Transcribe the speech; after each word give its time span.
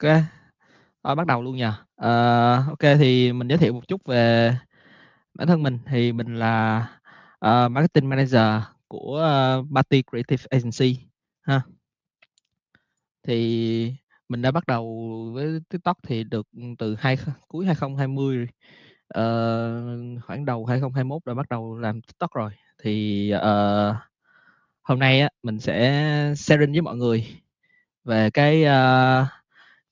Ok, 0.00 0.22
Thôi 1.04 1.14
bắt 1.16 1.26
đầu 1.26 1.42
luôn 1.42 1.56
nhờ 1.56 1.72
Ờ, 1.96 2.64
ok 2.68 2.78
thì 2.98 3.32
mình 3.32 3.48
giới 3.48 3.58
thiệu 3.58 3.72
một 3.72 3.88
chút 3.88 4.00
về 4.06 4.52
bản 5.34 5.48
thân 5.48 5.62
mình 5.62 5.78
thì 5.86 6.12
mình 6.12 6.34
là 6.34 6.78
uh, 7.46 7.70
marketing 7.70 8.08
manager 8.08 8.42
của 8.88 9.16
ờ, 9.16 9.58
uh, 9.58 9.66
Party 9.74 10.02
Creative 10.10 10.44
Agency 10.50 10.98
ha. 11.42 11.62
Thì 13.22 13.94
mình 14.28 14.42
đã 14.42 14.50
bắt 14.50 14.66
đầu 14.66 14.84
với 15.34 15.60
TikTok 15.68 15.98
thì 16.02 16.24
được 16.24 16.46
từ 16.78 16.96
hai 16.98 17.18
cuối 17.48 17.66
2020 17.66 18.42
uh, 18.42 18.48
ờ, 19.08 19.84
khoảng 20.26 20.44
đầu 20.44 20.66
2021 20.66 21.22
đã 21.26 21.34
bắt 21.34 21.48
đầu 21.50 21.78
làm 21.78 22.02
TikTok 22.02 22.34
rồi. 22.34 22.50
Thì 22.82 23.32
uh, 23.36 23.96
hôm 24.82 24.98
nay 24.98 25.20
á 25.20 25.28
mình 25.42 25.60
sẽ 25.60 26.34
sharing 26.36 26.72
với 26.72 26.80
mọi 26.82 26.96
người 26.96 27.26
về 28.04 28.30
cái 28.30 28.64
uh, 28.64 29.39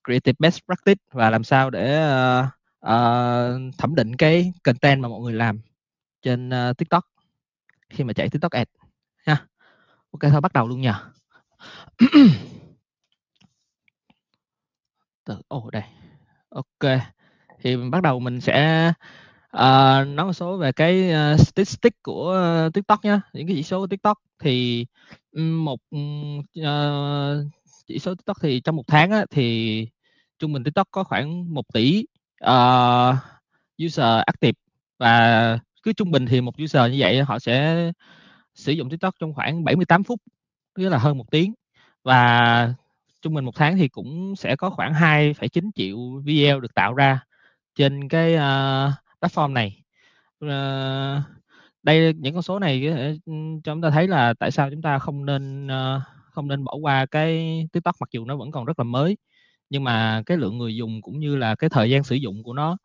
creative 0.08 0.36
best 0.38 0.60
practice 0.66 1.02
và 1.12 1.30
làm 1.30 1.44
sao 1.44 1.70
để 1.70 2.00
uh, 2.40 2.44
uh, 2.86 3.74
thẩm 3.78 3.94
định 3.94 4.16
cái 4.16 4.52
content 4.64 5.00
mà 5.00 5.08
mọi 5.08 5.20
người 5.20 5.32
làm 5.32 5.60
trên 6.22 6.48
uh, 6.48 6.76
TikTok 6.76 7.04
khi 7.90 8.04
mà 8.04 8.12
chạy 8.12 8.28
TikTok 8.28 8.52
ad 8.52 8.66
ha. 9.26 9.46
Ok 10.10 10.20
thôi 10.32 10.40
bắt 10.40 10.52
đầu 10.52 10.68
luôn 10.68 10.80
nha. 10.80 11.02
Từ 15.24 15.36
ồ 15.48 15.58
oh, 15.58 15.72
đây. 15.72 15.82
Ok. 16.48 16.84
Thì 17.60 17.76
mình 17.76 17.90
bắt 17.90 18.02
đầu 18.02 18.20
mình 18.20 18.40
sẽ 18.40 18.88
uh, 19.56 20.06
nói 20.08 20.24
một 20.26 20.32
số 20.32 20.56
về 20.56 20.72
cái 20.72 21.10
uh, 21.34 21.40
statistic 21.40 22.02
của 22.02 22.62
uh, 22.66 22.74
TikTok 22.74 23.04
nhé 23.04 23.20
những 23.32 23.46
cái 23.46 23.56
chỉ 23.56 23.62
số 23.62 23.80
của 23.80 23.86
TikTok 23.86 24.18
thì 24.38 24.86
một 25.36 25.80
uh, 25.96 27.46
chỉ 27.86 27.98
số 27.98 28.14
TikTok 28.14 28.36
thì 28.42 28.60
trong 28.60 28.76
một 28.76 28.86
tháng 28.86 29.10
á, 29.10 29.26
thì 29.30 29.88
trung 30.38 30.52
bình 30.52 30.64
TikTok 30.64 30.88
có 30.90 31.04
khoảng 31.04 31.54
1 31.54 31.62
tỷ 31.72 32.04
uh, 32.44 33.14
user 33.84 34.22
active 34.26 34.52
và 34.98 35.58
cứ 35.82 35.92
trung 35.92 36.10
bình 36.10 36.26
thì 36.26 36.40
một 36.40 36.54
user 36.62 36.92
như 36.92 36.96
vậy 36.98 37.22
họ 37.22 37.38
sẽ 37.38 37.90
sử 38.54 38.72
dụng 38.72 38.90
TikTok 38.90 39.14
trong 39.20 39.34
khoảng 39.34 39.64
78 39.64 40.04
phút 40.04 40.20
tức 40.74 40.88
là 40.88 40.98
hơn 40.98 41.18
một 41.18 41.30
tiếng. 41.30 41.54
Và 42.04 42.74
trung 43.22 43.34
bình 43.34 43.44
một 43.44 43.56
tháng 43.56 43.76
thì 43.76 43.88
cũng 43.88 44.36
sẽ 44.36 44.56
có 44.56 44.70
khoảng 44.70 44.92
2,9 44.92 45.70
triệu 45.74 45.98
video 46.24 46.60
được 46.60 46.74
tạo 46.74 46.94
ra 46.94 47.20
trên 47.74 48.08
cái 48.08 48.34
uh, 48.34 48.92
platform 49.20 49.52
này. 49.52 49.82
Uh, 50.44 51.22
đây 51.82 52.14
những 52.14 52.34
con 52.34 52.42
số 52.42 52.58
này 52.58 52.86
ừ, 52.86 53.16
cho 53.64 53.74
chúng 53.74 53.82
ta 53.82 53.90
thấy 53.90 54.08
là 54.08 54.34
tại 54.34 54.50
sao 54.50 54.70
chúng 54.70 54.82
ta 54.82 54.98
không 54.98 55.26
nên 55.26 55.66
uh, 55.66 56.02
không 56.32 56.48
nên 56.48 56.64
bỏ 56.64 56.74
qua 56.74 57.06
cái 57.06 57.62
TikTok 57.72 57.96
mặc 58.00 58.08
dù 58.12 58.24
nó 58.24 58.36
vẫn 58.36 58.50
còn 58.50 58.64
rất 58.64 58.78
là 58.78 58.84
mới 58.84 59.16
nhưng 59.70 59.84
mà 59.84 60.22
cái 60.26 60.36
lượng 60.36 60.58
người 60.58 60.76
dùng 60.76 61.02
cũng 61.02 61.20
như 61.20 61.36
là 61.36 61.54
cái 61.54 61.70
thời 61.70 61.90
gian 61.90 62.04
sử 62.04 62.16
dụng 62.16 62.42
của 62.42 62.52
nó 62.52 62.76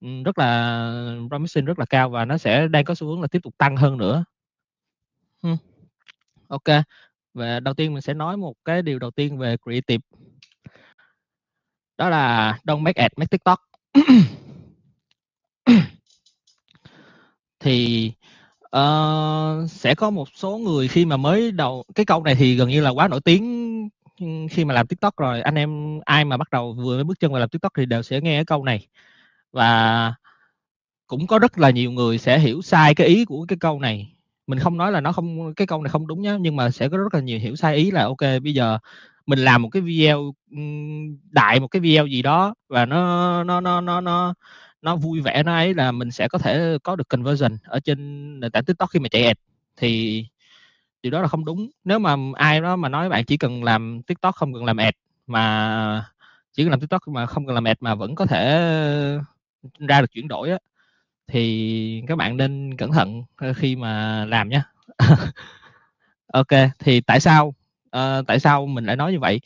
rất 0.00 0.38
là 0.38 1.16
promising 1.28 1.64
rất 1.64 1.78
là 1.78 1.84
cao 1.84 2.10
và 2.10 2.24
nó 2.24 2.38
sẽ 2.38 2.68
đang 2.68 2.84
có 2.84 2.94
xu 2.94 3.06
hướng 3.06 3.20
là 3.20 3.28
tiếp 3.28 3.42
tục 3.42 3.54
tăng 3.58 3.76
hơn 3.76 3.98
nữa. 3.98 4.24
Ok. 6.48 6.64
Và 7.34 7.60
đầu 7.60 7.74
tiên 7.74 7.92
mình 7.94 8.02
sẽ 8.02 8.14
nói 8.14 8.36
một 8.36 8.54
cái 8.64 8.82
điều 8.82 8.98
đầu 8.98 9.10
tiên 9.10 9.38
về 9.38 9.56
creative. 9.64 10.02
Đó 11.98 12.08
là 12.08 12.58
don't 12.64 12.80
make 12.80 13.02
ad, 13.02 13.12
make 13.16 13.26
TikTok. 13.26 13.60
thì 17.60 18.12
uh, 18.76 19.70
sẽ 19.70 19.94
có 19.94 20.10
một 20.10 20.28
số 20.34 20.58
người 20.58 20.88
khi 20.88 21.04
mà 21.04 21.16
mới 21.16 21.52
đầu 21.52 21.84
cái 21.94 22.06
câu 22.06 22.22
này 22.22 22.34
thì 22.34 22.56
gần 22.56 22.68
như 22.68 22.80
là 22.80 22.90
quá 22.90 23.08
nổi 23.08 23.20
tiếng 23.20 23.68
khi 24.50 24.64
mà 24.64 24.74
làm 24.74 24.86
TikTok 24.86 25.16
rồi, 25.16 25.40
anh 25.40 25.54
em 25.54 26.00
ai 26.04 26.24
mà 26.24 26.36
bắt 26.36 26.50
đầu 26.50 26.72
vừa 26.72 26.94
mới 26.96 27.04
bước 27.04 27.20
chân 27.20 27.32
vào 27.32 27.40
làm 27.40 27.48
TikTok 27.48 27.72
thì 27.76 27.86
đều 27.86 28.02
sẽ 28.02 28.20
nghe 28.20 28.38
cái 28.38 28.44
câu 28.44 28.64
này. 28.64 28.86
Và 29.52 30.14
cũng 31.06 31.26
có 31.26 31.38
rất 31.38 31.58
là 31.58 31.70
nhiều 31.70 31.92
người 31.92 32.18
sẽ 32.18 32.38
hiểu 32.38 32.62
sai 32.62 32.94
cái 32.94 33.06
ý 33.06 33.24
của 33.24 33.44
cái 33.48 33.58
câu 33.60 33.80
này. 33.80 34.12
Mình 34.46 34.58
không 34.58 34.76
nói 34.78 34.92
là 34.92 35.00
nó 35.00 35.12
không, 35.12 35.54
cái 35.54 35.66
câu 35.66 35.82
này 35.82 35.90
không 35.90 36.06
đúng 36.06 36.22
nhá, 36.22 36.36
nhưng 36.40 36.56
mà 36.56 36.70
sẽ 36.70 36.88
có 36.88 36.96
rất 36.98 37.14
là 37.14 37.20
nhiều 37.20 37.38
hiểu 37.38 37.56
sai 37.56 37.76
ý 37.76 37.90
là, 37.90 38.04
ok, 38.04 38.20
bây 38.44 38.54
giờ 38.54 38.78
mình 39.26 39.38
làm 39.38 39.62
một 39.62 39.68
cái 39.68 39.82
video 39.82 40.34
đại 41.30 41.60
một 41.60 41.68
cái 41.68 41.80
video 41.80 42.06
gì 42.06 42.22
đó 42.22 42.54
và 42.68 42.86
nó 42.86 43.44
nó 43.44 43.60
nó 43.60 43.80
nó 43.80 44.00
nó 44.00 44.34
nó 44.82 44.96
vui 44.96 45.20
vẻ, 45.20 45.42
nó 45.42 45.54
ấy 45.54 45.74
là 45.74 45.92
mình 45.92 46.10
sẽ 46.10 46.28
có 46.28 46.38
thể 46.38 46.78
có 46.82 46.96
được 46.96 47.08
conversion 47.08 47.58
ở 47.64 47.80
trên 47.80 48.40
nền 48.40 48.50
tảng 48.52 48.64
TikTok 48.64 48.90
khi 48.90 48.98
mà 49.00 49.08
chạy 49.08 49.24
ad. 49.26 49.36
Thì 49.76 50.24
điều 51.02 51.12
đó 51.12 51.22
là 51.22 51.28
không 51.28 51.44
đúng. 51.44 51.68
Nếu 51.84 51.98
mà 51.98 52.16
ai 52.34 52.60
đó 52.60 52.76
mà 52.76 52.88
nói 52.88 53.08
bạn 53.08 53.24
chỉ 53.24 53.36
cần 53.36 53.64
làm 53.64 54.02
tiktok 54.02 54.34
không 54.34 54.54
cần 54.54 54.64
làm 54.64 54.76
ad 54.76 54.94
mà 55.26 56.04
chỉ 56.52 56.64
cần 56.64 56.70
làm 56.70 56.80
tiktok 56.80 57.08
mà 57.08 57.26
không 57.26 57.46
cần 57.46 57.54
làm 57.54 57.64
ad 57.64 57.76
mà 57.80 57.94
vẫn 57.94 58.14
có 58.14 58.26
thể 58.26 58.52
ừ, 59.62 59.86
ra 59.88 60.00
được 60.00 60.12
chuyển 60.12 60.28
đổi 60.28 60.50
á 60.50 60.58
thì 61.26 62.02
các 62.08 62.16
bạn 62.16 62.36
nên 62.36 62.76
cẩn 62.76 62.92
thận 62.92 63.24
ờ, 63.36 63.52
khi 63.52 63.76
mà 63.76 64.24
làm 64.24 64.48
nhé 64.48 64.62
ok 66.32 66.48
thì 66.78 67.00
tại 67.00 67.20
sao 67.20 67.54
uh, 67.96 68.26
tại 68.26 68.40
sao 68.40 68.66
mình 68.66 68.84
lại 68.86 68.96
nói 68.96 69.12
như 69.12 69.18
vậy? 69.20 69.40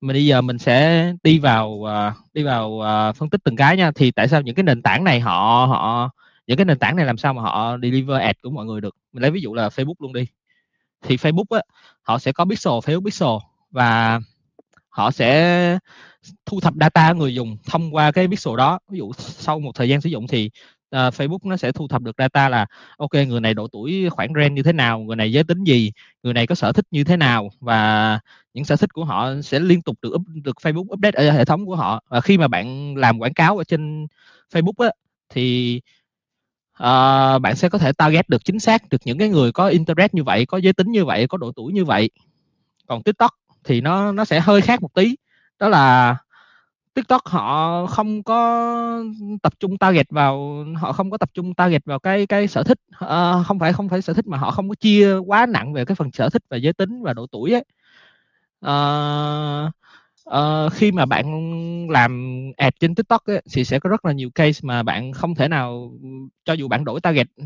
Mình 0.00 0.14
bây 0.14 0.26
giờ 0.26 0.40
mình 0.40 0.58
sẽ 0.58 1.06
đi 1.22 1.38
vào 1.38 1.68
uh, 1.70 2.14
đi 2.34 2.42
vào 2.42 2.70
uh, 2.70 3.16
phân 3.16 3.30
tích 3.30 3.40
từng 3.44 3.56
cái 3.56 3.76
nha. 3.76 3.92
Thì 3.94 4.10
tại 4.10 4.28
sao 4.28 4.42
những 4.42 4.54
cái 4.54 4.62
nền 4.62 4.82
tảng 4.82 5.04
này 5.04 5.20
họ 5.20 5.66
họ 5.68 6.10
những 6.46 6.56
cái 6.56 6.64
nền 6.64 6.78
tảng 6.78 6.96
này 6.96 7.06
làm 7.06 7.16
sao 7.18 7.34
mà 7.34 7.42
họ 7.42 7.76
deliver 7.82 8.20
ad 8.20 8.36
của 8.42 8.50
mọi 8.50 8.66
người 8.66 8.80
được? 8.80 8.96
Mình 9.12 9.22
lấy 9.22 9.30
ví 9.30 9.40
dụ 9.40 9.54
là 9.54 9.68
facebook 9.68 9.94
luôn 9.98 10.12
đi 10.12 10.26
thì 11.02 11.16
Facebook 11.16 11.56
á 11.56 11.62
họ 12.02 12.18
sẽ 12.18 12.32
có 12.32 12.44
pixel 12.44 12.72
Facebook 12.72 13.04
pixel 13.04 13.28
và 13.70 14.20
họ 14.88 15.10
sẽ 15.10 15.78
thu 16.46 16.60
thập 16.60 16.74
data 16.80 17.12
người 17.12 17.34
dùng 17.34 17.56
thông 17.66 17.94
qua 17.94 18.12
cái 18.12 18.28
pixel 18.28 18.56
đó. 18.56 18.78
Ví 18.88 18.98
dụ 18.98 19.12
sau 19.18 19.60
một 19.60 19.72
thời 19.74 19.88
gian 19.88 20.00
sử 20.00 20.10
dụng 20.10 20.26
thì 20.26 20.50
uh, 20.96 21.14
Facebook 21.14 21.38
nó 21.44 21.56
sẽ 21.56 21.72
thu 21.72 21.88
thập 21.88 22.02
được 22.02 22.16
data 22.18 22.48
là 22.48 22.66
ok 22.98 23.14
người 23.14 23.40
này 23.40 23.54
độ 23.54 23.68
tuổi 23.72 24.10
khoảng 24.10 24.32
range 24.34 24.54
như 24.54 24.62
thế 24.62 24.72
nào 24.72 25.00
người 25.00 25.16
này 25.16 25.32
giới 25.32 25.44
tính 25.44 25.64
gì 25.64 25.92
người 26.22 26.34
này 26.34 26.46
có 26.46 26.54
sở 26.54 26.72
thích 26.72 26.86
như 26.90 27.04
thế 27.04 27.16
nào 27.16 27.50
và 27.60 28.20
những 28.54 28.64
sở 28.64 28.76
thích 28.76 28.92
của 28.92 29.04
họ 29.04 29.30
sẽ 29.42 29.60
liên 29.60 29.82
tục 29.82 29.96
được 30.02 30.14
up, 30.14 30.22
được 30.28 30.56
Facebook 30.62 30.92
update 30.92 31.26
ở 31.26 31.32
hệ 31.32 31.44
thống 31.44 31.66
của 31.66 31.76
họ. 31.76 32.02
Và 32.08 32.20
khi 32.20 32.38
mà 32.38 32.48
bạn 32.48 32.96
làm 32.96 33.18
quảng 33.18 33.34
cáo 33.34 33.58
ở 33.58 33.64
trên 33.64 34.06
Facebook 34.52 34.84
á 34.84 34.90
thì 35.28 35.80
uh, 36.78 37.42
bạn 37.42 37.56
sẽ 37.56 37.68
có 37.68 37.78
thể 37.78 37.92
target 37.92 38.28
được 38.28 38.44
chính 38.44 38.60
xác 38.60 38.88
được 38.88 38.98
những 39.04 39.18
cái 39.18 39.28
người 39.28 39.52
có 39.52 39.68
interest 39.68 40.14
như 40.14 40.24
vậy 40.24 40.46
có 40.46 40.58
giới 40.58 40.72
tính 40.72 40.92
như 40.92 41.04
vậy 41.04 41.26
có 41.26 41.38
độ 41.38 41.52
tuổi 41.56 41.72
như 41.72 41.84
vậy. 41.84 42.10
Còn 42.86 43.02
tiktok 43.02 43.34
thì 43.64 43.80
nó 43.80 44.12
nó 44.12 44.24
sẽ 44.24 44.40
hơi 44.40 44.60
khác 44.60 44.82
một 44.82 44.94
tí. 44.94 45.16
Đó 45.58 45.68
là 45.68 46.16
TikTok 46.94 47.22
họ 47.26 47.86
không 47.86 48.22
có 48.22 49.04
tập 49.42 49.52
trung 49.60 49.78
target 49.78 50.10
vào 50.10 50.64
họ 50.76 50.92
không 50.92 51.10
có 51.10 51.18
tập 51.18 51.30
trung 51.34 51.54
target 51.54 51.84
vào 51.84 51.98
cái 51.98 52.26
cái 52.26 52.48
sở 52.48 52.62
thích 52.62 52.78
uh, 53.04 53.46
không 53.46 53.58
phải 53.58 53.72
không 53.72 53.88
phải 53.88 54.02
sở 54.02 54.12
thích 54.12 54.26
mà 54.26 54.38
họ 54.38 54.50
không 54.50 54.68
có 54.68 54.74
chia 54.74 55.16
quá 55.16 55.46
nặng 55.46 55.72
về 55.72 55.84
cái 55.84 55.94
phần 55.94 56.10
sở 56.12 56.28
thích 56.28 56.42
và 56.48 56.56
giới 56.56 56.72
tính 56.72 57.02
và 57.02 57.12
độ 57.12 57.26
tuổi 57.26 57.52
ấy. 57.52 57.64
Uh, 58.66 59.72
uh, 60.36 60.72
khi 60.72 60.92
mà 60.92 61.06
bạn 61.06 61.26
làm 61.90 62.42
ad 62.56 62.72
trên 62.80 62.94
tiktok 62.94 63.24
ấy, 63.24 63.42
thì 63.52 63.64
sẽ 63.64 63.78
có 63.78 63.90
rất 63.90 64.04
là 64.04 64.12
nhiều 64.12 64.30
case 64.34 64.60
mà 64.62 64.82
bạn 64.82 65.12
không 65.12 65.34
thể 65.34 65.48
nào 65.48 65.92
cho 66.44 66.52
dù 66.52 66.68
bạn 66.68 66.84
đổi 66.84 67.00
target 67.00 67.26
ừ, 67.36 67.44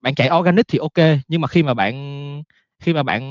bạn 0.00 0.14
chạy 0.14 0.30
organic 0.38 0.68
thì 0.68 0.78
ok 0.78 1.18
nhưng 1.28 1.40
mà 1.40 1.48
khi 1.48 1.62
mà 1.62 1.74
bạn 1.74 2.42
khi 2.78 2.92
mà 2.92 3.02
bạn 3.02 3.22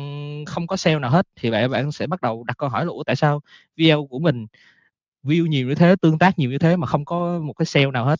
không 0.47 0.67
có 0.67 0.77
sale 0.77 0.99
nào 0.99 1.11
hết 1.11 1.27
thì 1.35 1.51
bạn 1.51 1.71
bạn 1.71 1.91
sẽ 1.91 2.07
bắt 2.07 2.21
đầu 2.21 2.43
đặt 2.43 2.57
câu 2.57 2.69
hỏi 2.69 2.85
là 2.85 2.91
tại 3.05 3.15
sao 3.15 3.41
video 3.75 4.07
của 4.07 4.19
mình 4.19 4.47
view 5.23 5.47
nhiều 5.47 5.67
như 5.67 5.75
thế 5.75 5.95
tương 6.01 6.19
tác 6.19 6.39
nhiều 6.39 6.51
như 6.51 6.57
thế 6.57 6.75
mà 6.75 6.87
không 6.87 7.05
có 7.05 7.39
một 7.39 7.53
cái 7.53 7.65
sale 7.65 7.91
nào 7.91 8.05
hết? 8.05 8.19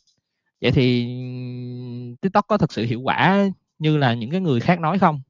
Vậy 0.61 0.71
thì 0.71 1.05
ừ, 1.05 2.15
tiktok 2.21 2.47
có 2.47 2.57
thực 2.57 2.73
sự 2.73 2.85
hiệu 2.85 3.01
quả 3.01 3.49
như 3.79 3.97
là 3.97 4.13
những 4.13 4.31
cái 4.31 4.41
người 4.41 4.59
khác 4.59 4.79
nói 4.79 4.99
không? 4.99 5.21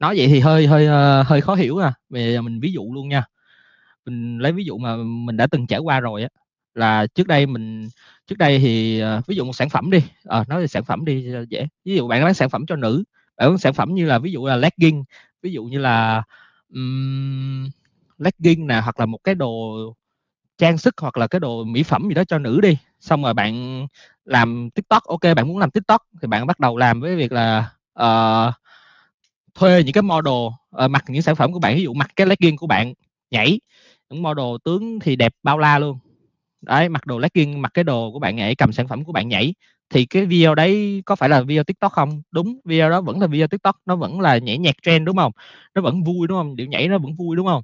Nói 0.00 0.14
vậy 0.18 0.28
thì 0.28 0.40
hơi 0.40 0.66
hơi 0.66 0.86
ờ, 0.86 1.22
hơi 1.22 1.40
khó 1.40 1.54
hiểu 1.54 1.78
à 1.78 1.94
bây 2.08 2.32
giờ 2.32 2.42
mình 2.42 2.60
ví 2.60 2.72
dụ 2.72 2.92
luôn 2.94 3.08
nha 3.08 3.24
mình 4.06 4.38
lấy 4.38 4.52
ví 4.52 4.64
dụ 4.64 4.78
mà 4.78 4.96
mình 4.96 5.36
đã 5.36 5.46
từng 5.46 5.66
trải 5.66 5.78
qua 5.80 6.00
rồi 6.00 6.22
á 6.22 6.28
là 6.74 7.06
trước 7.06 7.26
đây 7.26 7.46
mình 7.46 7.88
trước 8.26 8.38
đây 8.38 8.58
thì 8.58 9.00
ờ, 9.00 9.22
ví 9.26 9.36
dụ 9.36 9.44
một 9.44 9.52
sản 9.52 9.68
phẩm 9.70 9.90
đi 9.90 10.04
à, 10.24 10.44
nói 10.48 10.60
về 10.60 10.66
sản 10.66 10.84
phẩm 10.84 11.04
đi 11.04 11.26
dễ. 11.48 11.66
Ví 11.84 11.96
dụ 11.96 12.08
bạn 12.08 12.24
bán 12.24 12.34
sản 12.34 12.50
phẩm 12.50 12.66
cho 12.66 12.76
nữ 12.76 13.04
bạn 13.36 13.48
bán 13.48 13.58
sản 13.58 13.74
phẩm 13.74 13.94
như 13.94 14.06
là 14.06 14.18
ví 14.18 14.32
dụ 14.32 14.46
là 14.46 14.56
legging 14.56 15.04
ví 15.42 15.52
dụ 15.52 15.64
như 15.64 15.78
là 15.78 16.22
um, 16.74 17.70
legging 18.18 18.66
nè 18.66 18.80
hoặc 18.84 19.00
là 19.00 19.06
một 19.06 19.18
cái 19.24 19.34
đồ 19.34 19.76
trang 20.58 20.78
sức 20.78 20.94
hoặc 21.00 21.16
là 21.16 21.26
cái 21.26 21.40
đồ 21.40 21.64
mỹ 21.64 21.82
phẩm 21.82 22.08
gì 22.08 22.14
đó 22.14 22.24
cho 22.24 22.38
nữ 22.38 22.60
đi. 22.60 22.78
Xong 23.00 23.22
rồi 23.22 23.34
bạn 23.34 23.86
làm 24.24 24.70
tiktok 24.70 25.04
ok 25.04 25.22
bạn 25.36 25.48
muốn 25.48 25.58
làm 25.58 25.70
tiktok 25.70 26.02
thì 26.22 26.28
bạn 26.28 26.46
bắt 26.46 26.60
đầu 26.60 26.76
làm 26.76 27.00
với 27.00 27.16
việc 27.16 27.32
là 27.32 27.70
uh, 28.02 28.54
thuê 29.54 29.82
những 29.82 29.92
cái 29.92 30.02
model 30.02 30.34
uh, 30.84 30.90
mặc 30.90 31.04
những 31.08 31.22
sản 31.22 31.36
phẩm 31.36 31.52
của 31.52 31.58
bạn. 31.58 31.76
Ví 31.76 31.82
dụ 31.82 31.94
mặc 31.94 32.10
cái 32.16 32.26
legging 32.26 32.56
của 32.56 32.66
bạn 32.66 32.94
nhảy 33.30 33.60
những 34.10 34.22
model 34.22 34.44
tướng 34.64 35.00
thì 35.00 35.16
đẹp 35.16 35.32
bao 35.42 35.58
la 35.58 35.78
luôn. 35.78 35.98
Đấy, 36.62 36.88
mặc 36.88 37.06
đồ 37.06 37.18
legging, 37.18 37.62
mặc 37.62 37.70
cái 37.74 37.84
đồ 37.84 38.10
của 38.12 38.18
bạn 38.18 38.36
nhảy, 38.36 38.54
cầm 38.54 38.72
sản 38.72 38.88
phẩm 38.88 39.04
của 39.04 39.12
bạn 39.12 39.28
nhảy. 39.28 39.54
Thì 39.90 40.06
cái 40.06 40.26
video 40.26 40.54
đấy 40.54 41.02
có 41.06 41.16
phải 41.16 41.28
là 41.28 41.42
video 41.42 41.64
tiktok 41.64 41.92
không? 41.92 42.22
Đúng, 42.30 42.60
video 42.64 42.90
đó 42.90 43.00
vẫn 43.00 43.20
là 43.20 43.26
video 43.26 43.46
tiktok. 43.46 43.76
Nó 43.86 43.96
vẫn 43.96 44.20
là 44.20 44.38
nhảy 44.38 44.58
nhạc 44.58 44.76
trend, 44.82 45.06
đúng 45.06 45.16
không? 45.16 45.32
Nó 45.74 45.82
vẫn 45.82 46.04
vui, 46.04 46.26
đúng 46.28 46.38
không? 46.38 46.56
Điệu 46.56 46.66
nhảy 46.66 46.88
nó 46.88 46.98
vẫn 46.98 47.14
vui, 47.16 47.36
đúng 47.36 47.46
không? 47.46 47.62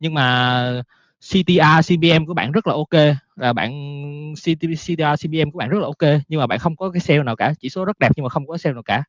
Nhưng 0.00 0.14
mà 0.14 0.82
CTR 1.20 1.82
CPM 1.82 2.26
của 2.26 2.34
bạn 2.34 2.52
rất 2.52 2.66
là 2.66 2.74
ok. 2.74 3.16
Là 3.36 3.52
bạn 3.52 3.72
CTR 4.34 5.14
CPM 5.20 5.50
của 5.52 5.58
bạn 5.58 5.68
rất 5.68 5.78
là 5.78 5.86
ok. 5.86 6.20
Nhưng 6.28 6.40
mà 6.40 6.46
bạn 6.46 6.58
không 6.58 6.76
có 6.76 6.90
cái 6.90 7.00
sale 7.00 7.22
nào 7.22 7.36
cả. 7.36 7.54
Chỉ 7.60 7.68
số 7.68 7.84
rất 7.84 7.98
đẹp 7.98 8.12
nhưng 8.16 8.24
mà 8.24 8.28
không 8.28 8.46
có 8.46 8.58
sale 8.58 8.74
nào 8.74 8.82
cả. 8.82 9.04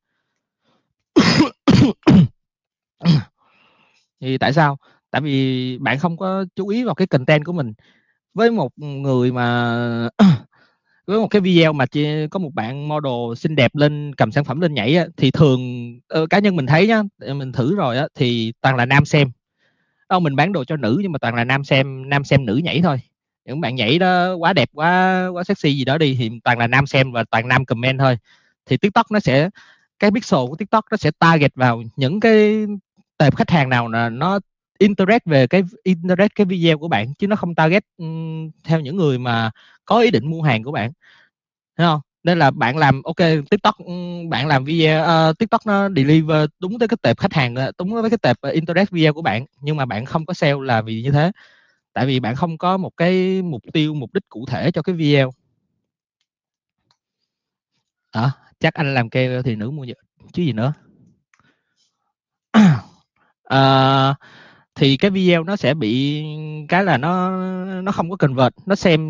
Thì 4.22 4.38
tại 4.38 4.54
sao? 4.54 4.78
Tại 5.16 5.22
vì 5.22 5.78
bạn 5.78 6.00
không 6.00 6.18
có 6.18 6.46
chú 6.56 6.68
ý 6.68 6.84
vào 6.84 6.96
cái 6.96 7.08
content 7.08 7.46
của 7.46 7.54
mình. 7.54 7.74
Với 8.34 8.52
một 8.52 8.72
người 8.78 9.32
mà 9.32 10.10
với 11.08 11.20
một 11.20 11.28
cái 11.28 11.42
video 11.42 11.74
mà 11.74 11.86
chỉ 11.86 12.28
có 12.28 12.40
một 12.40 12.54
bạn 12.54 12.88
model 12.88 13.36
xinh 13.38 13.56
đẹp 13.56 13.76
lên 13.76 14.16
cầm 14.16 14.32
sản 14.32 14.44
phẩm 14.44 14.62
lên 14.62 14.74
nhảy 14.74 14.96
á, 14.96 15.06
thì 15.18 15.32
thường 15.32 15.92
uh, 16.24 16.30
cá 16.30 16.40
nhân 16.40 16.56
mình 16.56 16.66
thấy 16.66 16.88
nhá 16.88 17.02
ờ, 17.22 17.34
mình 17.34 17.52
thử 17.52 17.76
rồi 17.76 17.98
á 17.98 18.08
thì 18.16 18.54
toàn 18.62 18.76
là 18.76 18.86
nam 18.86 19.06
xem. 19.06 19.32
Đâu 20.10 20.20
mình 20.20 20.36
bán 20.36 20.54
đồ 20.54 20.64
cho 20.64 20.78
nữ 20.78 20.98
nhưng 21.02 21.12
mà 21.12 21.20
toàn 21.20 21.36
là 21.36 21.44
nam 21.44 21.64
xem 21.64 22.10
nam 22.10 22.24
xem 22.24 22.46
nữ 22.46 22.56
nhảy 22.64 22.82
thôi. 22.82 23.02
Những 23.46 23.62
bạn 23.62 23.76
nhảy 23.76 24.00
đó 24.00 24.36
quá 24.36 24.54
đẹp 24.54 24.70
quá 24.74 25.28
quá 25.34 25.44
sexy 25.44 25.78
gì 25.78 25.86
đó 25.86 25.98
đi 25.98 26.16
thì 26.20 26.32
toàn 26.44 26.60
là 26.60 26.68
nam 26.68 26.88
xem 26.88 27.12
và 27.12 27.24
toàn 27.24 27.48
nam 27.48 27.66
comment 27.66 28.00
thôi. 28.00 28.18
Thì 28.66 28.78
tiktok 28.78 29.12
nó 29.12 29.20
sẽ 29.20 29.50
cái 30.00 30.12
pixel 30.12 30.40
của 30.50 30.56
tiktok 30.56 30.86
nó 30.92 30.98
sẽ 30.98 31.12
target 31.20 31.56
vào 31.56 31.84
những 31.96 32.20
cái 32.20 32.66
tệp 33.18 33.36
khách 33.36 33.50
hàng 33.50 33.70
nào 33.70 33.88
là 33.88 34.10
nó 34.10 34.40
Internet 34.78 35.26
về 35.26 35.48
cái 35.48 35.64
internet 35.84 36.36
cái 36.36 36.46
video 36.46 36.78
của 36.78 36.88
bạn 36.88 37.14
chứ 37.14 37.28
nó 37.28 37.36
không 37.36 37.56
target 37.56 37.84
um, 37.98 38.50
theo 38.64 38.80
những 38.80 38.96
người 38.96 39.18
mà 39.18 39.52
có 39.86 40.00
ý 40.00 40.12
định 40.12 40.30
mua 40.30 40.42
hàng 40.42 40.64
của 40.64 40.72
bạn. 40.72 40.92
Thấy 41.78 41.88
không? 41.88 42.02
Nên 42.24 42.40
là 42.40 42.52
bạn 42.52 42.78
làm 42.78 43.02
ok 43.04 43.16
tiktok 43.50 43.78
ừ, 43.78 43.94
bạn 44.30 44.48
làm 44.48 44.66
video 44.66 45.30
uh, 45.30 45.38
tiktok 45.38 45.62
nó 45.66 45.90
deliver 45.96 46.46
đúng 46.60 46.80
tới 46.80 46.88
cái 46.88 46.98
tệp 47.02 47.20
khách 47.20 47.34
hàng 47.34 47.56
ờ, 47.56 47.72
đúng 47.78 47.94
với 47.94 48.10
cái 48.10 48.18
tệp 48.18 48.38
ờ, 48.42 48.50
internet 48.50 48.92
video 48.92 49.14
của 49.14 49.22
bạn 49.22 49.46
nhưng 49.62 49.78
mà 49.78 49.86
bạn 49.86 50.06
không 50.06 50.26
có 50.26 50.34
sale 50.34 50.54
là 50.62 50.82
vì 50.82 51.02
như 51.02 51.12
thế. 51.12 51.32
Tại 51.94 52.06
vì 52.06 52.20
bạn 52.20 52.36
không 52.36 52.58
có 52.58 52.78
một 52.78 52.92
cái 52.98 53.42
mục 53.42 53.62
tiêu 53.74 53.94
mục 53.94 54.14
đích 54.14 54.30
cụ 54.30 54.46
thể 54.48 54.72
cho 54.72 54.82
cái 54.82 54.96
video. 54.96 55.32
À, 58.12 58.32
chắc 58.60 58.74
anh 58.74 58.94
làm 58.94 59.10
keo 59.10 59.44
thì 59.44 59.56
nữ 59.56 59.72
mua 59.72 59.86
chứ 60.34 60.44
gì 60.44 60.54
nữa. 60.54 60.74
À, 63.44 64.16
thì 64.76 64.98
cái 64.98 65.12
video 65.12 65.44
nó 65.44 65.56
sẽ 65.56 65.74
bị 65.74 66.24
cái 66.70 66.84
là 66.84 66.98
nó 66.98 67.30
nó 67.82 67.92
không 67.92 68.10
có 68.10 68.16
convert. 68.16 68.54
Nó 68.66 68.76
xem 68.76 69.02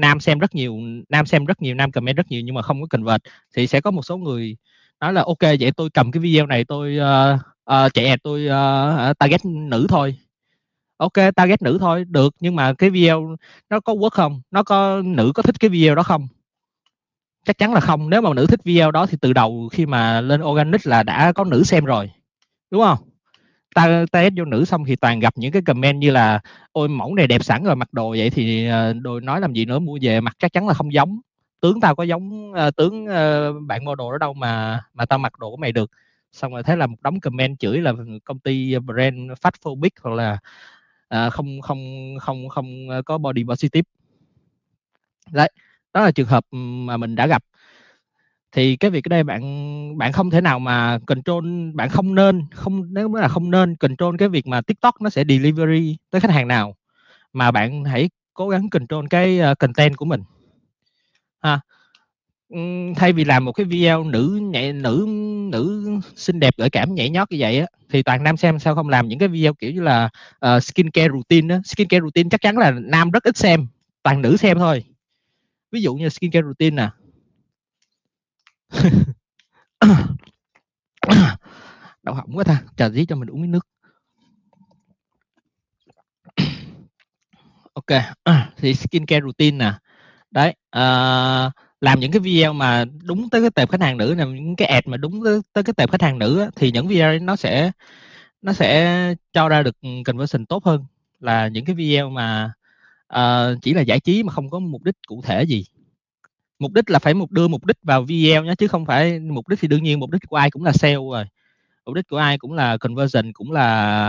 nam 0.00 0.20
xem 0.20 0.38
rất 0.38 0.54
nhiều 0.54 0.78
nam 1.08 1.26
xem 1.26 1.44
rất 1.44 1.62
nhiều 1.62 1.74
nam 1.74 1.92
comment 1.92 2.16
rất 2.16 2.30
nhiều 2.30 2.40
nhưng 2.44 2.54
mà 2.54 2.62
không 2.62 2.80
có 2.80 2.86
convert. 2.90 3.22
Thì 3.56 3.66
sẽ 3.66 3.80
có 3.80 3.90
một 3.90 4.02
số 4.02 4.16
người 4.16 4.56
nói 5.00 5.12
là 5.12 5.22
ok 5.22 5.40
vậy 5.40 5.72
tôi 5.76 5.90
cầm 5.90 6.12
cái 6.12 6.20
video 6.20 6.46
này 6.46 6.64
tôi 6.64 6.98
uh, 6.98 7.40
uh, 7.86 7.94
chạy 7.94 8.06
ad 8.06 8.18
tôi 8.22 8.46
uh, 8.46 9.18
target 9.18 9.44
nữ 9.44 9.86
thôi. 9.88 10.16
Ok 10.96 11.12
target 11.36 11.62
nữ 11.62 11.78
thôi 11.80 12.04
được 12.04 12.34
nhưng 12.40 12.56
mà 12.56 12.72
cái 12.74 12.90
video 12.90 13.36
nó 13.70 13.80
có 13.80 13.92
work 13.94 14.10
không? 14.10 14.42
Nó 14.50 14.62
có 14.62 15.02
nữ 15.04 15.32
có 15.34 15.42
thích 15.42 15.60
cái 15.60 15.68
video 15.70 15.94
đó 15.94 16.02
không? 16.02 16.28
Chắc 17.46 17.58
chắn 17.58 17.72
là 17.74 17.80
không. 17.80 18.10
Nếu 18.10 18.20
mà 18.20 18.34
nữ 18.34 18.46
thích 18.46 18.60
video 18.64 18.90
đó 18.90 19.06
thì 19.06 19.16
từ 19.20 19.32
đầu 19.32 19.68
khi 19.72 19.86
mà 19.86 20.20
lên 20.20 20.42
organic 20.42 20.86
là 20.86 21.02
đã 21.02 21.32
có 21.32 21.44
nữ 21.44 21.64
xem 21.64 21.84
rồi. 21.84 22.10
Đúng 22.70 22.82
không? 22.82 22.98
Ta 23.74 24.04
ta 24.12 24.28
vô 24.36 24.44
nữ 24.44 24.64
xong 24.64 24.84
thì 24.84 24.96
toàn 24.96 25.20
gặp 25.20 25.34
những 25.36 25.52
cái 25.52 25.62
comment 25.62 26.00
như 26.00 26.10
là 26.10 26.40
ôi 26.72 26.88
mẫu 26.88 27.14
này 27.14 27.26
đẹp 27.26 27.44
sẵn 27.44 27.64
rồi 27.64 27.76
mặc 27.76 27.88
đồ 27.92 28.10
vậy 28.10 28.30
thì 28.30 28.66
ờ, 28.68 28.92
đồ 28.92 29.20
nói 29.20 29.40
làm 29.40 29.52
gì 29.52 29.64
nữa 29.64 29.78
mua 29.78 29.98
về 30.02 30.20
mặc 30.20 30.36
chắc 30.38 30.52
chắn 30.52 30.68
là 30.68 30.74
không 30.74 30.92
giống. 30.92 31.20
Tướng 31.60 31.80
tao 31.80 31.94
có 31.94 32.02
giống 32.02 32.52
uh, 32.52 32.76
tướng 32.76 33.04
uh, 33.04 33.62
bạn 33.66 33.84
model 33.84 34.12
đó 34.12 34.18
đâu 34.18 34.34
mà 34.34 34.82
mà 34.94 35.06
tao 35.06 35.18
mặc 35.18 35.38
đồ 35.38 35.50
của 35.50 35.56
mày 35.56 35.72
được. 35.72 35.90
Xong 36.32 36.52
rồi 36.52 36.62
thế 36.62 36.76
là 36.76 36.86
một 36.86 36.96
đống 37.02 37.20
comment 37.20 37.58
chửi 37.58 37.80
là 37.80 37.92
công 38.24 38.38
ty 38.38 38.78
brand 38.78 39.16
fat 39.42 39.50
phobic 39.62 39.94
hoặc 40.02 40.14
là 40.14 40.38
uh, 41.26 41.32
không 41.32 41.60
không 41.60 42.14
không 42.20 42.48
không 42.48 42.88
có 43.06 43.18
body 43.18 43.44
positive. 43.44 43.88
Đấy 45.32 45.50
đó 45.94 46.00
là 46.04 46.10
trường 46.10 46.28
hợp 46.28 46.44
mà 46.50 46.96
mình 46.96 47.14
đã 47.14 47.26
gặp 47.26 47.42
thì 48.54 48.76
cái 48.76 48.90
việc 48.90 49.06
ở 49.06 49.08
đây 49.08 49.24
bạn 49.24 49.42
bạn 49.98 50.12
không 50.12 50.30
thể 50.30 50.40
nào 50.40 50.58
mà 50.58 50.98
control 51.06 51.70
bạn 51.74 51.88
không 51.88 52.14
nên 52.14 52.42
không 52.52 52.94
nếu 52.94 53.08
mới 53.08 53.22
là 53.22 53.28
không 53.28 53.50
nên 53.50 53.76
control 53.76 54.16
cái 54.18 54.28
việc 54.28 54.46
mà 54.46 54.60
TikTok 54.60 55.00
nó 55.00 55.10
sẽ 55.10 55.24
delivery 55.28 55.96
tới 56.10 56.20
khách 56.20 56.30
hàng 56.30 56.48
nào 56.48 56.76
mà 57.32 57.50
bạn 57.50 57.84
hãy 57.84 58.10
cố 58.34 58.48
gắng 58.48 58.70
control 58.70 59.06
cái 59.10 59.38
ờ, 59.38 59.54
content 59.54 59.96
của 59.96 60.04
mình. 60.04 60.22
Ha. 61.40 61.60
Thay 62.96 63.12
vì 63.12 63.24
làm 63.24 63.44
một 63.44 63.52
cái 63.52 63.64
video 63.64 64.04
nữ 64.04 64.38
nhảy 64.42 64.72
nữ 64.72 65.06
nữ 65.52 65.90
xinh 66.16 66.40
đẹp 66.40 66.54
gợi 66.56 66.70
cảm 66.70 66.94
nhảy 66.94 67.10
nhót 67.10 67.30
như 67.30 67.36
vậy 67.40 67.60
á 67.60 67.66
thì 67.90 68.02
toàn 68.02 68.22
nam 68.22 68.36
xem 68.36 68.58
sao 68.58 68.74
không 68.74 68.88
làm 68.88 69.08
những 69.08 69.18
cái 69.18 69.28
video 69.28 69.54
kiểu 69.54 69.72
như 69.72 69.82
là 69.82 70.08
uh, 70.46 70.62
skincare 70.62 71.08
routine 71.08 71.54
á. 71.54 71.60
Skincare 71.64 72.00
routine 72.00 72.28
chắc 72.30 72.40
chắn 72.40 72.58
là 72.58 72.70
nam 72.70 73.10
rất 73.10 73.22
ít 73.22 73.36
xem 73.36 73.66
toàn 74.02 74.22
nữ 74.22 74.36
xem 74.36 74.58
thôi. 74.58 74.84
Ví 75.72 75.82
dụ 75.82 75.94
như 75.94 76.08
skincare 76.08 76.42
routine 76.42 76.76
nè 76.76 76.88
đau 82.02 82.14
họng 82.14 82.36
quá 82.36 82.44
ta 82.44 82.62
chờ 82.76 82.90
dí 82.90 83.06
cho 83.06 83.16
mình 83.16 83.28
uống 83.28 83.42
miếng 83.42 83.50
nước. 83.50 83.66
Ok 87.74 87.86
thì 88.56 88.74
skincare 88.74 89.20
routine 89.20 89.58
nè. 89.58 89.72
Đấy 90.30 90.54
uh, 90.76 91.52
làm 91.80 92.00
những 92.00 92.12
cái 92.12 92.20
video 92.20 92.52
mà 92.52 92.84
đúng 93.02 93.30
tới 93.30 93.40
cái 93.40 93.50
tệp 93.50 93.70
khách 93.70 93.80
hàng 93.80 93.96
nữ 93.96 94.14
là 94.14 94.24
những 94.24 94.56
cái 94.56 94.68
ad 94.68 94.84
mà 94.86 94.96
đúng 94.96 95.24
tới, 95.24 95.40
tới 95.52 95.64
cái 95.64 95.74
tệp 95.76 95.90
khách 95.90 96.02
hàng 96.02 96.18
nữ 96.18 96.40
á, 96.40 96.48
thì 96.56 96.72
những 96.72 96.88
video 96.88 97.08
ấy 97.08 97.20
nó 97.20 97.36
sẽ 97.36 97.72
nó 98.42 98.52
sẽ 98.52 99.14
cho 99.32 99.48
ra 99.48 99.62
được 99.62 99.76
conversion 100.06 100.46
tốt 100.46 100.64
hơn. 100.64 100.84
Là 101.20 101.48
những 101.48 101.64
cái 101.64 101.74
video 101.74 102.10
mà 102.10 102.52
uh, 103.14 103.62
chỉ 103.62 103.74
là 103.74 103.82
giải 103.82 104.00
trí 104.00 104.22
mà 104.22 104.32
không 104.32 104.50
có 104.50 104.58
mục 104.58 104.82
đích 104.82 104.96
cụ 105.06 105.22
thể 105.24 105.42
gì 105.42 105.64
mục 106.58 106.72
đích 106.72 106.90
là 106.90 106.98
phải 106.98 107.14
một 107.14 107.30
đưa 107.30 107.48
mục 107.48 107.64
đích 107.64 107.76
vào 107.82 108.02
video 108.02 108.44
nhé 108.44 108.54
chứ 108.58 108.68
không 108.68 108.86
phải 108.86 109.20
mục 109.20 109.48
đích 109.48 109.58
thì 109.60 109.68
đương 109.68 109.82
nhiên 109.82 110.00
mục 110.00 110.10
đích 110.10 110.22
của 110.28 110.36
ai 110.36 110.50
cũng 110.50 110.64
là 110.64 110.72
sale 110.72 110.94
rồi. 110.94 111.24
Mục 111.86 111.94
đích 111.94 112.08
của 112.08 112.16
ai 112.16 112.38
cũng 112.38 112.52
là 112.52 112.76
conversion 112.76 113.32
cũng 113.32 113.52
là 113.52 114.06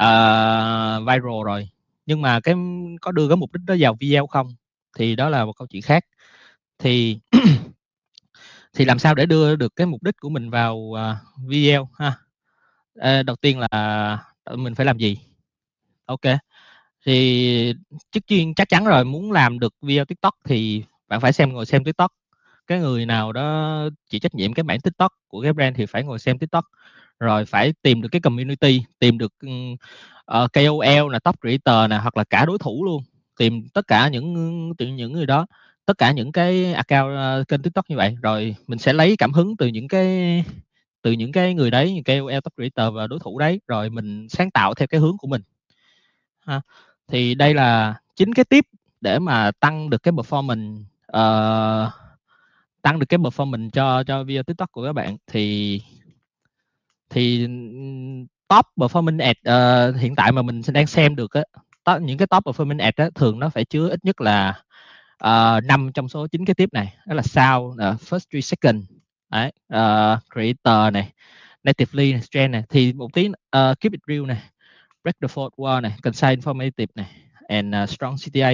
uh, 0.00 1.06
viral 1.06 1.44
rồi. 1.44 1.68
Nhưng 2.06 2.22
mà 2.22 2.40
cái 2.40 2.54
có 3.00 3.12
đưa 3.12 3.28
cái 3.28 3.36
mục 3.36 3.52
đích 3.52 3.62
đó 3.66 3.74
vào 3.78 3.96
video 4.00 4.26
không 4.26 4.54
thì 4.98 5.16
đó 5.16 5.28
là 5.28 5.44
một 5.44 5.52
câu 5.52 5.66
chuyện 5.66 5.82
khác. 5.82 6.04
Thì 6.78 7.18
thì 8.74 8.84
làm 8.84 8.98
sao 8.98 9.14
để 9.14 9.26
đưa 9.26 9.56
được 9.56 9.76
cái 9.76 9.86
mục 9.86 10.02
đích 10.02 10.16
của 10.20 10.28
mình 10.28 10.50
vào 10.50 10.76
uh, 10.76 10.98
video 11.48 11.88
ha? 11.98 12.12
À, 12.94 13.22
đầu 13.22 13.36
tiên 13.36 13.58
là 13.60 14.18
mình 14.56 14.74
phải 14.74 14.86
làm 14.86 14.98
gì? 14.98 15.18
Ok. 16.06 16.20
Thì 17.06 17.74
trước 18.12 18.20
tiên 18.26 18.54
chắc 18.54 18.68
chắn 18.68 18.84
rồi 18.84 19.04
muốn 19.04 19.32
làm 19.32 19.58
được 19.58 19.74
video 19.82 20.04
tiktok 20.04 20.34
thì 20.44 20.84
bạn 21.08 21.20
phải 21.20 21.32
xem 21.32 21.52
ngồi 21.52 21.66
xem 21.66 21.84
tiktok. 21.84 22.12
Cái 22.66 22.78
người 22.80 23.06
nào 23.06 23.32
đó 23.32 23.78
chịu 24.10 24.20
trách 24.20 24.34
nhiệm 24.34 24.54
cái 24.54 24.62
bản 24.62 24.80
tiktok 24.80 25.12
của 25.28 25.42
cái 25.42 25.52
brand 25.52 25.76
thì 25.76 25.86
phải 25.86 26.02
ngồi 26.02 26.18
xem 26.18 26.38
tiktok. 26.38 26.64
Rồi 27.20 27.44
phải 27.44 27.72
tìm 27.82 28.02
được 28.02 28.08
cái 28.12 28.20
community 28.20 28.84
tìm 28.98 29.18
được 29.18 29.32
uh, 29.46 30.52
KOL 30.52 31.12
là 31.12 31.18
top 31.18 31.36
creator 31.40 31.90
nè 31.90 31.96
hoặc 31.96 32.16
là 32.16 32.24
cả 32.24 32.44
đối 32.44 32.58
thủ 32.58 32.84
luôn. 32.84 33.02
Tìm 33.38 33.68
tất 33.74 33.86
cả 33.86 34.08
những 34.08 34.74
ừ, 34.78 34.86
những 34.86 35.12
người 35.12 35.26
đó 35.26 35.46
tất 35.86 35.98
cả 35.98 36.12
những 36.12 36.32
cái 36.32 36.74
account 36.74 37.40
uh, 37.42 37.48
kênh 37.48 37.62
tiktok 37.62 37.90
như 37.90 37.96
vậy. 37.96 38.16
Rồi 38.22 38.56
mình 38.66 38.78
sẽ 38.78 38.92
lấy 38.92 39.16
cảm 39.16 39.32
hứng 39.32 39.56
từ 39.56 39.66
những 39.66 39.88
cái 39.88 40.44
từ 41.02 41.12
những 41.12 41.32
cái 41.32 41.54
người 41.54 41.70
đấy 41.70 41.94
những 41.94 42.04
KOL 42.04 42.38
top 42.44 42.54
creator 42.56 42.94
và 42.94 43.06
đối 43.06 43.18
thủ 43.18 43.38
đấy 43.38 43.60
rồi 43.68 43.90
mình 43.90 44.28
sáng 44.28 44.50
tạo 44.50 44.74
theo 44.74 44.86
cái 44.86 45.00
hướng 45.00 45.18
của 45.18 45.28
mình. 45.28 45.42
Ha. 46.46 46.60
thì 47.08 47.34
đây 47.34 47.54
là 47.54 47.94
chính 48.16 48.34
cái 48.34 48.44
tiếp 48.44 48.64
để 49.00 49.18
mà 49.18 49.50
tăng 49.60 49.90
được 49.90 50.02
cái 50.02 50.12
performance 50.12 50.82
uh, 51.16 51.92
tăng 52.82 52.98
được 52.98 53.06
cái 53.08 53.18
performance 53.18 53.70
cho 53.70 54.04
cho 54.04 54.24
video 54.24 54.42
tiktok 54.42 54.72
của 54.72 54.84
các 54.84 54.92
bạn 54.92 55.16
thì 55.26 55.82
thì 57.10 57.46
top 58.48 58.66
performance 58.76 59.24
ad 59.24 59.36
uh, 59.90 60.00
hiện 60.00 60.14
tại 60.16 60.32
mà 60.32 60.42
mình 60.42 60.60
đang 60.72 60.86
xem 60.86 61.16
được 61.16 61.32
á 61.32 61.42
top, 61.88 62.02
những 62.02 62.18
cái 62.18 62.26
top 62.26 62.44
performance 62.44 62.84
ad 62.84 62.94
á, 62.96 63.10
thường 63.14 63.38
nó 63.38 63.48
phải 63.48 63.64
chứa 63.64 63.88
ít 63.88 64.04
nhất 64.04 64.20
là 64.20 64.62
uh, 65.24 65.92
trong 65.94 66.08
số 66.08 66.26
chín 66.26 66.44
cái 66.44 66.54
tiếp 66.54 66.68
này. 66.72 66.94
Đó 67.06 67.14
là 67.14 67.22
sao 67.22 67.64
uh, 67.64 67.78
first 67.78 68.20
three 68.30 68.40
second 68.40 68.84
đấy, 69.30 69.52
uh, 69.74 70.18
creator 70.34 70.92
này 70.94 71.12
natively 71.64 72.12
này, 72.12 72.22
trend 72.30 72.52
này. 72.52 72.62
Thì 72.68 72.92
một 72.92 73.12
tí 73.12 73.28
uh, 73.28 73.34
keep 73.80 73.92
it 73.92 74.00
real 74.06 74.26
này 74.26 74.42
break 75.04 75.16
the 75.20 75.28
fourth 75.28 75.50
wall 75.56 75.80
này 75.80 75.92
concise 76.02 76.36
informative 76.36 76.86
này 76.94 77.06
and 77.48 77.74
uh, 77.82 77.90
strong 77.90 78.16
CTA 78.16 78.52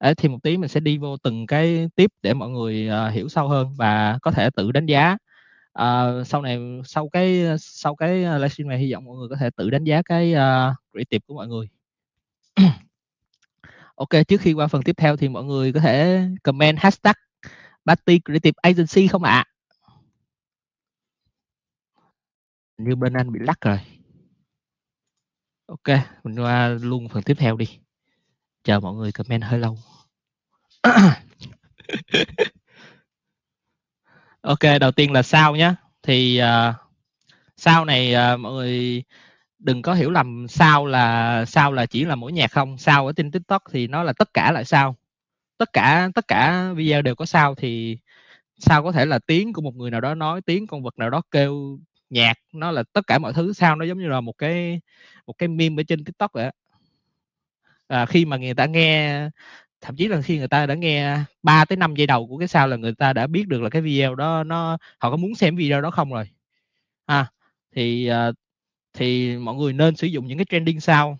Đấy, 0.00 0.14
thì 0.14 0.28
một 0.28 0.38
tí 0.42 0.56
mình 0.56 0.68
sẽ 0.68 0.80
đi 0.80 0.98
vô 0.98 1.16
từng 1.16 1.46
cái 1.46 1.88
tiếp 1.96 2.10
để 2.22 2.34
mọi 2.34 2.50
người 2.50 2.88
uh, 2.88 3.12
hiểu 3.12 3.28
sâu 3.28 3.48
hơn 3.48 3.74
và 3.76 4.18
có 4.22 4.30
thể 4.30 4.50
tự 4.50 4.72
đánh 4.72 4.86
giá. 4.86 5.16
Uh, 5.82 6.26
sau 6.26 6.42
này 6.42 6.58
sau 6.84 7.08
cái 7.08 7.44
sau 7.58 7.94
cái 7.94 8.24
ờ, 8.24 8.38
livestream 8.38 8.68
này 8.68 8.78
hy 8.78 8.92
vọng 8.92 9.04
mọi 9.04 9.16
người 9.16 9.28
có 9.28 9.36
thể 9.36 9.50
tự 9.56 9.70
đánh 9.70 9.84
giá 9.84 10.02
cái 10.02 10.32
uh, 10.32 10.74
creative 10.92 11.24
của 11.26 11.34
mọi 11.34 11.48
người. 11.48 11.68
Ok 13.94 14.08
trước 14.28 14.40
khi 14.40 14.52
qua 14.52 14.66
phần 14.66 14.82
tiếp 14.82 14.96
theo 14.96 15.16
thì 15.16 15.28
mọi 15.28 15.44
người 15.44 15.72
có 15.72 15.80
thể 15.80 16.26
comment 16.42 16.78
hashtag 16.78 17.14
Batty 17.84 18.20
Creative 18.24 18.58
Agency 18.62 19.08
không 19.08 19.24
ạ? 19.24 19.32
À? 19.32 19.44
như 22.78 22.96
bên 22.96 23.12
anh 23.12 23.32
bị 23.32 23.40
lắc 23.42 23.60
rồi. 23.60 23.80
Ok 25.66 25.98
mình 26.24 26.38
qua 26.40 26.68
luôn 26.68 27.08
phần 27.08 27.22
tiếp 27.22 27.34
theo 27.38 27.56
đi 27.56 27.66
chờ 28.64 28.80
mọi 28.80 28.94
người 28.94 29.12
comment 29.12 29.44
hơi 29.44 29.60
lâu. 29.60 29.78
Ok 34.42 34.58
đầu 34.80 34.92
tiên 34.92 35.12
là 35.12 35.22
sao 35.22 35.56
nhé 35.56 35.74
thì 36.02 36.36
à, 36.38 36.68
uh, 36.68 36.74
sao 37.56 37.84
này 37.84 38.14
uh, 38.34 38.40
mọi 38.40 38.52
người 38.52 39.02
đừng 39.58 39.82
có 39.82 39.94
hiểu 39.94 40.10
lầm 40.10 40.48
sao 40.48 40.86
là 40.86 41.44
sao 41.46 41.72
là 41.72 41.86
chỉ 41.86 42.04
là 42.04 42.14
mỗi 42.14 42.32
nhạc 42.32 42.50
không. 42.52 42.78
Sao 42.78 43.06
ở 43.06 43.12
trên 43.12 43.30
tiktok 43.30 43.62
thì 43.72 43.86
nó 43.86 44.02
là 44.02 44.12
tất 44.12 44.34
cả 44.34 44.52
lại 44.52 44.64
sao 44.64 44.96
tất 45.58 45.72
cả 45.72 46.10
tất 46.14 46.28
cả 46.28 46.72
video 46.76 47.02
đều 47.02 47.14
có 47.14 47.26
sao 47.26 47.54
thì 47.54 47.98
sao 48.58 48.82
có 48.82 48.92
thể 48.92 49.06
là 49.06 49.18
tiếng 49.18 49.52
của 49.52 49.62
một 49.62 49.76
người 49.76 49.90
nào 49.90 50.00
đó 50.00 50.14
nói 50.14 50.42
tiếng 50.42 50.66
con 50.66 50.82
vật 50.82 50.98
nào 50.98 51.10
đó 51.10 51.22
kêu 51.30 51.78
nhạc. 52.10 52.34
Nó 52.52 52.70
là 52.70 52.82
tất 52.92 53.06
cả 53.06 53.18
mọi 53.18 53.32
thứ. 53.32 53.52
Sao 53.52 53.76
nó 53.76 53.84
giống 53.84 53.98
như 53.98 54.08
là 54.08 54.20
một 54.20 54.38
cái 54.38 54.80
một 55.26 55.34
cái 55.38 55.48
meme 55.48 55.82
ở 55.82 55.84
trên 55.88 56.04
tiktok 56.04 56.32
vậy 56.32 56.50
à, 57.90 58.06
khi 58.06 58.24
mà 58.24 58.36
người 58.36 58.54
ta 58.54 58.66
nghe 58.66 59.20
thậm 59.80 59.96
chí 59.96 60.08
là 60.08 60.22
khi 60.22 60.38
người 60.38 60.48
ta 60.48 60.66
đã 60.66 60.74
nghe 60.74 61.18
3 61.42 61.64
tới 61.64 61.76
5 61.76 61.94
giây 61.94 62.06
đầu 62.06 62.26
của 62.26 62.38
cái 62.38 62.48
sao 62.48 62.68
là 62.68 62.76
người 62.76 62.94
ta 62.94 63.12
đã 63.12 63.26
biết 63.26 63.48
được 63.48 63.62
là 63.62 63.70
cái 63.70 63.82
video 63.82 64.14
đó 64.14 64.44
nó 64.44 64.78
họ 64.98 65.10
có 65.10 65.16
muốn 65.16 65.34
xem 65.34 65.56
video 65.56 65.80
đó 65.82 65.90
không 65.90 66.12
rồi. 66.12 66.28
À 67.06 67.26
thì 67.76 68.06
à, 68.06 68.32
thì 68.94 69.36
mọi 69.38 69.54
người 69.54 69.72
nên 69.72 69.96
sử 69.96 70.06
dụng 70.06 70.26
những 70.26 70.38
cái 70.38 70.46
trending 70.50 70.80
sao 70.80 71.18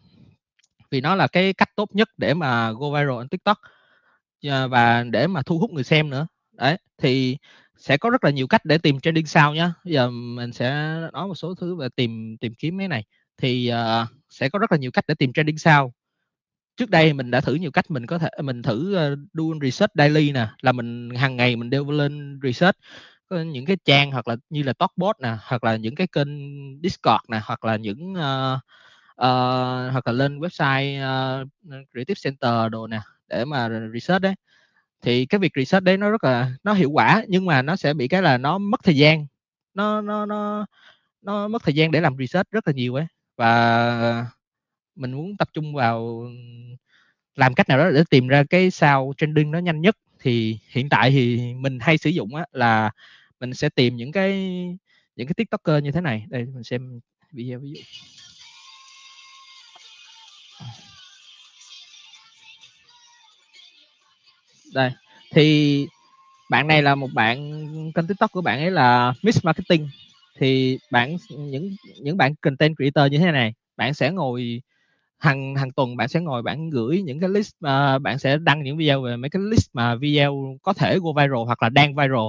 vì 0.90 1.00
nó 1.00 1.14
là 1.14 1.26
cái 1.28 1.52
cách 1.52 1.70
tốt 1.76 1.88
nhất 1.94 2.08
để 2.16 2.34
mà 2.34 2.72
go 2.72 2.90
viral 2.90 3.18
trên 3.20 3.28
tiktok 3.28 3.58
à, 4.48 4.66
và 4.66 5.04
để 5.04 5.26
mà 5.26 5.42
thu 5.42 5.58
hút 5.58 5.70
người 5.72 5.84
xem 5.84 6.10
nữa. 6.10 6.26
Đấy 6.52 6.76
thì 6.98 7.36
sẽ 7.78 7.96
có 7.96 8.10
rất 8.10 8.24
là 8.24 8.30
nhiều 8.30 8.46
cách 8.46 8.64
để 8.64 8.78
tìm 8.78 9.00
trending 9.00 9.26
sao 9.26 9.54
nhá. 9.54 9.72
Giờ 9.84 10.10
mình 10.10 10.52
sẽ 10.52 10.96
nói 11.12 11.28
một 11.28 11.34
số 11.34 11.54
thứ 11.54 11.76
về 11.76 11.88
tìm 11.96 12.36
tìm 12.40 12.54
kiếm 12.54 12.78
cái 12.78 12.88
này. 12.88 13.04
Thì 13.38 13.72
uh, 13.72 14.08
sẽ 14.30 14.48
có 14.48 14.58
rất 14.58 14.72
là 14.72 14.78
nhiều 14.78 14.90
cách 14.90 15.04
để 15.08 15.14
tìm 15.14 15.32
trending 15.32 15.58
sao 15.58 15.92
trước 16.80 16.90
đây 16.90 17.12
mình 17.12 17.30
đã 17.30 17.40
thử 17.40 17.54
nhiều 17.54 17.70
cách 17.70 17.90
mình 17.90 18.06
có 18.06 18.18
thể 18.18 18.28
mình 18.42 18.62
thử 18.62 18.94
ờ, 18.94 19.12
uh, 19.12 19.18
do 19.34 19.44
research 19.62 19.90
daily 19.94 20.32
nè 20.32 20.48
là 20.60 20.72
mình 20.72 21.10
hàng 21.10 21.36
ngày 21.36 21.56
mình 21.56 21.70
đều 21.70 21.90
lên 21.90 22.40
research 22.42 22.76
ờ, 23.28 23.44
những 23.44 23.66
cái 23.66 23.76
trang 23.84 24.10
hoặc 24.12 24.28
là 24.28 24.36
như 24.50 24.62
là 24.62 24.72
Talkbot 24.72 25.20
nè 25.20 25.36
hoặc 25.42 25.64
là 25.64 25.76
những 25.76 25.94
cái 25.94 26.06
kênh 26.06 26.28
Discord 26.82 27.24
nè 27.28 27.40
hoặc 27.44 27.64
là 27.64 27.76
những 27.76 28.12
uh, 28.12 28.58
uh, 29.12 29.92
hoặc 29.92 30.06
là 30.06 30.12
lên 30.12 30.38
website 30.38 30.98
uh, 31.42 31.48
Creative 31.92 32.20
Center 32.24 32.72
đồ 32.72 32.86
nè 32.86 33.00
để 33.28 33.44
mà 33.44 33.68
research 33.94 34.22
đấy. 34.22 34.34
Thì 35.02 35.26
cái 35.26 35.38
việc 35.38 35.52
research 35.56 35.84
đấy 35.84 35.96
nó 35.96 36.10
rất 36.10 36.24
là 36.24 36.52
nó 36.64 36.72
hiệu 36.72 36.90
quả 36.90 37.24
nhưng 37.28 37.46
mà 37.46 37.62
nó 37.62 37.76
sẽ 37.76 37.94
bị 37.94 38.08
cái 38.08 38.22
là 38.22 38.38
nó 38.38 38.58
mất 38.58 38.80
thời 38.84 38.96
gian 38.96 39.26
nó 39.74 40.00
nó 40.00 40.26
nó 40.26 40.66
nó 41.22 41.48
mất 41.48 41.62
thời 41.64 41.74
gian 41.74 41.90
để 41.90 42.00
làm 42.00 42.16
research 42.18 42.50
rất 42.50 42.68
là 42.68 42.72
nhiều 42.74 42.94
ấy. 42.94 43.06
Và 43.36 44.26
mình 45.00 45.12
muốn 45.12 45.36
tập 45.36 45.48
trung 45.52 45.74
vào 45.74 46.26
làm 47.36 47.54
cách 47.54 47.68
nào 47.68 47.78
đó 47.78 47.90
để 47.90 48.02
tìm 48.10 48.28
ra 48.28 48.44
cái 48.50 48.70
sao 48.70 49.12
trending 49.16 49.50
nó 49.50 49.58
nhanh 49.58 49.80
nhất. 49.80 49.96
Thì 50.20 50.58
hiện 50.68 50.88
tại 50.88 51.10
thì 51.10 51.54
mình 51.54 51.78
hay 51.80 51.98
sử 51.98 52.10
dụng 52.10 52.34
á, 52.34 52.44
là 52.52 52.90
mình 53.40 53.54
sẽ 53.54 53.68
tìm 53.68 53.96
những 53.96 54.12
cái 54.12 54.32
những 55.16 55.26
cái 55.26 55.34
tiktoker 55.36 55.84
như 55.84 55.92
thế 55.92 56.00
này. 56.00 56.24
Đây 56.28 56.44
mình 56.54 56.64
xem 56.64 57.00
video 57.32 57.58
ví 57.58 57.70
dụ. 57.70 57.80
Đây 64.74 64.90
thì 65.30 65.86
bạn 66.50 66.66
này 66.66 66.82
là 66.82 66.94
một 66.94 67.10
bạn 67.14 67.36
kênh 67.94 68.06
tiktok 68.06 68.32
của 68.32 68.40
bạn 68.42 68.58
ấy 68.58 68.70
là 68.70 69.14
Miss 69.22 69.44
Marketing. 69.44 69.88
Thì 70.38 70.78
bạn 70.90 71.16
những 71.30 71.76
những 72.00 72.16
bạn 72.16 72.34
content 72.34 72.76
creator 72.76 73.12
như 73.12 73.18
thế 73.18 73.32
này 73.32 73.54
bạn 73.76 73.94
sẽ 73.94 74.10
ngồi 74.10 74.62
hàng 75.20 75.54
hàng 75.56 75.72
tuần 75.72 75.96
bạn 75.96 76.08
sẽ 76.08 76.20
ngồi 76.20 76.42
bạn 76.42 76.70
gửi 76.70 77.02
những 77.02 77.20
cái 77.20 77.30
list 77.30 77.54
uh, 77.56 78.02
bạn 78.02 78.18
sẽ 78.18 78.36
đăng 78.38 78.62
những 78.62 78.76
video 78.76 79.02
về 79.02 79.16
mấy 79.16 79.30
cái 79.30 79.42
list 79.42 79.68
mà 79.72 79.94
video 79.94 80.58
có 80.62 80.72
thể 80.72 80.98
go 80.98 81.12
viral 81.12 81.44
hoặc 81.46 81.62
là 81.62 81.68
đang 81.68 81.94
viral. 81.94 82.28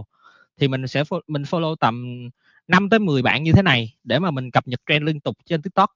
Thì 0.58 0.68
mình 0.68 0.88
sẽ 0.88 1.04
mình 1.28 1.42
follow 1.44 1.76
tầm 1.76 2.30
5 2.68 2.90
tới 2.90 3.00
10 3.00 3.22
bạn 3.22 3.44
như 3.44 3.52
thế 3.52 3.62
này 3.62 3.96
để 4.04 4.20
mà 4.20 4.32
mình 4.32 4.52
cập 4.52 4.68
nhật 4.68 4.80
trend 4.90 5.04
liên 5.06 5.20
tục 5.20 5.38
trên 5.46 5.62
TikTok. 5.62 5.92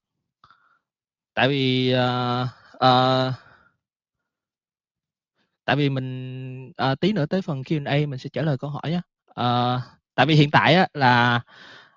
Tại 1.33 1.49
vì 1.49 1.93
uh, 1.95 2.47
uh, 2.75 3.33
tại 5.65 5.75
vì 5.75 5.89
mình 5.89 6.71
uh, 6.91 6.99
tí 6.99 7.13
nữa 7.13 7.25
tới 7.25 7.41
phần 7.41 7.61
Q&A 7.61 8.07
mình 8.07 8.19
sẽ 8.19 8.29
trả 8.33 8.41
lời 8.41 8.57
câu 8.57 8.69
hỏi 8.69 8.91
nhé 8.91 9.01
uh, 9.29 9.81
tại 10.15 10.25
vì 10.25 10.35
hiện 10.35 10.51
tại 10.51 10.75
á, 10.75 10.87
là 10.93 11.41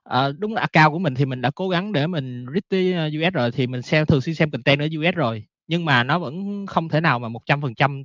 à, 0.08 0.28
đúng 0.38 0.54
là 0.54 0.60
account 0.60 0.92
của 0.92 0.98
mình 0.98 1.14
thì 1.14 1.24
mình 1.24 1.40
đã 1.40 1.50
cố 1.50 1.68
gắng 1.68 1.92
để 1.92 2.06
mình 2.06 2.46
reach 2.54 2.96
ờ, 2.96 3.06
US 3.06 3.34
rồi 3.34 3.50
thì 3.52 3.66
mình 3.66 3.82
xem 3.82 4.06
thường 4.06 4.20
xuyên 4.20 4.34
xem 4.34 4.50
content 4.50 4.80
ở 4.80 4.86
US 4.86 5.14
rồi. 5.14 5.44
Nhưng 5.66 5.84
mà 5.84 6.04
nó 6.04 6.18
vẫn 6.18 6.66
không 6.66 6.88
thể 6.88 7.00
nào 7.00 7.18
mà 7.18 7.28
một 7.28 7.46
trăm 7.46 7.60
phần 7.62 7.74
trăm 7.74 8.04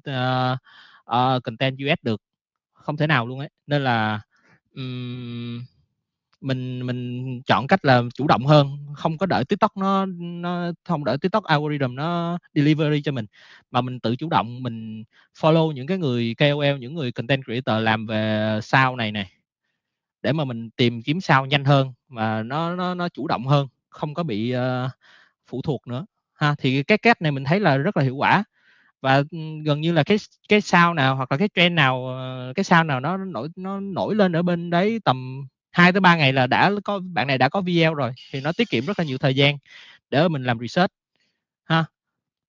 ờ, 1.05 1.39
content 1.43 1.77
US 1.77 1.99
được. 2.03 2.21
Không 2.73 2.97
thể 2.97 3.07
nào 3.07 3.27
luôn 3.27 3.39
ấy. 3.39 3.49
Nên 3.67 3.83
là 3.83 4.21
um, 4.75 5.65
mình 6.41 6.87
mình 6.87 7.41
chọn 7.47 7.67
cách 7.67 7.85
là 7.85 8.03
chủ 8.15 8.27
động 8.27 8.45
hơn. 8.45 8.67
Không 8.95 9.17
có 9.17 9.25
đợi 9.25 9.45
tiktok 9.45 9.77
nó 9.77 10.05
nó 10.19 10.71
không 10.85 11.05
đợi 11.05 11.17
tiktok 11.17 11.43
algorithm 11.43 11.95
nó 11.95 12.37
delivery 12.55 13.01
cho 13.03 13.11
mình. 13.11 13.25
Mà 13.71 13.81
mình 13.81 13.99
tự 13.99 14.15
chủ 14.15 14.29
động 14.29 14.63
mình 14.63 15.03
follow 15.39 15.71
những 15.71 15.87
cái 15.87 15.97
người 15.97 16.35
KOL 16.37 16.77
những 16.79 16.95
người 16.95 17.11
content 17.11 17.43
creator 17.45 17.83
làm 17.83 18.07
về 18.07 18.59
sao 18.63 18.95
này 18.95 19.11
này 19.11 19.42
để 20.23 20.33
mà 20.33 20.45
mình 20.45 20.69
tìm 20.71 21.01
kiếm 21.03 21.21
sao 21.21 21.45
nhanh 21.45 21.65
hơn 21.65 21.93
mà 22.09 22.43
nó 22.43 22.75
nó 22.75 22.95
nó 22.95 23.09
chủ 23.09 23.27
động 23.27 23.47
hơn 23.47 23.67
không 23.89 24.13
có 24.13 24.23
bị 24.23 24.55
uh, 24.57 24.91
phụ 25.47 25.61
thuộc 25.61 25.87
nữa. 25.87 26.05
Ha 26.33 26.55
thì 26.59 26.83
cái 26.83 26.97
cách 26.97 27.21
này 27.21 27.31
mình 27.31 27.43
thấy 27.45 27.59
là 27.59 27.77
rất 27.77 27.97
là 27.97 28.03
hiệu 28.03 28.15
quả. 28.15 28.43
Và 29.01 29.15
ừ, 29.31 29.37
gần 29.65 29.81
như 29.81 29.93
là 29.93 30.03
cái 30.03 30.17
cái 30.49 30.61
sao 30.61 30.93
nào 30.93 31.15
hoặc 31.15 31.31
là 31.31 31.37
cái 31.37 31.49
trend 31.55 31.75
nào 31.75 32.07
ờ, 32.07 32.53
cái 32.55 32.63
sao 32.63 32.83
nào 32.83 32.99
nó 32.99 33.17
nổi 33.17 33.49
nó 33.55 33.79
nổi 33.79 34.15
lên 34.15 34.33
ở 34.35 34.43
bên 34.43 34.69
đấy 34.69 34.99
tầm 35.05 35.47
2 35.71 35.91
tới 35.93 36.01
3 36.01 36.15
ngày 36.15 36.33
là 36.33 36.47
đã 36.47 36.71
có 36.85 36.99
bạn 37.13 37.27
này 37.27 37.37
đã 37.37 37.49
có 37.49 37.61
video 37.61 37.93
rồi 37.93 38.11
thì 38.33 38.41
nó 38.41 38.51
tiết 38.57 38.69
kiệm 38.69 38.85
rất 38.85 38.99
là 38.99 39.05
nhiều 39.05 39.17
thời 39.17 39.35
gian 39.35 39.57
để 40.11 40.27
mình 40.29 40.43
làm 40.43 40.59
research. 40.59 40.91
Ha 41.65 41.85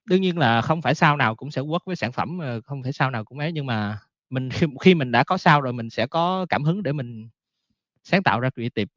đương 0.06 0.22
nhiên 0.22 0.38
là 0.38 0.62
không 0.62 0.82
phải 0.82 0.94
sao 0.94 1.16
nào 1.16 1.34
cũng 1.36 1.50
sẽ 1.50 1.62
work 1.62 1.78
với 1.86 1.96
sản 1.96 2.12
phẩm 2.12 2.38
ờ, 2.38 2.60
không 2.66 2.82
phải 2.82 2.92
sao 2.92 3.10
nào 3.10 3.24
cũng 3.24 3.38
ấy 3.38 3.52
nhưng 3.52 3.66
mà 3.66 3.98
mình 4.30 4.50
khi, 4.50 4.66
khi 4.80 4.94
mình 4.94 5.12
đã 5.12 5.24
có 5.24 5.38
sao 5.38 5.60
rồi 5.60 5.72
mình 5.72 5.90
sẽ 5.90 6.06
có 6.06 6.46
cảm 6.48 6.64
hứng 6.64 6.82
để 6.82 6.92
mình 6.92 7.28
sáng 8.04 8.22
tạo 8.22 8.40
ra 8.40 8.50
creative 8.50 8.90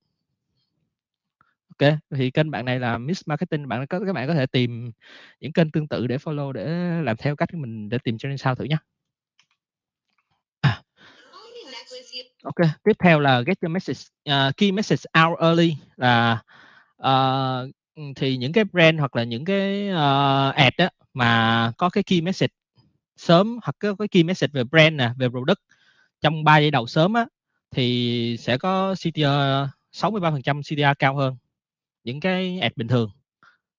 ok 1.77 1.93
thì 2.15 2.31
kênh 2.31 2.51
bạn 2.51 2.65
này 2.65 2.79
là 2.79 2.97
Miss 2.97 3.21
Marketing 3.25 3.67
bạn 3.67 3.87
có 3.87 3.99
các 3.99 4.13
bạn 4.13 4.27
có 4.27 4.33
thể 4.33 4.45
tìm 4.45 4.91
những 5.39 5.53
kênh 5.53 5.71
tương 5.71 5.87
tự 5.87 6.07
để 6.07 6.17
follow 6.17 6.51
để 6.51 6.65
làm 7.01 7.17
theo 7.17 7.35
cách 7.35 7.53
mình 7.53 7.89
để 7.89 7.97
tìm 8.03 8.17
cho 8.17 8.29
nên 8.29 8.37
sao 8.37 8.55
thử 8.55 8.63
nhé 8.63 8.77
à. 10.61 10.81
ok 12.43 12.69
tiếp 12.83 12.93
theo 12.99 13.19
là 13.19 13.41
get 13.41 13.61
your 13.61 13.71
message 13.71 13.99
uh, 14.29 14.57
key 14.57 14.71
message 14.71 15.01
out 15.25 15.39
early 15.39 15.75
là 15.97 16.43
uh, 17.03 17.69
thì 18.15 18.37
những 18.37 18.53
cái 18.53 18.63
brand 18.63 18.99
hoặc 18.99 19.15
là 19.15 19.23
những 19.23 19.45
cái 19.45 19.89
uh, 19.89 20.55
ad 20.55 20.73
đó 20.77 20.89
mà 21.13 21.71
có 21.77 21.89
cái 21.89 22.03
key 22.03 22.21
message 22.21 22.53
sớm 23.17 23.59
hoặc 23.63 23.75
có 23.79 23.95
cái 23.99 24.07
key 24.07 24.23
message 24.23 24.51
về 24.53 24.63
brand 24.63 24.95
nè 24.95 25.11
về 25.17 25.29
product 25.29 25.59
trong 26.21 26.43
3 26.43 26.57
giây 26.57 26.71
đầu 26.71 26.87
sớm 26.87 27.13
á 27.13 27.25
thì 27.71 28.35
sẽ 28.39 28.57
có 28.57 28.95
CTR 28.95 29.69
63% 29.91 30.61
CTR 30.61 30.99
cao 30.99 31.15
hơn 31.15 31.35
những 32.03 32.19
cái 32.19 32.59
ad 32.59 32.71
bình 32.75 32.87
thường. 32.87 33.09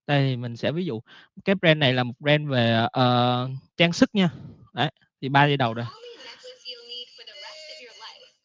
Đây 0.07 0.37
mình 0.37 0.57
sẽ 0.57 0.73
ví 0.73 0.85
dụ 0.85 1.01
cái 1.45 1.55
brand 1.55 1.79
này 1.79 1.93
là 1.93 2.05
một 2.05 2.15
brand 2.19 2.49
về 2.49 2.85
uh, 2.85 3.51
trang 3.77 3.93
sức 3.93 4.15
nha. 4.15 4.31
Đấy 4.73 4.91
thì 5.21 5.29
ba 5.29 5.45
giây 5.47 5.57
đầu 5.57 5.75
rồi 5.75 5.87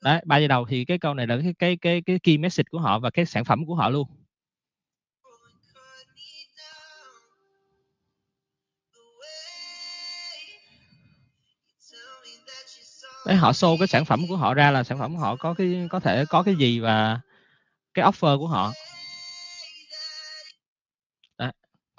đấy 0.03 0.21
ba 0.25 0.37
giây 0.37 0.47
đầu 0.47 0.65
thì 0.65 0.85
cái 0.85 0.97
câu 0.97 1.13
này 1.13 1.27
là 1.27 1.37
cái 1.43 1.53
cái 1.59 1.77
cái 1.77 2.01
cái 2.01 2.19
key 2.19 2.37
message 2.37 2.67
của 2.71 2.79
họ 2.79 2.99
và 2.99 3.09
cái 3.09 3.25
sản 3.25 3.45
phẩm 3.45 3.65
của 3.65 3.75
họ 3.75 3.89
luôn. 3.89 4.07
Đấy 13.27 13.35
họ 13.35 13.51
show 13.51 13.77
cái 13.79 13.87
sản 13.87 14.05
phẩm 14.05 14.27
của 14.29 14.37
họ 14.37 14.53
ra 14.53 14.71
là 14.71 14.83
sản 14.83 14.99
phẩm 14.99 15.13
của 15.13 15.19
họ 15.19 15.35
có 15.35 15.53
cái 15.53 15.87
có 15.89 15.99
thể 15.99 16.25
có 16.29 16.43
cái 16.43 16.55
gì 16.55 16.79
và 16.79 17.19
cái 17.93 18.05
offer 18.05 18.39
của 18.39 18.47
họ. 18.47 18.71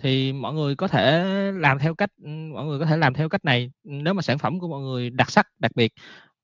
Thì 0.04 0.32
mọi 0.32 0.54
người 0.54 0.76
có 0.76 0.88
thể 0.88 1.24
làm 1.52 1.78
theo 1.78 1.94
cách 1.94 2.10
ừ, 2.22 2.28
mọi 2.28 2.64
người 2.64 2.78
có 2.78 2.86
thể 2.86 2.96
làm 2.96 3.14
theo 3.14 3.28
cách 3.28 3.44
này. 3.44 3.70
Nếu 3.84 4.14
mà 4.14 4.22
sản 4.22 4.38
phẩm 4.38 4.60
của 4.60 4.68
mọi 4.68 4.80
người 4.80 5.10
đặc 5.10 5.30
sắc 5.30 5.46
đặc 5.58 5.72
biệt 5.74 5.92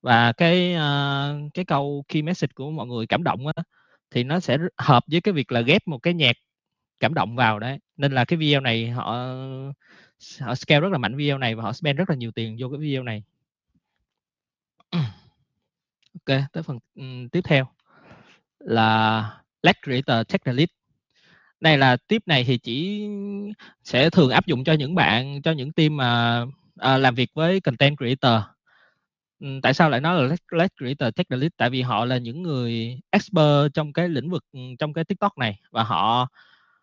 và 0.02 0.32
cái 0.32 0.74
uh, 0.76 1.50
cái 1.54 1.64
câu 1.64 2.04
key 2.08 2.22
message 2.22 2.52
của 2.54 2.70
mọi 2.70 2.86
người 2.86 3.06
cảm 3.06 3.22
động 3.24 3.46
á 3.46 3.62
thì 4.10 4.24
nó 4.24 4.40
sẽ 4.40 4.58
hợp 4.78 5.04
với 5.10 5.20
cái 5.20 5.34
việc 5.34 5.52
là 5.52 5.60
ghép 5.60 5.88
một 5.88 5.98
cái 5.98 6.14
nhạc 6.14 6.36
cảm 7.00 7.14
động 7.14 7.36
vào 7.36 7.58
đấy. 7.58 7.78
Nên 7.96 8.12
là 8.12 8.24
cái 8.24 8.36
video 8.36 8.60
này 8.60 8.90
họ 8.90 9.04
họ 10.40 10.54
scale 10.54 10.80
rất 10.80 10.92
là 10.92 10.98
mạnh 10.98 11.16
video 11.16 11.38
này 11.38 11.54
và 11.54 11.62
họ 11.62 11.72
spend 11.72 11.98
rất 11.98 12.10
là 12.10 12.16
nhiều 12.16 12.32
tiền 12.32 12.56
vô 12.60 12.68
cái 12.68 12.78
video 12.80 13.02
này 13.02 13.22
ok 16.12 16.40
tới 16.52 16.62
phần 16.62 16.78
um, 16.94 17.28
tiếp 17.28 17.40
theo 17.44 17.66
là 18.58 19.42
Let 19.62 19.76
Creator 19.82 20.26
Check 20.28 20.44
the 20.44 20.52
đây 21.60 21.78
là 21.78 21.96
tiếp 21.96 22.22
này 22.26 22.44
thì 22.44 22.58
chỉ 22.58 23.08
sẽ 23.84 24.10
thường 24.10 24.30
áp 24.30 24.46
dụng 24.46 24.64
cho 24.64 24.72
những 24.72 24.94
bạn 24.94 25.42
cho 25.42 25.52
những 25.52 25.72
team 25.72 25.96
mà 25.96 26.44
à, 26.76 26.98
làm 26.98 27.14
việc 27.14 27.30
với 27.34 27.60
content 27.60 27.96
creator. 27.98 28.42
Ừ, 29.40 29.46
tại 29.62 29.74
sao 29.74 29.90
lại 29.90 30.00
nói 30.00 30.22
là 30.22 30.36
let, 30.50 30.72
creator 30.78 31.14
take 31.16 31.48
tại 31.56 31.70
vì 31.70 31.82
họ 31.82 32.04
là 32.04 32.18
những 32.18 32.42
người 32.42 33.00
expert 33.10 33.74
trong 33.74 33.92
cái 33.92 34.08
lĩnh 34.08 34.30
vực 34.30 34.44
ừ, 34.52 34.60
trong 34.78 34.92
cái 34.92 35.04
tiktok 35.04 35.38
này 35.38 35.60
và 35.70 35.82
họ 35.82 36.28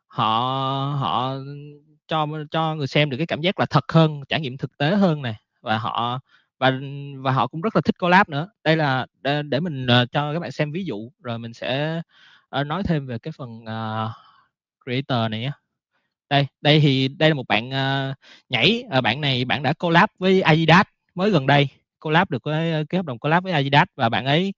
họ 0.08 0.30
họ 1.00 1.36
cho 2.08 2.28
cho 2.52 2.76
người 2.76 2.88
xem 2.88 3.10
được 3.10 3.18
cái 3.18 3.28
cảm 3.28 3.42
giác 3.42 3.60
là 3.60 3.66
thật 3.66 3.92
hơn 3.92 4.22
trải 4.30 4.42
nghiệm 4.42 4.58
thực 4.58 4.78
tế 4.78 4.96
hơn 4.96 5.22
này 5.22 5.36
và 5.62 5.78
họ 5.78 6.20
và 6.60 6.80
và 7.18 7.32
họ 7.32 7.48
cũng 7.48 7.62
rất 7.62 7.76
là 7.76 7.82
thích 7.82 8.00
collab 8.00 8.30
nữa. 8.30 8.50
Đây 8.64 8.78
là 8.78 9.06
để, 9.22 9.42
để 9.44 9.60
mình 9.60 9.86
uh, 9.86 10.12
cho 10.12 10.34
các 10.34 10.40
bạn 10.40 10.52
xem 10.52 10.72
ví 10.72 10.86
dụ 10.86 11.12
rồi 11.24 11.40
mình 11.40 11.54
sẽ 11.54 12.02
uh, 12.60 12.68
nói 12.68 12.84
thêm 12.84 13.08
về 13.08 13.18
cái 13.20 13.32
phần 13.38 13.50
uh, 13.64 14.12
creator 14.86 15.32
này 15.32 15.40
nhé 15.40 15.52
đây 16.30 16.48
đây 16.62 16.80
thì 16.80 17.08
đây 17.08 17.30
là 17.30 17.34
một 17.34 17.48
bạn 17.48 17.70
uh, 17.70 18.16
nhảy 18.50 18.84
uh, 18.98 19.04
bạn 19.04 19.22
này 19.22 19.46
bạn 19.46 19.64
đã 19.64 19.74
collab 19.74 20.10
với 20.20 20.42
Adidas 20.42 20.86
mới 21.16 21.32
gần 21.32 21.48
đây 21.48 21.68
collab 22.00 22.30
được 22.30 22.44
với 22.44 22.86
cái 22.90 23.00
hợp 23.00 23.06
đồng 23.06 23.20
collab 23.20 23.44
với 23.44 23.54
Adidas 23.54 23.88
và 23.96 24.10
bạn 24.10 24.26
ấy 24.26 24.54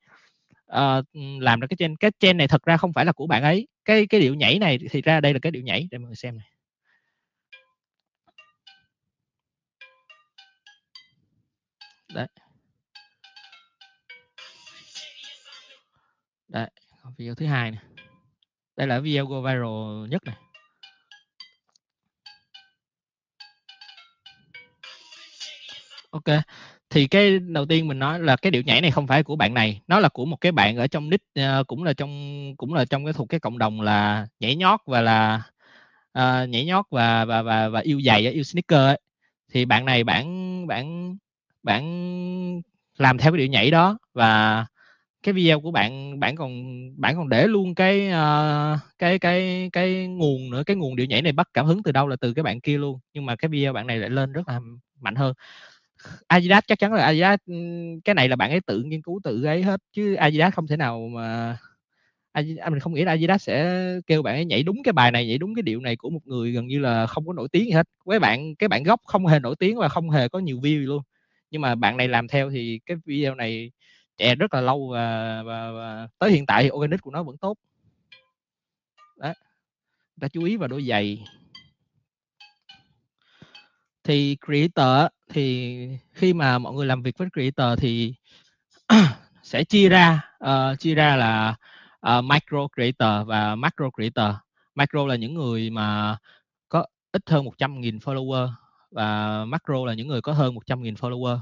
uh, 0.71 1.05
làm 1.39 1.59
ra 1.59 1.67
cái 1.67 1.77
trên 1.79 1.95
cái 1.95 2.11
trên 2.19 2.37
này 2.37 2.47
thật 2.47 2.63
ra 2.65 2.77
không 2.77 2.93
phải 2.93 3.05
là 3.05 3.11
của 3.11 3.27
bạn 3.27 3.43
ấy. 3.43 3.67
Cái 3.85 4.07
cái 4.07 4.21
điệu 4.21 4.35
nhảy 4.35 4.59
này 4.59 4.79
thì 4.91 5.01
ra 5.01 5.21
đây 5.21 5.33
là 5.33 5.39
cái 5.39 5.51
điệu 5.51 5.63
nhảy 5.63 5.87
để 5.91 5.97
mọi 5.97 6.07
người 6.07 6.15
xem 6.15 6.37
này. 6.37 6.47
Đấy. 12.13 12.27
Đấy 16.47 16.69
video 17.17 17.35
thứ 17.35 17.45
hai 17.45 17.71
này 17.71 17.81
đây 18.75 18.87
là 18.87 18.99
video 18.99 19.25
go 19.25 19.41
viral 19.41 20.09
nhất 20.09 20.23
này. 20.25 20.35
Ok 26.11 26.43
thì 26.89 27.07
cái 27.07 27.39
đầu 27.39 27.65
tiên 27.65 27.87
mình 27.87 27.99
nói 27.99 28.19
là 28.19 28.35
cái 28.35 28.51
điệu 28.51 28.61
nhảy 28.61 28.81
này 28.81 28.91
không 28.91 29.07
phải 29.07 29.23
của 29.23 29.35
bạn 29.35 29.53
này 29.53 29.81
nó 29.87 29.99
là 29.99 30.09
của 30.09 30.25
một 30.25 30.37
cái 30.41 30.51
bạn 30.51 30.77
ở 30.77 30.87
trong 30.87 31.09
nick 31.09 31.23
uh, 31.39 31.67
cũng 31.67 31.83
là 31.83 31.93
trong 31.93 32.11
cũng 32.57 32.73
là 32.73 32.85
trong 32.85 33.05
cái 33.05 33.13
thuộc 33.13 33.29
cái 33.29 33.39
cộng 33.39 33.57
đồng 33.57 33.81
là 33.81 34.27
nhảy 34.39 34.55
nhót 34.55 34.79
và 34.85 35.01
là 35.01 35.41
uh, 36.19 36.49
nhảy 36.49 36.65
nhót 36.65 36.85
và 36.91 37.25
và 37.25 37.41
và 37.41 37.69
và 37.69 37.79
yêu 37.79 38.01
giày 38.01 38.31
yêu 38.31 38.43
sneaker 38.43 38.79
ấy. 38.79 38.99
thì 39.53 39.65
bạn 39.65 39.85
này 39.85 40.03
bạn 40.03 40.67
bạn 40.67 41.17
bạn 41.63 42.61
làm 42.97 43.17
theo 43.17 43.31
cái 43.31 43.37
điệu 43.37 43.47
nhảy 43.47 43.71
đó 43.71 43.97
và 44.13 44.65
cái 45.23 45.33
video 45.33 45.61
của 45.61 45.71
bạn 45.71 46.19
bạn 46.19 46.35
còn 46.35 46.51
bạn 47.01 47.15
còn 47.15 47.29
để 47.29 47.47
luôn 47.47 47.75
cái 47.75 48.07
uh, 48.09 48.79
cái 48.99 49.19
cái 49.19 49.69
cái 49.73 50.07
nguồn 50.07 50.51
nữa 50.51 50.63
cái 50.65 50.75
nguồn 50.75 50.95
điệu 50.95 51.05
nhảy 51.07 51.21
này 51.21 51.31
bắt 51.33 51.49
cảm 51.53 51.65
hứng 51.65 51.83
từ 51.83 51.91
đâu 51.91 52.07
là 52.07 52.15
từ 52.21 52.33
cái 52.33 52.43
bạn 52.43 52.61
kia 52.61 52.77
luôn. 52.77 52.99
Nhưng 53.13 53.25
mà 53.25 53.35
cái 53.35 53.49
video 53.49 53.73
bạn 53.73 53.87
này 53.87 53.97
lại 53.99 54.09
lên 54.09 54.33
rất 54.33 54.47
là 54.49 54.59
mạnh 55.01 55.15
hơn. 55.15 55.33
Adidas 56.27 56.63
chắc 56.67 56.79
chắn 56.79 56.93
là 56.93 57.03
Adidas 57.05 57.39
ừ, 57.47 57.53
cái 58.05 58.15
này 58.15 58.29
là 58.29 58.35
bạn 58.35 58.51
ấy 58.51 58.61
tự 58.67 58.83
nghiên 58.83 59.01
cứu 59.01 59.19
tự 59.23 59.43
ấy 59.43 59.63
hết 59.63 59.81
chứ 59.93 60.15
Adidas 60.15 60.53
không 60.53 60.67
thể 60.67 60.77
nào 60.77 61.09
mà 61.15 61.57
Adidas, 62.33 62.59
à, 62.65 62.69
mình 62.69 62.79
không 62.79 62.93
nghĩ 62.93 63.05
là 63.05 63.11
Adidas 63.11 63.43
sẽ 63.43 63.83
kêu 64.07 64.23
bạn 64.23 64.35
ấy 64.35 64.45
nhảy 64.45 64.63
đúng 64.63 64.83
cái 64.83 64.93
bài 64.93 65.11
này 65.11 65.27
nhảy 65.27 65.37
đúng 65.37 65.55
cái 65.55 65.63
điệu 65.63 65.81
này 65.81 65.95
của 65.95 66.09
một 66.09 66.27
người 66.27 66.51
gần 66.51 66.67
như 66.67 66.79
là 66.79 67.07
không 67.07 67.27
có 67.27 67.33
nổi 67.33 67.47
tiếng 67.51 67.65
gì 67.65 67.71
hết. 67.71 67.87
Với 68.05 68.19
bạn 68.19 68.55
cái 68.55 68.69
bạn 68.69 68.83
gốc 68.83 69.01
không 69.05 69.27
hề 69.27 69.39
nổi 69.39 69.55
tiếng 69.59 69.77
và 69.79 69.89
không 69.89 70.09
hề 70.09 70.29
có 70.29 70.39
nhiều 70.39 70.59
view 70.59 70.85
luôn 70.85 71.03
nhưng 71.51 71.61
mà 71.61 71.75
bạn 71.75 71.97
này 71.97 72.07
làm 72.07 72.27
theo 72.27 72.49
thì 72.49 72.79
cái 72.85 72.97
video 73.05 73.35
này 73.35 73.71
chạy 74.17 74.35
rất 74.35 74.53
là 74.53 74.61
lâu 74.61 74.87
và, 74.87 75.43
và, 75.43 75.71
và 75.71 76.07
tới 76.19 76.31
hiện 76.31 76.45
tại 76.45 76.63
thì 76.63 76.69
organic 76.71 77.01
của 77.01 77.11
nó 77.11 77.23
vẫn 77.23 77.37
tốt. 77.37 77.57
Đó 79.17 79.33
ta 80.19 80.27
chú 80.27 80.43
ý 80.43 80.57
vào 80.57 80.67
đôi 80.67 80.83
giày. 80.83 81.23
Thì 84.03 84.37
creator 84.45 85.11
thì 85.29 85.77
khi 86.11 86.33
mà 86.33 86.57
mọi 86.57 86.73
người 86.73 86.85
làm 86.85 87.03
việc 87.03 87.17
với 87.17 87.27
creator 87.33 87.79
thì 87.79 88.13
sẽ 89.43 89.63
chia 89.63 89.89
ra 89.89 90.21
uh, 90.43 90.79
chia 90.79 90.95
ra 90.95 91.15
là 91.15 91.55
uh, 92.07 92.25
micro 92.25 92.67
creator 92.75 93.27
và 93.27 93.55
macro 93.55 93.89
creator. 93.95 94.35
Micro 94.75 95.07
là 95.07 95.15
những 95.15 95.33
người 95.33 95.69
mà 95.69 96.17
có 96.69 96.85
ít 97.11 97.29
hơn 97.29 97.45
100.000 97.45 97.99
follower 97.99 98.49
và 98.91 99.45
macro 99.45 99.85
là 99.85 99.93
những 99.93 100.07
người 100.07 100.21
có 100.21 100.33
hơn 100.33 100.55
100.000 100.55 100.93
follower 100.95 101.39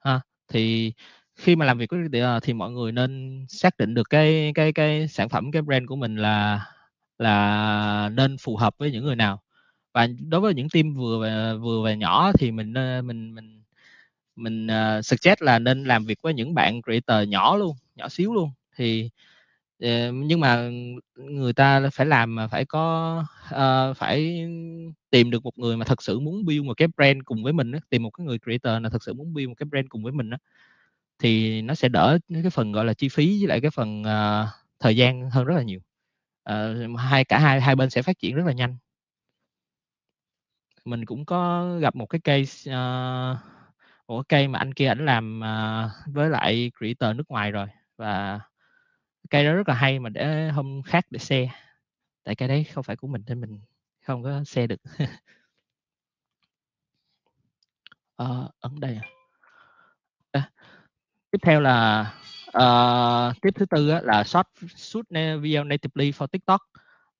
ha. 0.00 0.20
Thì 0.48 0.92
khi 1.36 1.56
mà 1.56 1.66
làm 1.66 1.78
việc 1.78 1.90
với 1.90 2.00
creator 2.08 2.22
ờ, 2.24 2.40
thì 2.42 2.52
mọi 2.52 2.70
người 2.70 2.92
nên 2.92 3.44
xác 3.48 3.78
định 3.78 3.94
được 3.94 4.10
cái 4.10 4.52
cái 4.54 4.72
cái 4.72 5.08
sản 5.08 5.28
phẩm 5.28 5.52
cái 5.52 5.62
brand 5.62 5.86
của 5.86 5.96
mình 5.96 6.16
là 6.16 6.66
là 7.18 8.10
nên 8.14 8.36
phù 8.38 8.56
hợp 8.56 8.74
với 8.78 8.90
những 8.92 9.04
người 9.04 9.16
nào. 9.16 9.42
Và 9.94 10.08
đối 10.28 10.40
với 10.40 10.54
những 10.54 10.68
team 10.70 10.94
vừa 10.94 11.18
và 11.20 11.54
vừa 11.54 11.82
và 11.84 11.94
nhỏ 11.94 12.32
thì 12.38 12.50
mình 12.50 12.74
ờ, 12.74 13.02
mình 13.02 13.34
mình 13.34 13.62
mình 14.36 14.66
uh, 14.66 15.04
suggest 15.04 15.42
là 15.42 15.58
nên 15.58 15.84
làm 15.84 16.04
việc 16.06 16.18
với 16.22 16.34
những 16.34 16.54
bạn 16.54 16.82
creator 16.82 17.28
nhỏ 17.28 17.56
luôn 17.56 17.76
nhỏ 17.96 18.08
xíu 18.08 18.34
luôn. 18.34 18.50
Thì 18.76 19.06
uh, 19.06 19.31
Ờ, 19.82 20.12
nhưng 20.12 20.40
mà 20.40 20.70
người 21.16 21.52
ta 21.52 21.90
phải 21.92 22.06
làm 22.06 22.34
mà 22.34 22.48
phải 22.48 22.64
có 22.64 23.16
uh, 23.54 23.96
phải 23.96 24.46
tìm 25.10 25.30
được 25.30 25.44
một 25.44 25.58
người 25.58 25.76
mà 25.76 25.84
thật 25.84 26.02
sự 26.02 26.20
muốn 26.20 26.44
build 26.44 26.64
một 26.64 26.74
cái 26.74 26.88
brand 26.96 27.18
cùng 27.24 27.42
với 27.42 27.52
mình 27.52 27.72
đó 27.72 27.78
tìm 27.90 28.02
một 28.02 28.10
cái 28.10 28.26
người 28.26 28.38
creator 28.38 28.82
là 28.82 28.88
thật 28.90 29.02
sự 29.02 29.14
muốn 29.14 29.34
build 29.34 29.48
một 29.48 29.54
cái 29.54 29.66
brand 29.70 29.86
cùng 29.88 30.02
với 30.02 30.12
mình 30.12 30.30
đó 30.30 30.36
thì 31.18 31.62
nó 31.62 31.74
sẽ 31.74 31.88
đỡ 31.88 32.18
cái 32.42 32.50
phần 32.50 32.72
gọi 32.72 32.84
là 32.84 32.94
chi 32.94 33.08
phí 33.08 33.38
với 33.40 33.48
lại 33.48 33.60
cái 33.60 33.70
phần 33.70 34.02
uh, 34.02 34.48
thời 34.80 34.96
gian 34.96 35.30
hơn 35.30 35.44
rất 35.44 35.54
là 35.56 35.62
nhiều. 35.62 35.80
Uh, 36.50 36.98
hai 37.00 37.24
cả 37.24 37.38
hai 37.38 37.60
hai 37.60 37.76
bên 37.76 37.90
sẽ 37.90 38.02
phát 38.02 38.18
triển 38.18 38.36
rất 38.36 38.46
là 38.46 38.52
nhanh. 38.52 38.76
Mình 40.84 41.06
cũng 41.06 41.24
có 41.24 41.68
gặp 41.80 41.96
một 41.96 42.06
cái 42.06 42.20
case 42.20 42.70
uh, 42.72 43.38
một 44.08 44.22
cái 44.28 44.40
cây 44.40 44.48
mà 44.48 44.58
anh 44.58 44.74
kia 44.74 44.86
ảnh 44.86 45.06
làm 45.06 45.40
uh, 45.40 46.14
với 46.14 46.30
lại 46.30 46.70
creator 46.78 47.16
nước 47.16 47.30
ngoài 47.30 47.50
rồi 47.50 47.66
và 47.96 48.40
cây 49.32 49.44
đó 49.44 49.54
rất 49.54 49.68
là 49.68 49.74
hay 49.74 49.98
mà 49.98 50.08
để 50.08 50.48
hôm 50.48 50.82
khác 50.82 51.06
để 51.10 51.18
xe 51.18 51.48
tại 52.24 52.34
cái 52.34 52.48
đấy 52.48 52.64
không 52.64 52.84
phải 52.84 52.96
của 52.96 53.06
mình 53.08 53.22
nên 53.26 53.40
mình 53.40 53.60
không 54.00 54.22
có 54.22 54.44
xe 54.44 54.66
được. 54.66 54.80
À, 58.16 58.26
ấn 58.60 58.80
đây 58.80 58.98
à. 59.02 59.08
à 60.32 60.50
tiếp 61.30 61.38
theo 61.42 61.60
là 61.60 62.00
uh, 62.58 63.42
tiếp 63.42 63.50
thứ 63.54 63.66
tư 63.66 63.88
á, 63.88 64.00
là 64.04 64.24
short 64.24 64.46
shoot 64.76 65.06
video 65.40 65.64
natively 65.64 66.10
for 66.10 66.26
TikTok. 66.26 66.60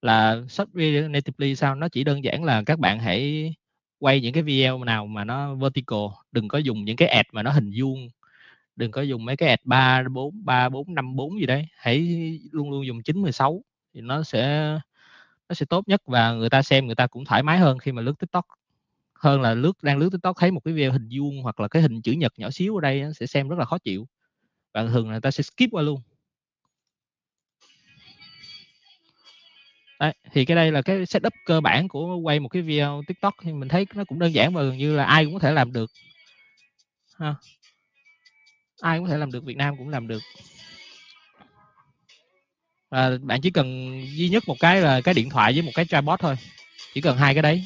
Là 0.03 0.43
short 0.49 0.73
video 0.73 1.09
natively 1.09 1.57
sao? 1.57 1.75
Nó 1.75 1.89
chỉ 1.89 2.05
đơn 2.05 2.25
giản 2.25 2.45
là 2.45 2.63
các 2.67 2.79
bạn 2.79 2.99
hãy 2.99 3.55
quay 3.99 4.21
những 4.21 4.33
cái 4.33 4.43
video 4.43 4.85
nào 4.85 5.07
mà 5.07 5.25
nó 5.25 5.55
vertical 5.55 5.99
đừng 6.33 6.49
có 6.49 6.59
dùng 6.59 6.85
những 6.85 6.97
cái 6.97 7.09
ad 7.09 7.27
mà 7.33 7.43
nó 7.43 7.51
hình 7.51 7.71
vuông 7.77 8.09
đừng 8.77 8.91
có 8.91 9.03
dùng 9.03 9.25
mấy 9.25 9.37
cái 9.37 9.49
ad 9.49 9.61
ba 9.65 10.03
bốn 10.13 10.45
ba 10.45 10.69
bốn 10.69 10.95
năm 10.95 11.17
bốn 11.17 11.41
gì 11.41 11.47
đấy 11.47 11.67
hãy 11.77 11.99
luôn 12.53 12.71
luôn 12.71 12.87
dùng 12.87 13.03
chín 13.03 13.23
mười 13.23 13.33
sáu 13.33 13.65
thì 13.95 14.01
nó 14.01 14.23
sẽ 14.23 14.73
nó 15.49 15.55
sẽ 15.55 15.67
tốt 15.67 15.89
nhất 15.89 16.03
và 16.07 16.33
người 16.33 16.51
ta 16.51 16.63
xem 16.63 16.87
người 16.87 16.95
ta 16.95 17.07
cũng 17.07 17.25
thoải 17.25 17.43
mái 17.43 17.59
hơn 17.59 17.79
khi 17.79 17.93
mà 17.93 18.03
lướt 18.03 18.19
tiktok. 18.19 18.47
Hơn 19.15 19.41
là 19.41 19.55
lướt 19.55 19.73
đang 19.83 19.99
lướt 19.99 20.09
tiktok 20.13 20.37
thấy 20.39 20.51
một 20.51 20.61
cái 20.65 20.75
video 20.75 20.93
hình 20.93 21.09
vuông 21.17 21.43
hoặc 21.43 21.61
là 21.61 21.69
cái 21.69 21.83
hình 21.83 22.03
chữ 22.03 22.13
nhật 22.13 22.33
nhỏ 22.37 22.51
xíu 22.51 22.77
ở 22.77 22.81
đây 22.81 23.01
nó 23.03 23.13
sẽ 23.13 23.27
xem 23.27 23.49
rất 23.49 23.59
là 23.59 23.65
khó 23.65 23.79
chịu. 23.79 24.09
Và 24.75 24.87
thường 24.87 25.07
là 25.07 25.11
người 25.11 25.21
ta 25.21 25.31
sẽ 25.31 25.43
skip 25.43 25.71
qua 25.71 25.83
luôn. 25.83 26.01
Đấy, 30.01 30.15
thì 30.33 30.45
cái 30.45 30.55
đây 30.57 30.73
là 30.73 30.83
cái 30.83 31.07
setup 31.07 31.33
cơ 31.47 31.61
bản 31.61 31.89
của 31.89 32.17
quay 32.17 32.41
một 32.41 32.49
cái 32.49 32.63
video 32.63 33.03
TikTok 33.07 33.35
thì 33.43 33.53
mình 33.53 33.69
thấy 33.69 33.87
nó 33.95 34.05
cũng 34.05 34.19
đơn 34.19 34.35
giản 34.35 34.55
và 34.55 34.63
gần 34.63 34.79
như 34.79 34.97
là 34.97 35.05
ai 35.05 35.25
cũng 35.25 35.35
có 35.35 35.41
thể 35.41 35.53
làm 35.53 35.73
được. 35.73 35.91
Ha 37.19 37.35
ai 38.83 38.99
cũng 38.99 39.07
có 39.07 39.13
thể 39.13 39.19
làm 39.19 39.33
được 39.33 39.45
Việt 39.45 39.57
Nam 39.57 39.77
cũng 39.77 39.89
làm 39.89 40.09
được. 40.09 40.23
Và 42.91 43.19
bạn 43.23 43.41
chỉ 43.41 43.51
cần 43.51 43.67
duy 44.17 44.29
nhất 44.29 44.43
một 44.47 44.57
cái 44.61 44.81
là 44.81 45.01
cái 45.01 45.15
điện 45.15 45.31
thoại 45.31 45.53
với 45.53 45.63
một 45.63 45.71
cái 45.75 45.85
tripod 45.85 46.21
thôi. 46.21 46.37
Chỉ 46.95 47.01
cần 47.01 47.17
hai 47.17 47.35
cái 47.35 47.43
đấy. 47.43 47.65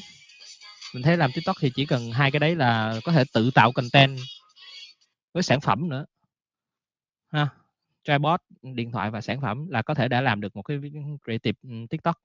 Mình 0.93 1.03
thấy 1.03 1.17
làm 1.17 1.31
tiktok 1.31 1.55
thì 1.59 1.71
chỉ 1.75 1.85
cần 1.85 2.11
hai 2.11 2.31
cái 2.31 2.39
đấy 2.39 2.55
là 2.55 2.99
có 3.03 3.11
thể 3.11 3.23
tự 3.33 3.51
tạo 3.51 3.71
content 3.71 4.17
với 5.33 5.43
sản 5.43 5.61
phẩm 5.61 5.89
nữa. 5.89 6.05
Ha 7.31 7.49
tripod 8.03 8.39
điện 8.61 8.91
thoại 8.91 9.11
và 9.11 9.21
sản 9.21 9.41
phẩm 9.41 9.69
là 9.69 9.81
có 9.81 9.93
thể 9.93 10.07
đã 10.07 10.21
làm 10.21 10.41
được 10.41 10.55
một 10.55 10.61
cái 10.61 10.77
creative 11.25 11.59
ừ, 11.63 11.75
tiktok. 11.89 12.17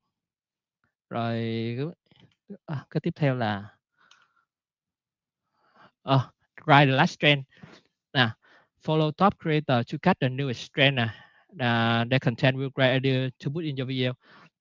Rồi 1.11 1.37
à, 2.66 2.85
cái 2.90 3.00
tiếp 3.00 3.12
theo 3.16 3.35
là 3.35 3.64
à, 6.02 6.31
ride 6.66 6.87
the 6.87 6.92
last 6.92 7.18
trend 7.18 7.44
follow 8.86 9.10
top 9.10 9.34
creator 9.42 9.92
to 9.92 9.98
catch 10.02 10.20
the 10.20 10.28
newest 10.28 10.68
trend 10.76 10.96
nè 10.96 11.08
uh, 11.52 12.04
their 12.10 12.20
content 12.20 12.56
will 12.56 12.70
great 12.74 12.92
idea 12.92 13.30
to 13.44 13.50
put 13.50 13.64
in 13.64 13.76
your 13.76 13.88
video. 13.88 14.12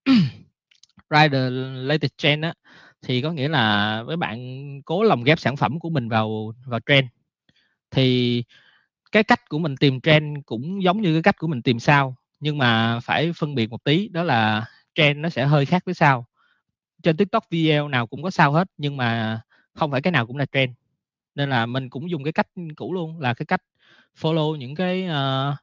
Write 1.10 1.32
the 1.32 1.50
latest 1.90 2.18
trend 2.18 2.44
á 2.44 2.54
thì 3.02 3.22
có 3.22 3.32
nghĩa 3.32 3.48
là 3.48 4.04
với 4.04 4.18
bạn 4.18 4.38
cố 4.86 5.04
lồng 5.04 5.24
ghép 5.24 5.40
sản 5.40 5.58
phẩm 5.58 5.80
của 5.80 5.90
mình 5.90 6.10
vào 6.10 6.54
vào 6.66 6.80
trend. 6.86 7.08
Thì 7.92 8.44
cái 9.12 9.24
cách 9.24 9.50
của 9.50 9.60
mình 9.60 9.76
tìm 9.78 10.02
trend 10.02 10.38
cũng 10.46 10.84
giống 10.84 11.02
như 11.02 11.14
cái 11.14 11.24
cách 11.24 11.38
của 11.38 11.48
mình 11.48 11.62
tìm 11.62 11.80
sao 11.80 12.16
nhưng 12.40 12.58
mà 12.58 13.00
phải 13.00 13.34
phân 13.34 13.56
biệt 13.56 13.70
một 13.70 13.84
tí 13.84 14.08
đó 14.08 14.24
là 14.24 14.66
trend 14.96 15.20
nó 15.20 15.30
sẽ 15.30 15.46
hơi 15.46 15.66
khác 15.66 15.86
với 15.86 15.94
sao. 15.94 16.26
Trên 17.04 17.18
tiktok 17.18 17.50
video 17.50 17.88
nào 17.88 18.08
cũng 18.08 18.24
có 18.24 18.32
sao 18.32 18.52
hết 18.52 18.68
nhưng 18.78 18.98
mà 18.98 19.42
không 19.74 19.92
phải 19.92 20.02
cái 20.02 20.12
nào 20.12 20.28
cũng 20.28 20.38
là 20.38 20.46
trend. 20.46 20.72
Nên 21.36 21.50
là 21.50 21.66
mình 21.66 21.90
cũng 21.90 22.10
dùng 22.10 22.24
cái 22.24 22.34
cách 22.34 22.48
cũ 22.76 22.94
luôn 22.94 23.20
là 23.20 23.34
cái 23.34 23.46
cách 23.46 23.62
follow 24.20 24.56
những 24.56 24.76
cái 24.76 25.08
uh, 25.10 25.56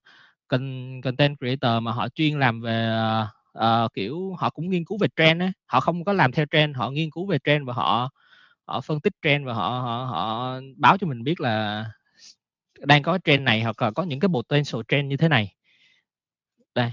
content 1.02 1.38
creator 1.38 1.82
mà 1.82 1.92
họ 1.92 2.08
chuyên 2.08 2.38
làm 2.38 2.60
về 2.60 2.90
uh, 3.22 3.28
uh, 3.58 3.94
kiểu 3.94 4.34
họ 4.38 4.50
cũng 4.50 4.70
nghiên 4.70 4.84
cứu 4.84 4.98
về 4.98 5.08
trend 5.16 5.42
ấy. 5.42 5.50
họ 5.66 5.80
không 5.80 6.04
có 6.04 6.12
làm 6.12 6.32
theo 6.32 6.46
trend 6.50 6.76
họ 6.76 6.90
nghiên 6.90 7.10
cứu 7.10 7.26
về 7.26 7.38
trend 7.44 7.66
và 7.66 7.74
họ 7.74 8.10
họ 8.64 8.80
phân 8.80 9.00
tích 9.00 9.12
trend 9.22 9.46
và 9.46 9.54
họ 9.54 9.68
họ, 9.68 10.04
họ 10.04 10.60
báo 10.76 10.98
cho 10.98 11.06
mình 11.06 11.24
biết 11.24 11.40
là 11.40 11.86
đang 12.78 13.02
có 13.02 13.18
trend 13.24 13.42
này 13.42 13.62
hoặc 13.62 13.82
là 13.82 13.90
có 13.90 14.02
những 14.02 14.20
cái 14.20 14.28
potential 14.28 14.80
trend 14.88 15.10
như 15.10 15.16
thế 15.16 15.28
này. 15.28 15.54
Đây. 16.74 16.92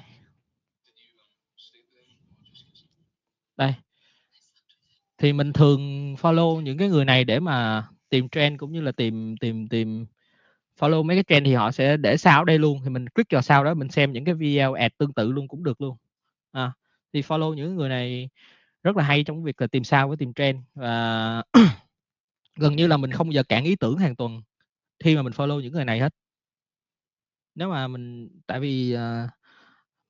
Đây. 3.58 3.74
Thì 5.18 5.34
mình 5.34 5.54
thường 5.54 6.15
follow 6.15 6.62
những 6.62 6.78
cái 6.78 6.88
người 6.89 7.06
này 7.06 7.24
để 7.24 7.39
mà 7.39 7.88
tìm 8.10 8.30
trend 8.30 8.60
cũng 8.60 8.72
như 8.72 8.82
là 8.82 8.91
tìm 8.91 9.38
tìm 9.38 9.68
tìm 9.68 10.06
follow 10.80 11.04
mấy 11.04 11.16
cái 11.16 11.24
trend 11.24 11.46
thì 11.46 11.54
họ 11.54 11.72
sẽ 11.72 11.98
để 11.98 12.18
sao 12.18 12.42
ở 12.42 12.46
đây 12.46 12.60
luôn 12.60 12.80
thì 12.84 12.90
mình 12.90 13.10
click 13.10 13.32
vào 13.32 13.42
sau 13.42 13.64
đó 13.64 13.74
mình 13.74 13.90
xem 13.90 14.12
những 14.12 14.26
cái 14.26 14.36
video 14.36 14.74
ad 14.74 14.92
tương 14.98 15.14
tự 15.14 15.32
luôn 15.32 15.48
cũng 15.48 15.64
được 15.64 15.82
luôn. 15.82 15.98
À, 16.52 16.72
thì 17.14 17.22
follow 17.22 17.54
những 17.54 17.76
người 17.76 17.90
này 17.90 18.30
rất 18.84 18.98
là 18.98 19.04
hay 19.04 19.24
trong 19.24 19.44
việc 19.44 19.62
là 19.62 19.68
tìm 19.68 19.84
sao 19.84 20.08
với 20.08 20.18
tìm 20.18 20.34
trend 20.34 20.60
và 20.74 21.44
gần 22.56 22.76
như 22.76 22.88
là 22.88 22.98
mình 22.98 23.12
không 23.12 23.28
bao 23.28 23.32
giờ 23.32 23.44
cản 23.44 23.64
ý 23.64 23.76
tưởng 23.76 23.98
hàng 23.98 24.16
tuần 24.16 24.42
khi 25.04 25.16
mà 25.16 25.22
mình 25.22 25.34
follow 25.34 25.60
những 25.60 25.74
người 25.74 25.86
này 25.86 26.00
hết. 26.00 26.14
Nếu 27.56 27.70
mà 27.70 27.88
mình 27.88 28.30
tại 28.48 28.60
vì 28.60 28.96
uh, 28.96 29.30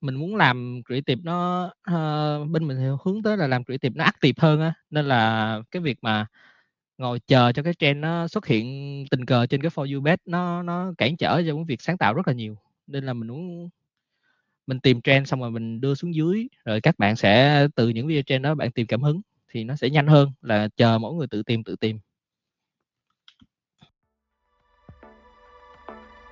mình 0.01 0.15
muốn 0.15 0.35
làm 0.35 0.81
creative 0.87 1.21
nó 1.23 1.65
uh, 1.65 2.49
bên 2.49 2.67
mình 2.67 2.97
hướng 3.05 3.23
tới 3.23 3.37
là 3.37 3.47
làm 3.47 3.63
creative 3.63 3.93
nó 3.97 4.03
active 4.03 4.35
hơn 4.41 4.61
á 4.61 4.73
nên 4.89 5.05
là 5.05 5.61
cái 5.71 5.81
việc 5.81 5.97
mà 6.01 6.25
ngồi 6.97 7.19
chờ 7.27 7.51
cho 7.51 7.63
cái 7.63 7.73
trend 7.73 7.99
nó 7.99 8.27
xuất 8.27 8.45
hiện 8.47 8.65
tình 9.11 9.25
cờ 9.25 9.45
trên 9.45 9.61
cái 9.61 9.71
for 9.75 9.93
you 9.95 10.01
bet, 10.01 10.19
nó 10.25 10.63
nó 10.63 10.93
cản 10.97 11.17
trở 11.17 11.41
cho 11.47 11.55
cái 11.55 11.63
việc 11.67 11.81
sáng 11.81 11.97
tạo 11.97 12.13
rất 12.13 12.27
là 12.27 12.33
nhiều. 12.33 12.55
Nên 12.87 13.05
là 13.05 13.13
mình 13.13 13.27
muốn, 13.29 13.69
mình 14.67 14.79
tìm 14.79 15.01
trend 15.01 15.29
xong 15.29 15.41
rồi 15.41 15.51
mình 15.51 15.81
đưa 15.81 15.95
xuống 15.95 16.15
dưới, 16.15 16.47
rồi 16.65 16.81
các 16.81 16.99
bạn 16.99 17.15
sẽ 17.15 17.67
từ 17.75 17.89
những 17.89 18.07
video 18.07 18.23
trend 18.23 18.43
đó 18.45 18.55
bạn 18.55 18.71
tìm 18.71 18.87
cảm 18.87 19.03
hứng 19.03 19.21
thì 19.51 19.63
nó 19.63 19.75
sẽ 19.75 19.89
nhanh 19.89 20.07
hơn 20.07 20.31
là 20.41 20.69
chờ 20.77 20.99
mỗi 20.99 21.15
người 21.15 21.27
tự 21.27 21.43
tìm 21.43 21.63
tự 21.63 21.75
tìm. 21.75 21.99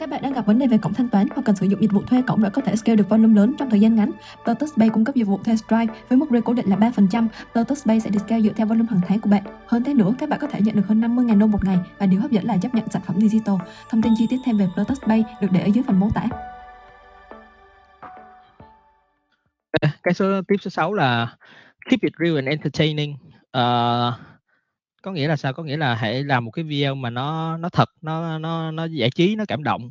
Các 0.00 0.08
bạn 0.08 0.22
đang 0.22 0.32
gặp 0.32 0.46
vấn 0.46 0.58
đề 0.58 0.66
về 0.66 0.78
cổng 0.78 0.94
thanh 0.94 1.08
toán 1.08 1.26
hoặc 1.34 1.42
cần 1.44 1.56
sử 1.56 1.66
dụng 1.66 1.80
dịch 1.80 1.92
vụ 1.92 2.02
thuê 2.02 2.22
cổng 2.26 2.42
để 2.42 2.50
có 2.50 2.62
thể 2.62 2.76
scale 2.76 2.96
được 2.96 3.08
volume 3.08 3.34
lớn 3.34 3.54
trong 3.58 3.70
thời 3.70 3.80
gian 3.80 3.96
ngắn. 3.96 4.10
Lotus 4.44 4.70
Pay 4.78 4.88
cung 4.88 5.04
cấp 5.04 5.14
dịch 5.14 5.24
vụ 5.26 5.38
thuê 5.44 5.56
Stripe 5.56 5.94
với 6.08 6.18
mức 6.18 6.26
rate 6.30 6.40
cố 6.40 6.52
định 6.52 6.70
là 6.70 6.76
3%. 6.76 7.28
Lotus 7.54 7.86
Pay 7.86 8.00
sẽ 8.00 8.10
được 8.10 8.18
scale 8.26 8.42
dựa 8.42 8.52
theo 8.52 8.66
volume 8.66 8.86
hàng 8.90 9.00
tháng 9.08 9.20
của 9.20 9.30
bạn. 9.30 9.42
Hơn 9.66 9.84
thế 9.84 9.94
nữa, 9.94 10.14
các 10.18 10.28
bạn 10.28 10.40
có 10.40 10.46
thể 10.46 10.60
nhận 10.60 10.76
được 10.76 10.86
hơn 10.86 11.00
50.000 11.00 11.38
đô 11.38 11.46
một 11.46 11.64
ngày 11.64 11.78
và 11.98 12.06
điều 12.06 12.20
hấp 12.20 12.30
dẫn 12.30 12.44
là 12.44 12.56
chấp 12.56 12.74
nhận 12.74 12.88
sản 12.88 13.02
phẩm 13.06 13.20
digital. 13.20 13.54
Thông 13.90 14.02
tin 14.02 14.12
chi 14.18 14.26
tiết 14.30 14.36
thêm 14.44 14.58
về 14.58 14.68
Lotus 14.76 15.00
Pay 15.00 15.24
được 15.40 15.48
để 15.52 15.60
ở 15.60 15.66
dưới 15.74 15.84
phần 15.86 16.00
mô 16.00 16.08
tả. 16.14 16.26
Cái 20.02 20.14
số 20.14 20.40
tiếp 20.48 20.56
số 20.60 20.70
6 20.70 20.94
là 20.94 21.36
keep 21.90 22.00
it 22.00 22.12
real 22.18 22.36
and 22.36 22.48
entertaining. 22.48 23.16
Uh, 23.58 24.29
có 25.02 25.12
nghĩa 25.12 25.28
là 25.28 25.36
sao? 25.36 25.52
Có 25.52 25.62
nghĩa 25.62 25.76
là 25.76 25.94
hãy 25.94 26.24
làm 26.24 26.44
một 26.44 26.50
cái 26.50 26.64
video 26.64 26.94
mà 26.94 27.10
nó 27.10 27.56
nó 27.56 27.68
thật 27.68 27.88
nó 28.02 28.38
nó 28.38 28.70
nó 28.70 28.84
giải 28.84 29.10
trí 29.10 29.36
nó 29.36 29.44
cảm 29.48 29.62
động. 29.64 29.90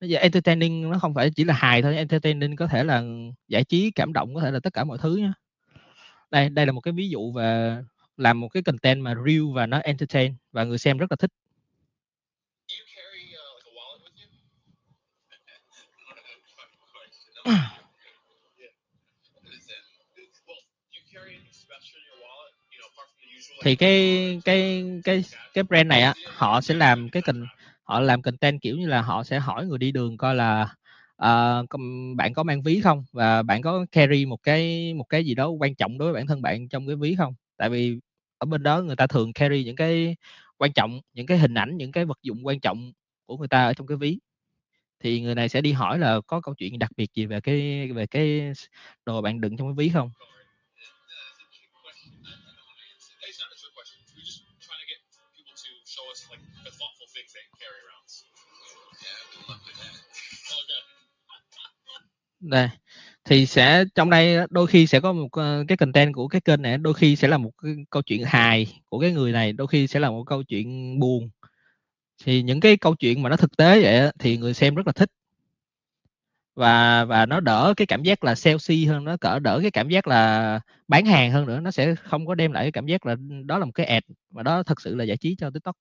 Nó 0.00 0.06
giờ 0.06 0.18
entertaining 0.18 0.90
nó 0.90 0.98
không 0.98 1.14
phải 1.14 1.30
chỉ 1.30 1.44
là 1.44 1.54
hài 1.54 1.82
thôi 1.82 1.96
entertaining 1.96 2.56
có 2.56 2.66
thể 2.66 2.84
là 2.84 3.02
giải 3.48 3.64
trí 3.64 3.90
cảm 3.90 4.12
động 4.12 4.34
có 4.34 4.40
thể 4.40 4.50
là 4.50 4.60
tất 4.60 4.72
cả 4.72 4.84
mọi 4.84 4.98
thứ 4.98 5.16
nhé 5.16 5.32
đây 6.30 6.48
đây 6.48 6.66
là 6.66 6.72
một 6.72 6.80
cái 6.80 6.92
ví 6.92 7.08
dụ 7.08 7.32
về 7.32 7.78
làm 8.16 8.40
một 8.40 8.48
cái 8.48 8.62
content 8.62 9.02
mà 9.02 9.14
real 9.26 9.52
và 9.54 9.66
nó 9.66 9.78
entertain 9.78 10.34
và 10.52 10.64
người 10.64 10.78
xem 10.78 10.98
rất 10.98 11.12
là 11.12 11.16
thích 11.16 11.30
thì 23.64 23.76
cái 23.76 24.40
cái 24.44 24.84
cái 25.04 25.24
cái 25.54 25.64
brand 25.64 25.86
này 25.86 26.02
á 26.02 26.14
họ 26.36 26.60
sẽ 26.60 26.74
làm 26.74 27.08
cái 27.08 27.22
cần 27.22 27.46
họ 27.82 28.00
làm 28.00 28.22
content 28.22 28.60
kiểu 28.60 28.76
như 28.76 28.86
là 28.86 29.02
họ 29.02 29.24
sẽ 29.24 29.38
hỏi 29.38 29.66
người 29.66 29.78
đi 29.78 29.92
đường 29.92 30.16
coi 30.16 30.34
là 30.34 30.68
uh, 31.24 31.68
bạn 32.16 32.34
có 32.34 32.42
mang 32.42 32.62
ví 32.62 32.80
không? 32.80 33.04
Và 33.12 33.42
bạn 33.42 33.62
có 33.62 33.86
carry 33.92 34.26
một 34.26 34.42
cái 34.42 34.94
một 34.94 35.04
cái 35.04 35.24
gì 35.24 35.34
đó 35.34 35.48
quan 35.48 35.74
trọng 35.74 35.98
đối 35.98 36.12
với 36.12 36.20
bản 36.20 36.26
thân 36.26 36.42
bạn 36.42 36.68
trong 36.68 36.86
cái 36.86 36.96
ví 36.96 37.14
không? 37.18 37.34
Tại 37.56 37.70
vì 37.70 37.98
ở 38.38 38.44
bên 38.44 38.62
đó 38.62 38.82
người 38.82 38.96
ta 38.96 39.06
thường 39.06 39.32
carry 39.32 39.64
những 39.64 39.76
cái 39.76 40.16
quan 40.58 40.72
trọng 40.72 41.00
những 41.12 41.26
cái 41.26 41.38
hình 41.38 41.54
ảnh 41.54 41.76
những 41.76 41.92
cái 41.92 42.04
vật 42.04 42.18
dụng 42.22 42.46
quan 42.46 42.60
trọng 42.60 42.92
của 43.26 43.36
người 43.36 43.48
ta 43.48 43.64
ở 43.64 43.74
trong 43.74 43.86
cái 43.86 43.96
ví. 43.96 44.18
Thì 45.00 45.20
người 45.20 45.34
này 45.34 45.48
sẽ 45.48 45.60
đi 45.60 45.72
hỏi 45.72 45.98
là 45.98 46.20
có 46.26 46.40
câu 46.40 46.54
chuyện 46.54 46.78
đặc 46.78 46.90
biệt 46.96 47.10
gì 47.14 47.26
về 47.26 47.40
cái 47.40 47.88
về 47.92 48.06
cái 48.06 48.52
đồ 49.06 49.22
bạn 49.22 49.40
đựng 49.40 49.56
trong 49.56 49.68
cái 49.68 49.74
ví 49.76 49.88
không? 49.88 50.10
Đây. 62.40 62.68
Thì 63.24 63.46
sẽ 63.46 63.84
trong 63.94 64.10
đây 64.10 64.36
đôi 64.50 64.66
khi 64.66 64.86
sẽ 64.86 65.00
có 65.00 65.12
một 65.12 65.28
cái 65.68 65.76
content 65.76 66.14
của 66.14 66.28
cái 66.28 66.40
kênh 66.40 66.62
này 66.62 66.78
đôi 66.78 66.94
khi 66.94 67.16
sẽ 67.16 67.28
là 67.28 67.38
một 67.38 67.50
cái 67.62 67.72
câu 67.90 68.02
chuyện 68.02 68.24
hài 68.24 68.80
của 68.88 68.98
cái 68.98 69.12
người 69.12 69.32
này 69.32 69.52
đôi 69.52 69.66
khi 69.66 69.86
sẽ 69.86 70.00
là 70.00 70.10
một 70.10 70.24
câu 70.26 70.42
chuyện 70.42 70.98
buồn. 71.00 71.30
Thì 72.24 72.42
những 72.42 72.60
cái 72.60 72.76
câu 72.76 72.94
chuyện 72.96 73.22
mà 73.22 73.30
nó 73.30 73.36
thực 73.36 73.56
tế 73.56 73.82
vậy 73.82 74.12
thì 74.18 74.36
người 74.36 74.54
xem 74.54 74.74
rất 74.74 74.86
là 74.86 74.92
thích 74.92 75.10
và 76.54 77.04
và 77.04 77.26
nó 77.26 77.40
đỡ 77.40 77.74
cái 77.76 77.86
cảm 77.86 78.02
giác 78.02 78.24
là 78.24 78.34
salesy 78.34 78.86
hơn 78.86 79.04
nó 79.04 79.16
cỡ 79.16 79.38
đỡ 79.38 79.58
cái 79.62 79.70
cảm 79.70 79.88
giác 79.88 80.06
là 80.08 80.60
bán 80.88 81.06
hàng 81.06 81.32
hơn 81.32 81.46
nữa 81.46 81.60
nó 81.60 81.70
sẽ 81.70 81.94
không 81.94 82.26
có 82.26 82.34
đem 82.34 82.52
lại 82.52 82.64
cái 82.64 82.72
cảm 82.72 82.86
giác 82.86 83.06
là 83.06 83.16
đó 83.46 83.58
là 83.58 83.64
một 83.64 83.72
cái 83.74 83.86
ad 83.86 84.02
mà 84.30 84.42
đó 84.42 84.62
thật 84.62 84.80
sự 84.80 84.94
là 84.94 85.04
giải 85.04 85.16
trí 85.16 85.36
cho 85.38 85.50
tiktok. 85.50 85.76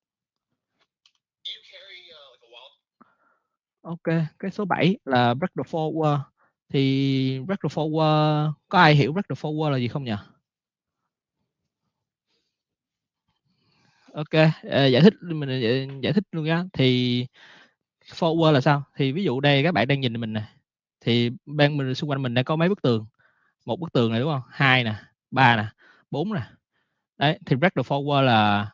Ok 3.81 4.03
cái 4.39 4.51
số 4.51 4.65
7 4.65 4.97
là 5.05 5.33
break 5.33 5.51
the 5.57 5.63
forward 5.71 6.19
thì 6.69 7.39
break 7.47 7.59
the 7.63 7.69
forward 7.69 8.53
có 8.69 8.79
ai 8.79 8.95
hiểu 8.95 9.13
break 9.13 9.25
the 9.29 9.35
forward 9.35 9.69
là 9.69 9.77
gì 9.77 9.87
không 9.87 10.03
nhỉ? 10.03 10.13
Ok 14.13 14.29
à, 14.69 14.85
giải 14.85 15.01
thích 15.01 15.13
mình 15.21 15.49
giải, 15.61 15.87
giải 16.03 16.13
thích 16.13 16.23
luôn 16.31 16.45
nhá. 16.45 16.63
Thì 16.73 17.25
forward 18.05 18.51
là 18.51 18.61
sao? 18.61 18.83
Thì 18.95 19.11
ví 19.11 19.23
dụ 19.23 19.39
đây 19.39 19.63
các 19.63 19.71
bạn 19.71 19.87
đang 19.87 19.99
nhìn 20.01 20.19
mình 20.21 20.33
nè 20.33 20.43
thì 21.03 21.29
bên 21.45 21.77
mình 21.77 21.95
xung 21.95 22.09
quanh 22.09 22.21
mình 22.21 22.33
đang 22.33 22.45
có 22.45 22.55
mấy 22.55 22.69
bức 22.69 22.81
tường. 22.81 23.05
Một 23.65 23.79
bức 23.79 23.93
tường 23.93 24.11
này 24.11 24.19
đúng 24.19 24.31
không? 24.31 24.41
Hai 24.49 24.83
nè 24.83 24.95
ba 25.31 25.57
nè 25.57 25.65
bốn 26.11 26.33
nè. 26.33 26.41
Đấy 27.17 27.39
thì 27.45 27.55
break 27.55 27.75
the 27.75 27.81
forward 27.81 28.21
là 28.21 28.71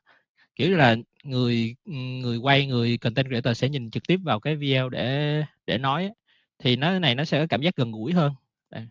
kiểu 0.55 0.77
là 0.77 0.95
người 1.23 1.75
người 1.85 2.37
quay 2.37 2.67
người 2.67 2.97
content 2.97 3.27
creator 3.27 3.57
sẽ 3.57 3.69
nhìn 3.69 3.91
trực 3.91 4.03
tiếp 4.07 4.17
vào 4.23 4.39
cái 4.39 4.55
video 4.55 4.89
để 4.89 5.43
để 5.65 5.77
nói 5.77 6.11
thì 6.59 6.75
nó 6.75 6.99
này 6.99 7.15
nó 7.15 7.25
sẽ 7.25 7.39
có 7.39 7.47
cảm 7.49 7.61
giác 7.61 7.75
gần 7.75 7.91
gũi 7.91 8.13
hơn. 8.13 8.33
Đây. 8.69 8.87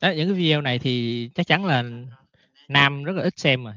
Đó, 0.00 0.10
những 0.10 0.28
cái 0.28 0.34
video 0.34 0.60
này 0.60 0.78
thì 0.78 1.28
chắc 1.34 1.46
chắn 1.46 1.64
là 1.64 1.84
nam 2.68 3.04
rất 3.04 3.12
là 3.16 3.22
ít 3.22 3.38
xem 3.38 3.64
rồi. 3.64 3.74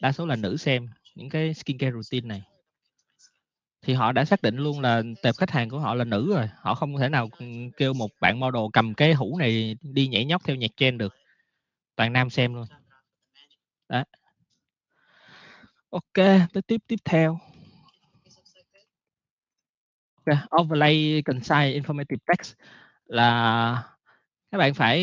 Đa 0.00 0.12
số 0.12 0.26
là 0.26 0.36
nữ 0.36 0.56
xem 0.56 0.88
những 1.14 1.28
cái 1.28 1.54
skincare 1.54 1.92
routine 1.92 2.28
này. 2.28 2.42
Thì 3.82 3.94
họ 3.94 4.12
đã 4.12 4.24
xác 4.24 4.42
định 4.42 4.56
luôn 4.56 4.80
là 4.80 5.02
tệp 5.22 5.34
khách 5.36 5.50
hàng 5.50 5.70
của 5.70 5.78
họ 5.78 5.94
là 5.94 6.04
nữ 6.04 6.34
rồi, 6.34 6.48
họ 6.56 6.74
không 6.74 6.98
thể 6.98 7.08
nào 7.08 7.28
ừ, 7.38 7.46
kêu 7.76 7.92
một 7.92 8.10
bạn 8.20 8.40
model 8.40 8.62
cầm 8.72 8.94
cái 8.94 9.12
hũ 9.12 9.38
này 9.38 9.76
đi 9.82 10.08
nhảy 10.08 10.24
nhót 10.24 10.40
theo 10.44 10.56
nhạc 10.56 10.70
trend 10.76 10.98
được. 11.00 11.14
Toàn 11.96 12.12
nam 12.12 12.30
xem 12.30 12.54
luôn. 12.54 12.66
Đó. 13.88 14.04
Ok, 15.90 16.14
tới 16.52 16.62
tiếp 16.66 16.80
tiếp 16.86 16.98
theo. 17.04 17.38
Okay. 20.26 20.42
overlay 20.60 21.22
concise 21.24 21.80
informative 21.80 22.18
text 22.26 22.54
là 23.06 23.82
các 24.50 24.58
bạn 24.58 24.74
phải 24.74 25.00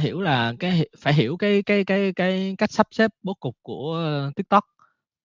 hiểu 0.00 0.20
là 0.20 0.52
cái 0.58 0.88
phải 0.98 1.14
hiểu 1.14 1.36
cái 1.36 1.62
cái 1.62 1.84
cái 1.84 2.12
cái 2.12 2.54
cách 2.58 2.72
sắp 2.72 2.86
xếp 2.90 3.10
bố 3.22 3.34
cục 3.34 3.56
của 3.62 4.30
TikTok 4.36 4.64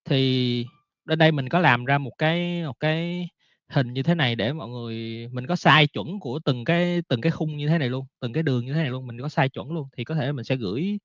thì 0.08 0.66
ở 1.06 1.16
đây 1.16 1.32
mình 1.32 1.48
có 1.48 1.58
làm 1.58 1.84
ra 1.84 1.98
một 1.98 2.12
cái 2.18 2.62
một 2.62 2.80
cái 2.80 3.28
hình 3.68 3.92
như 3.92 4.02
thế 4.02 4.14
này 4.14 4.36
để 4.36 4.52
mọi 4.52 4.68
người 4.68 5.28
mình 5.32 5.46
có 5.46 5.56
sai 5.56 5.86
chuẩn 5.86 6.20
của 6.20 6.38
từng 6.44 6.64
cái 6.64 7.02
từng 7.08 7.20
cái 7.20 7.32
khung 7.32 7.56
như 7.56 7.68
thế 7.68 7.78
này 7.78 7.88
luôn 7.88 8.06
từng 8.20 8.32
cái 8.32 8.42
đường 8.42 8.66
như 8.66 8.72
thế 8.74 8.80
này 8.80 8.90
luôn 8.90 9.06
mình 9.06 9.20
có 9.20 9.28
sai 9.28 9.48
chuẩn 9.48 9.72
luôn. 9.72 9.88
Thì 9.96 10.04
có 10.04 10.14
thể 10.14 10.32
mình 10.32 10.44
sẽ 10.44 10.56
gửi 10.56 10.98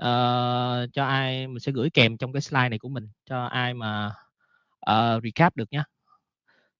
uh, 0.00 0.92
cho 0.92 1.04
ai 1.06 1.46
mình 1.46 1.60
sẽ 1.60 1.72
gửi 1.72 1.90
kèm 1.90 2.16
trong 2.16 2.32
cái 2.32 2.42
slide 2.42 2.68
này 2.68 2.78
của 2.78 2.88
mình 2.88 3.08
cho 3.26 3.44
ai 3.44 3.74
mà 3.74 4.10
uh, 4.90 5.22
recap 5.24 5.56
được 5.56 5.72
nhé 5.72 5.82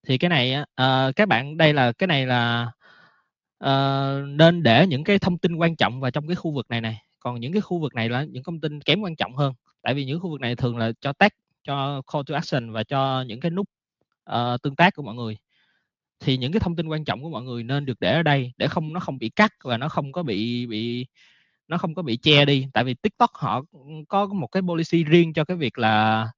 thì 0.06 0.18
cái 0.18 0.28
này 0.28 0.54
uh, 0.60 1.16
các 1.16 1.28
bạn 1.28 1.56
đây 1.56 1.74
là 1.74 1.92
cái 1.92 2.06
này 2.06 2.26
là 2.26 2.72
uh, 3.64 4.28
nên 4.28 4.62
để 4.62 4.86
những 4.86 5.04
cái 5.04 5.18
thông 5.18 5.38
tin 5.38 5.56
quan 5.56 5.76
trọng 5.76 6.00
vào 6.00 6.10
trong 6.10 6.26
cái 6.26 6.36
khu 6.36 6.52
vực 6.52 6.70
này 6.70 6.80
này. 6.80 7.02
Còn 7.20 7.40
những 7.40 7.52
cái 7.52 7.60
khu 7.60 7.78
vực 7.78 7.94
này 7.94 8.08
là 8.08 8.24
những 8.24 8.42
thông 8.44 8.60
tin 8.60 8.80
kém 8.80 9.00
quan 9.00 9.16
trọng 9.16 9.36
hơn. 9.36 9.54
Tại 9.82 9.94
vì 9.94 10.04
những 10.04 10.20
khu 10.20 10.30
vực 10.30 10.40
này 10.40 10.56
thường 10.56 10.76
là 10.76 10.92
cho 11.00 11.12
tag 11.12 11.28
cho 11.64 12.02
call 12.12 12.22
to 12.26 12.34
action 12.34 12.72
và 12.72 12.84
cho 12.84 13.22
những 13.22 13.40
cái 13.40 13.50
nút 13.50 13.68
uh, 14.30 14.62
tương 14.62 14.76
tác 14.76 14.94
của 14.94 15.02
mọi 15.02 15.14
người. 15.14 15.36
Thì 16.20 16.36
những 16.36 16.52
cái 16.52 16.60
thông 16.60 16.76
tin 16.76 16.88
quan 16.88 17.04
trọng 17.04 17.22
của 17.22 17.30
mọi 17.30 17.42
người 17.42 17.62
nên 17.62 17.86
được 17.86 18.00
để 18.00 18.12
ở 18.12 18.22
đây 18.22 18.52
để 18.56 18.68
không 18.68 18.92
nó 18.92 19.00
không 19.00 19.18
bị 19.18 19.28
cắt 19.28 19.52
và 19.64 19.78
nó 19.78 19.88
không 19.88 20.12
có 20.12 20.22
bị 20.22 20.66
bị 20.66 21.06
nó 21.68 21.78
không 21.78 21.94
có 21.94 22.02
bị 22.02 22.16
che 22.16 22.44
đi. 22.44 22.66
Tại 22.74 22.84
vì 22.84 22.94
tiktok 22.94 23.30
họ 23.34 23.62
có 24.08 24.26
một 24.26 24.46
cái 24.46 24.62
policy 24.62 25.04
riêng 25.04 25.32
cho 25.32 25.44
cái 25.44 25.56
việc 25.56 25.78
là 25.78 26.28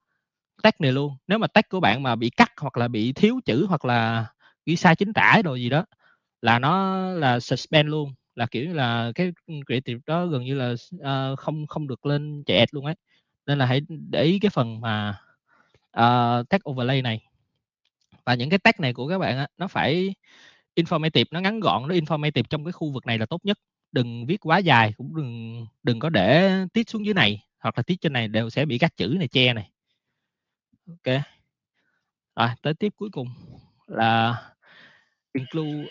tag 0.63 0.73
này 0.79 0.93
luôn. 0.93 1.17
Nếu 1.29 1.39
mà 1.39 1.47
tag 1.47 1.63
của 1.71 1.81
bạn 1.81 2.03
mà 2.03 2.17
bị 2.17 2.31
cắt 2.31 2.53
hoặc 2.61 2.77
là 2.77 2.89
bị 2.89 3.13
thiếu 3.13 3.41
chữ 3.45 3.67
hoặc 3.69 3.85
là 3.85 4.27
ghi 4.67 4.77
sai 4.77 4.97
chính 4.97 5.13
tả 5.13 5.43
đồ 5.45 5.55
gì 5.55 5.69
đó 5.69 5.85
là 6.43 6.59
nó 6.59 6.97
là 7.09 7.41
suspend 7.41 7.89
luôn. 7.89 8.15
Là 8.35 8.47
kiểu 8.47 8.67
như 8.67 8.73
là 8.75 9.13
cái 9.15 9.33
creative 9.67 10.01
đó 10.07 10.27
gần 10.27 10.45
như 10.45 10.55
là 10.55 10.75
uh, 10.97 11.39
không 11.39 11.67
không 11.67 11.87
được 11.89 12.07
lên 12.07 12.43
chạy 12.47 12.67
luôn 12.73 12.85
ấy 12.85 12.95
nên 13.47 13.59
là 13.59 13.67
hãy 13.67 13.81
để 13.89 14.23
ý 14.23 14.39
cái 14.39 14.51
phần 14.51 14.81
mà 14.81 15.21
uh, 15.99 16.49
tag 16.49 16.59
overlay 16.71 17.03
này. 17.03 17.27
Và 18.25 18.35
những 18.35 18.51
cái 18.51 18.59
tag 18.59 18.73
này 18.79 18.93
của 18.93 19.09
các 19.09 19.19
bạn 19.19 19.39
á, 19.39 19.47
nó 19.59 19.69
phải 19.69 20.15
informative 20.77 21.25
nó 21.31 21.41
ngắn 21.41 21.61
gọn 21.61 21.89
nó 21.89 21.95
informative 21.95 22.43
trong 22.43 22.65
cái 22.65 22.73
khu 22.73 22.93
vực 22.93 23.07
này 23.07 23.19
là 23.19 23.27
tốt 23.27 23.45
nhất. 23.45 23.59
Đừng 23.93 24.27
viết 24.27 24.41
quá 24.41 24.59
dài 24.59 24.93
cũng 24.97 25.17
đừng 25.17 25.67
đừng 25.83 26.01
có 26.01 26.11
để 26.11 26.53
tiết 26.73 26.91
xuống 26.91 27.05
dưới 27.07 27.15
này 27.15 27.45
hoặc 27.59 27.79
là 27.79 27.83
tiết 27.83 28.01
trên 28.01 28.13
này 28.13 28.29
đều 28.29 28.51
sẽ 28.51 28.65
bị 28.65 28.79
các 28.79 28.97
chữ 28.97 29.17
này 29.19 29.29
che 29.29 29.53
này. 29.53 29.71
Ok. 30.89 31.23
Rồi 32.37 32.49
tới 32.63 32.75
tiếp 32.75 32.93
cuối 32.97 33.11
cùng 33.13 33.29
là 33.87 34.43
include 35.33 35.89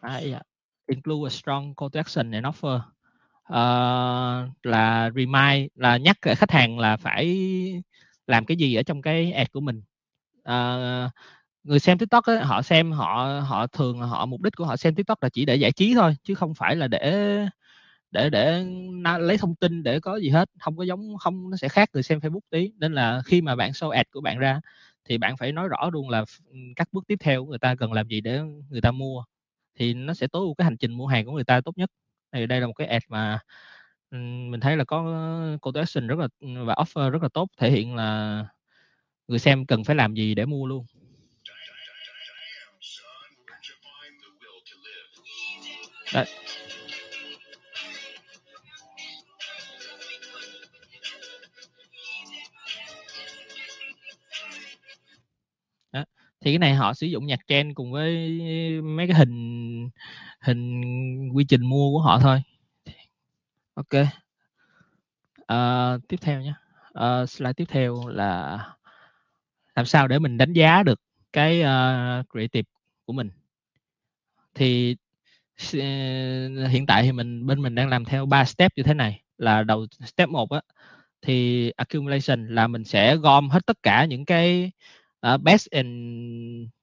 à, 0.00 0.14
yeah. 0.16 0.42
include 0.86 1.28
a 1.28 1.30
strong 1.30 1.74
call 1.74 1.88
to 1.92 2.00
action 2.00 2.30
and 2.30 2.46
offer 2.46 2.80
uh, 3.52 4.66
là 4.66 5.10
remind 5.14 5.68
là 5.74 5.96
nhắc 5.96 6.16
khách 6.22 6.50
hàng 6.50 6.78
là 6.78 6.96
phải 6.96 7.82
làm 8.26 8.44
cái 8.44 8.56
gì 8.56 8.74
ở 8.74 8.82
trong 8.82 9.02
cái 9.02 9.32
ad 9.32 9.46
của 9.52 9.60
mình. 9.60 9.82
Uh, 10.48 11.10
người 11.64 11.78
xem 11.78 11.98
tiktok 11.98 12.24
ấy, 12.24 12.38
họ 12.40 12.62
xem 12.62 12.92
họ 12.92 13.40
họ 13.46 13.66
thường 13.66 13.98
họ 13.98 14.26
mục 14.26 14.42
đích 14.42 14.56
của 14.56 14.64
họ 14.64 14.76
xem 14.76 14.94
tiktok 14.94 15.22
là 15.22 15.28
chỉ 15.28 15.44
để 15.44 15.56
giải 15.56 15.72
trí 15.72 15.94
thôi 15.94 16.16
chứ 16.22 16.34
không 16.34 16.54
phải 16.54 16.76
là 16.76 16.88
để 16.88 17.36
để 18.10 18.30
để 18.30 18.64
lấy 19.18 19.38
thông 19.38 19.54
tin 19.54 19.82
để 19.82 20.00
có 20.00 20.16
gì 20.16 20.28
hết 20.28 20.50
không 20.60 20.76
có 20.76 20.84
giống 20.84 21.16
không 21.18 21.50
nó 21.50 21.56
sẽ 21.56 21.68
khác 21.68 21.90
người 21.92 22.02
xem 22.02 22.18
facebook 22.18 22.40
tí. 22.50 22.72
Nên 22.78 22.94
là 22.94 23.22
khi 23.26 23.40
mà 23.42 23.56
bạn 23.56 23.70
show 23.70 23.90
ad 23.90 24.06
của 24.12 24.20
bạn 24.20 24.38
ra 24.38 24.60
thì 25.04 25.18
bạn 25.18 25.36
phải 25.36 25.52
nói 25.52 25.68
rõ 25.68 25.90
luôn 25.92 26.10
là 26.10 26.24
ừ, 26.50 26.56
các 26.76 26.88
bước 26.92 27.04
tiếp 27.08 27.16
theo 27.20 27.44
của 27.44 27.50
người 27.50 27.58
ta 27.58 27.74
cần 27.74 27.92
làm 27.92 28.08
gì 28.08 28.20
để 28.20 28.40
người 28.70 28.80
ta 28.80 28.90
mua 28.90 29.24
thì 29.74 29.94
nó 29.94 30.14
sẽ 30.14 30.26
tối 30.26 30.40
ưu 30.40 30.54
cái 30.54 30.64
hành 30.64 30.76
trình 30.76 30.92
mua 30.92 31.06
hàng 31.06 31.26
của 31.26 31.32
người 31.32 31.44
ta 31.44 31.60
tốt 31.60 31.78
nhất 31.78 31.90
thì 32.32 32.46
đây 32.46 32.60
là 32.60 32.66
một 32.66 32.72
cái 32.72 32.86
ad 32.86 33.02
mà 33.08 33.38
mình 34.50 34.60
thấy 34.60 34.76
là 34.76 34.84
có 34.84 35.02
call 35.62 35.72
to 35.74 35.80
action 35.80 36.06
rất 36.06 36.18
là 36.18 36.28
và 36.40 36.74
offer 36.74 37.10
rất 37.10 37.22
là 37.22 37.28
tốt, 37.34 37.48
thể 37.58 37.70
hiện 37.70 37.94
là 37.96 38.44
người 39.28 39.38
xem 39.38 39.66
cần 39.66 39.84
phải 39.84 39.96
làm 39.96 40.14
gì 40.14 40.34
để 40.34 40.46
mua 40.46 40.66
luôn 40.66 40.86
Đấy. 46.14 46.26
Thì 56.46 56.52
cái 56.52 56.58
này 56.58 56.74
họ 56.74 56.94
sử 56.94 57.06
dụng 57.06 57.26
nhạc 57.26 57.40
trend 57.48 57.74
cùng 57.74 57.92
với 57.92 58.30
mấy 58.82 59.06
cái 59.06 59.16
hình 59.16 59.88
hình 60.40 60.82
quy 61.34 61.44
trình 61.44 61.62
mua 61.62 61.90
của 61.90 62.00
họ 62.00 62.18
thôi. 62.18 62.42
Ok. 63.74 64.06
Ờ, 65.46 65.98
tiếp 66.08 66.16
theo 66.20 66.40
nhé. 66.40 66.52
Ờ, 66.92 67.26
slide 67.26 67.52
tiếp 67.52 67.64
theo 67.68 68.08
là 68.08 68.58
làm 69.74 69.86
sao 69.86 70.08
để 70.08 70.18
mình 70.18 70.38
đánh 70.38 70.52
giá 70.52 70.82
được 70.82 71.00
cái 71.32 71.60
uh, 71.60 72.26
creative 72.30 72.68
của 73.04 73.12
mình. 73.12 73.30
Thì 74.54 74.96
ờ, 75.72 76.66
hiện 76.68 76.86
tại 76.86 77.02
thì 77.02 77.12
mình 77.12 77.46
bên 77.46 77.62
mình 77.62 77.74
đang 77.74 77.88
làm 77.88 78.04
theo 78.04 78.26
ba 78.26 78.44
step 78.44 78.72
như 78.76 78.82
thế 78.82 78.94
này 78.94 79.22
là 79.38 79.62
đầu 79.62 79.86
step 80.04 80.28
1 80.28 80.50
á 80.50 80.60
thì 81.22 81.70
accumulation 81.70 82.46
là 82.48 82.66
mình 82.66 82.84
sẽ 82.84 83.16
gom 83.16 83.48
hết 83.48 83.66
tất 83.66 83.76
cả 83.82 84.04
những 84.04 84.24
cái 84.24 84.72
uh, 85.34 85.42
best 85.42 85.70
in 85.70 85.86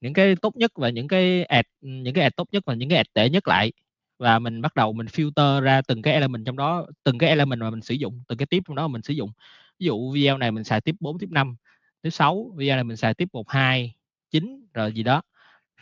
những 0.01 0.13
cái 0.13 0.35
tốt 0.35 0.55
nhất 0.55 0.71
và 0.75 0.89
những 0.89 1.07
cái 1.07 1.43
ad 1.43 1.65
những 1.81 2.13
cái 2.13 2.23
ad 2.23 2.33
tốt 2.37 2.47
nhất 2.51 2.63
và 2.65 2.73
những 2.73 2.89
cái 2.89 2.97
ad 2.97 3.07
tệ 3.13 3.29
nhất 3.29 3.47
lại. 3.47 3.71
Và 4.19 4.39
mình 4.39 4.61
bắt 4.61 4.75
đầu 4.75 4.93
mình 4.93 5.07
filter 5.07 5.61
ra 5.61 5.81
từng 5.81 6.01
cái 6.01 6.13
element 6.13 6.45
trong 6.45 6.57
đó 6.57 6.87
từng 7.03 7.17
cái 7.17 7.29
element 7.29 7.61
mà 7.61 7.69
mình 7.69 7.81
sử 7.81 7.95
dụng 7.95 8.23
từng 8.27 8.37
cái 8.37 8.45
tiếp 8.45 8.63
trong 8.67 8.75
đó 8.75 8.87
mà 8.87 8.91
mình 8.91 9.01
sử 9.01 9.13
dụng. 9.13 9.31
Ví 9.79 9.85
dụ 9.85 10.11
video 10.11 10.37
này 10.37 10.51
mình 10.51 10.63
xài 10.63 10.81
tiếp 10.81 10.95
4 10.99 11.19
tiếp 11.19 11.27
5 11.31 11.55
tiếp 12.01 12.09
6 12.09 12.53
video 12.57 12.75
này 12.75 12.83
mình 12.83 12.97
xài 12.97 13.13
tiếp 13.13 13.27
1 13.33 13.49
2 13.49 13.95
9 14.31 14.67
rồi 14.73 14.91
gì 14.93 15.03
đó. 15.03 15.21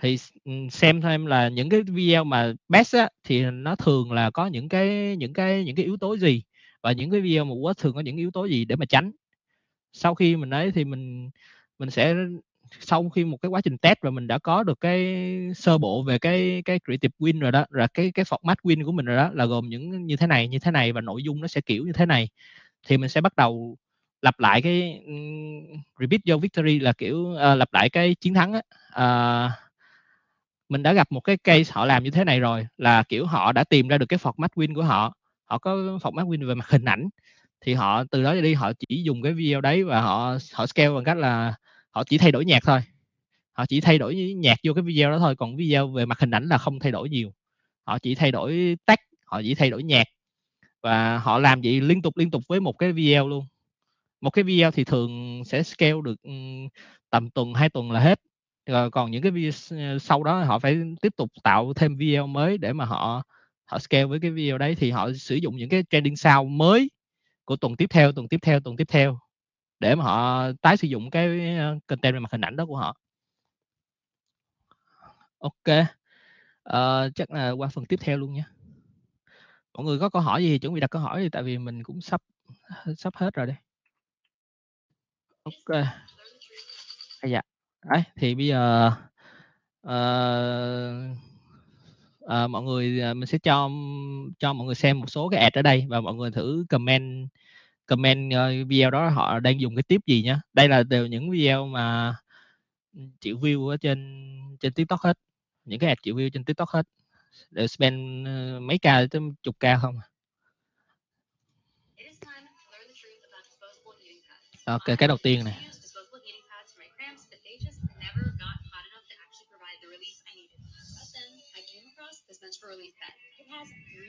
Thì 0.01 0.17
ừ, 0.45 0.51
xem 0.71 1.01
thêm 1.01 1.25
là 1.25 1.49
những 1.49 1.69
cái 1.69 1.81
video 1.83 2.23
mà 2.23 2.53
best 2.69 2.95
á, 2.95 3.09
thì 3.23 3.43
nó 3.51 3.75
thường 3.75 4.11
là 4.11 4.31
có 4.31 4.47
những 4.47 4.69
cái 4.69 5.15
những 5.17 5.33
cái 5.33 5.63
những 5.63 5.75
cái 5.75 5.85
yếu 5.85 5.97
tố 5.97 6.17
gì? 6.17 6.43
Và 6.83 6.91
những 6.91 7.11
cái 7.11 7.21
video 7.21 7.45
mà 7.45 7.53
quá 7.61 7.73
thường 7.77 7.95
có 7.95 8.01
những 8.01 8.17
yếu 8.17 8.31
tố 8.31 8.45
gì 8.45 8.65
để 8.65 8.75
mà 8.75 8.85
tránh? 8.85 9.11
Sau 9.93 10.15
khi 10.15 10.35
mình 10.35 10.49
ấy 10.49 10.71
thì 10.71 10.85
mình 10.85 11.29
mình 11.81 11.89
sẽ 11.89 12.15
sau 12.79 13.09
khi 13.09 13.25
một 13.25 13.37
cái 13.41 13.49
quá 13.49 13.61
trình 13.61 13.77
test 13.77 13.97
và 14.01 14.09
mình 14.09 14.27
đã 14.27 14.39
có 14.39 14.63
được 14.63 14.79
cái 14.81 15.27
sơ 15.55 15.77
bộ 15.77 16.03
về 16.03 16.19
cái 16.19 16.61
cái 16.65 16.79
creative 16.85 17.13
win 17.19 17.39
rồi 17.39 17.51
đó 17.51 17.65
là 17.69 17.87
cái 17.87 18.11
cái 18.11 18.25
format 18.25 18.55
win 18.63 18.85
của 18.85 18.91
mình 18.91 19.05
rồi 19.05 19.17
đó 19.17 19.29
là 19.33 19.45
gồm 19.45 19.69
những 19.69 20.05
như 20.05 20.15
thế 20.15 20.27
này 20.27 20.47
như 20.47 20.59
thế 20.59 20.71
này 20.71 20.91
và 20.93 21.01
nội 21.01 21.23
dung 21.23 21.41
nó 21.41 21.47
sẽ 21.47 21.61
kiểu 21.61 21.85
như 21.85 21.93
thế 21.93 22.05
này 22.05 22.29
thì 22.87 22.97
mình 22.97 23.09
sẽ 23.09 23.21
bắt 23.21 23.35
đầu 23.35 23.77
lặp 24.21 24.39
lại 24.39 24.61
cái 24.61 25.01
um, 25.05 25.81
repeat 25.99 26.21
your 26.29 26.41
victory 26.41 26.79
là 26.79 26.93
kiểu 26.93 27.17
uh, 27.17 27.57
lặp 27.57 27.73
lại 27.73 27.89
cái 27.89 28.15
chiến 28.15 28.33
thắng 28.33 28.53
á. 28.53 28.61
Uh, 29.47 29.51
mình 30.69 30.83
đã 30.83 30.93
gặp 30.93 31.11
một 31.11 31.21
cái 31.21 31.37
case 31.37 31.71
họ 31.73 31.85
làm 31.85 32.03
như 32.03 32.11
thế 32.11 32.23
này 32.23 32.39
rồi 32.39 32.67
là 32.77 33.03
kiểu 33.03 33.25
họ 33.25 33.51
đã 33.51 33.63
tìm 33.63 33.87
ra 33.87 33.97
được 33.97 34.05
cái 34.05 34.19
format 34.19 34.49
win 34.55 34.75
của 34.75 34.83
họ 34.83 35.13
họ 35.45 35.57
có 35.57 35.75
format 35.75 36.27
win 36.27 36.47
về 36.47 36.55
mặt 36.55 36.69
hình 36.69 36.85
ảnh 36.85 37.09
thì 37.61 37.73
họ 37.73 38.03
từ 38.11 38.23
đó 38.23 38.35
đi 38.35 38.53
họ 38.53 38.71
chỉ 38.79 39.03
dùng 39.03 39.21
cái 39.21 39.33
video 39.33 39.61
đấy 39.61 39.83
và 39.83 40.01
họ 40.01 40.37
họ 40.53 40.67
scale 40.67 40.89
bằng 40.89 41.03
cách 41.03 41.17
là 41.17 41.53
họ 41.91 42.03
chỉ 42.03 42.17
thay 42.17 42.31
đổi 42.31 42.45
nhạc 42.45 42.63
thôi. 42.65 42.81
Họ 43.53 43.65
chỉ 43.65 43.81
thay 43.81 43.97
đổi 43.97 44.15
nhạc 44.37 44.57
vô 44.63 44.73
cái 44.73 44.81
video 44.83 45.11
đó 45.11 45.19
thôi, 45.19 45.35
còn 45.35 45.55
video 45.57 45.87
về 45.87 46.05
mặt 46.05 46.19
hình 46.19 46.31
ảnh 46.31 46.47
là 46.47 46.57
không 46.57 46.79
thay 46.79 46.91
đổi 46.91 47.09
nhiều. 47.09 47.33
Họ 47.83 47.99
chỉ 47.99 48.15
thay 48.15 48.31
đổi 48.31 48.77
tag 48.85 48.99
họ 49.25 49.41
chỉ 49.41 49.55
thay 49.55 49.69
đổi 49.69 49.83
nhạc. 49.83 50.07
Và 50.83 51.17
họ 51.17 51.39
làm 51.39 51.61
vậy 51.61 51.81
liên 51.81 52.01
tục 52.01 52.17
liên 52.17 52.31
tục 52.31 52.43
với 52.49 52.59
một 52.59 52.73
cái 52.79 52.91
video 52.91 53.27
luôn. 53.27 53.45
Một 54.21 54.29
cái 54.29 54.43
video 54.43 54.71
thì 54.71 54.83
thường 54.83 55.43
sẽ 55.45 55.63
scale 55.63 56.01
được 56.03 56.21
ừ, 56.23 56.31
tầm 57.09 57.29
tuần, 57.29 57.53
hai 57.53 57.69
tuần 57.69 57.91
là 57.91 57.99
hết. 57.99 58.19
Rồi 58.65 58.91
còn 58.91 59.11
những 59.11 59.21
cái 59.21 59.31
video 59.31 59.51
ờ, 59.69 59.99
sau 59.99 60.23
đó 60.23 60.43
họ 60.43 60.59
phải 60.59 60.81
tiếp 61.01 61.13
tục 61.17 61.29
tạo 61.43 61.73
thêm 61.73 61.97
video 61.97 62.27
mới 62.27 62.57
để 62.57 62.73
mà 62.73 62.85
họ 62.85 63.23
họ 63.65 63.79
scale 63.79 64.05
với 64.05 64.19
cái 64.19 64.31
video 64.31 64.57
đấy. 64.57 64.75
Thì 64.75 64.91
họ 64.91 65.11
sử 65.13 65.35
dụng 65.35 65.57
những 65.57 65.69
cái 65.69 65.83
trending 65.89 66.15
sound 66.15 66.51
mới 66.51 66.89
của 67.45 67.55
tuần 67.55 67.75
tiếp 67.75 67.87
theo, 67.89 68.11
tuần 68.11 68.27
tiếp 68.27 68.39
theo, 68.41 68.59
tuần 68.59 68.77
tiếp 68.77 68.87
theo 68.89 69.19
để 69.81 69.95
mà 69.95 70.03
họ 70.03 70.51
tái 70.61 70.77
sử 70.77 70.87
dụng 70.87 71.09
cái 71.09 71.55
ờ, 71.57 71.79
content 71.87 72.13
về 72.13 72.19
mặt 72.19 72.31
hình 72.31 72.41
ảnh 72.41 72.55
đó 72.55 72.65
của 72.65 72.77
họ. 72.77 72.97
Ok 75.39 75.87
uh, 76.69 77.15
chắc 77.15 77.31
là 77.31 77.51
qua 77.51 77.67
phần 77.67 77.85
tiếp 77.85 77.99
theo 77.99 78.17
luôn 78.17 78.33
nhé. 78.33 78.43
mọi 79.73 79.85
người 79.85 79.99
có 79.99 80.09
câu 80.09 80.21
hỏi 80.21 80.43
gì 80.43 80.49
thì 80.49 80.59
chuẩn 80.59 80.73
bị 80.73 80.79
đặt 80.79 80.89
câu 80.89 81.01
hỏi 81.01 81.21
đi 81.21 81.29
tại 81.29 81.43
vì 81.43 81.57
mình 81.57 81.83
cũng 81.83 82.01
sắp 82.01 82.21
ờ, 82.63 82.93
sắp 82.97 83.15
hết 83.15 83.33
rồi 83.33 83.47
đây. 83.47 83.55
Ok. 85.43 85.77
À, 87.21 87.27
dạ. 87.27 87.41
Đấy, 87.85 88.03
thì 88.15 88.35
bây 88.35 88.47
giờ, 88.47 88.91
uh, 89.87 89.91
uh, 92.23 92.49
mọi 92.49 92.63
người, 92.63 93.13
mình 93.13 93.25
sẽ 93.25 93.37
cho 93.37 93.69
cho 94.39 94.53
mọi 94.53 94.65
người 94.65 94.75
xem 94.75 94.99
một 94.99 95.09
số 95.09 95.29
cái 95.29 95.39
ad 95.39 95.53
ở 95.53 95.61
đây 95.61 95.85
và 95.89 96.01
mọi 96.01 96.15
người 96.15 96.31
thử 96.31 96.65
comment 96.69 97.29
comment, 97.91 98.33
ơ, 98.33 98.51
video 98.67 98.91
đó 98.91 99.09
họ 99.09 99.39
đang 99.39 99.61
dùng 99.61 99.75
cái 99.75 99.83
tip 99.83 100.01
gì 100.07 100.21
nhá. 100.23 100.41
Đây 100.53 100.67
là 100.67 100.83
đều 100.83 101.07
những 101.07 101.31
video 101.31 101.65
mà, 101.67 102.15
ừm, 102.95 103.11
triệu 103.19 103.37
view 103.37 103.67
ở 103.67 103.77
trên 103.77 104.39
trên 104.59 104.73
TikTok 104.73 104.99
hết, 105.01 105.17
những 105.65 105.79
cái 105.79 105.89
ad 105.89 105.97
triệu 106.03 106.15
view 106.15 106.29
trên 106.29 106.43
TikTok 106.43 106.69
hết, 106.69 106.87
đều 107.51 107.67
spend, 107.67 108.27
ơ, 108.27 108.59
mấy 108.59 108.77
K 108.77 108.83
tới 108.83 109.21
chục 109.43 109.55
K 109.59 109.63
không 109.81 109.95
à. 114.65 114.77
Kê, 114.85 114.95
cái 114.95 115.07
đầu 115.07 115.17
tiên 115.23 115.45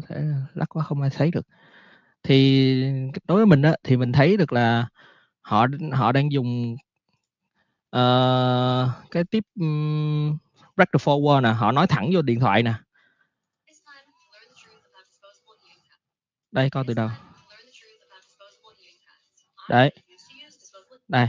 có 0.00 0.06
thể 0.14 0.22
lắc 0.54 0.68
quá 0.68 0.84
không 0.84 1.00
ai 1.00 1.10
thấy 1.10 1.30
được. 1.30 1.46
Thì 2.22 2.84
đối 3.24 3.36
với 3.36 3.46
mình 3.46 3.62
á, 3.62 3.76
thì 3.82 3.96
mình 3.96 4.12
thấy 4.12 4.36
được 4.36 4.52
là 4.52 4.86
họ 5.42 5.66
họ 5.92 6.12
đang 6.12 6.32
dùng 6.32 6.76
uh, 7.96 8.88
cái 9.10 9.24
tiếp 9.30 9.44
um, 9.60 10.38
Break 10.80 10.92
the 10.92 10.98
forward 10.98 11.42
nè, 11.42 11.48
họ 11.48 11.72
nói 11.72 11.86
thẳng 11.86 12.10
vô 12.12 12.22
điện 12.22 12.40
thoại 12.40 12.62
nè. 12.62 12.74
Đây, 16.52 16.70
coi 16.70 16.84
từ 16.86 16.94
đầu. 16.94 17.08
Đấy. 19.68 19.92
Đây, 21.08 21.28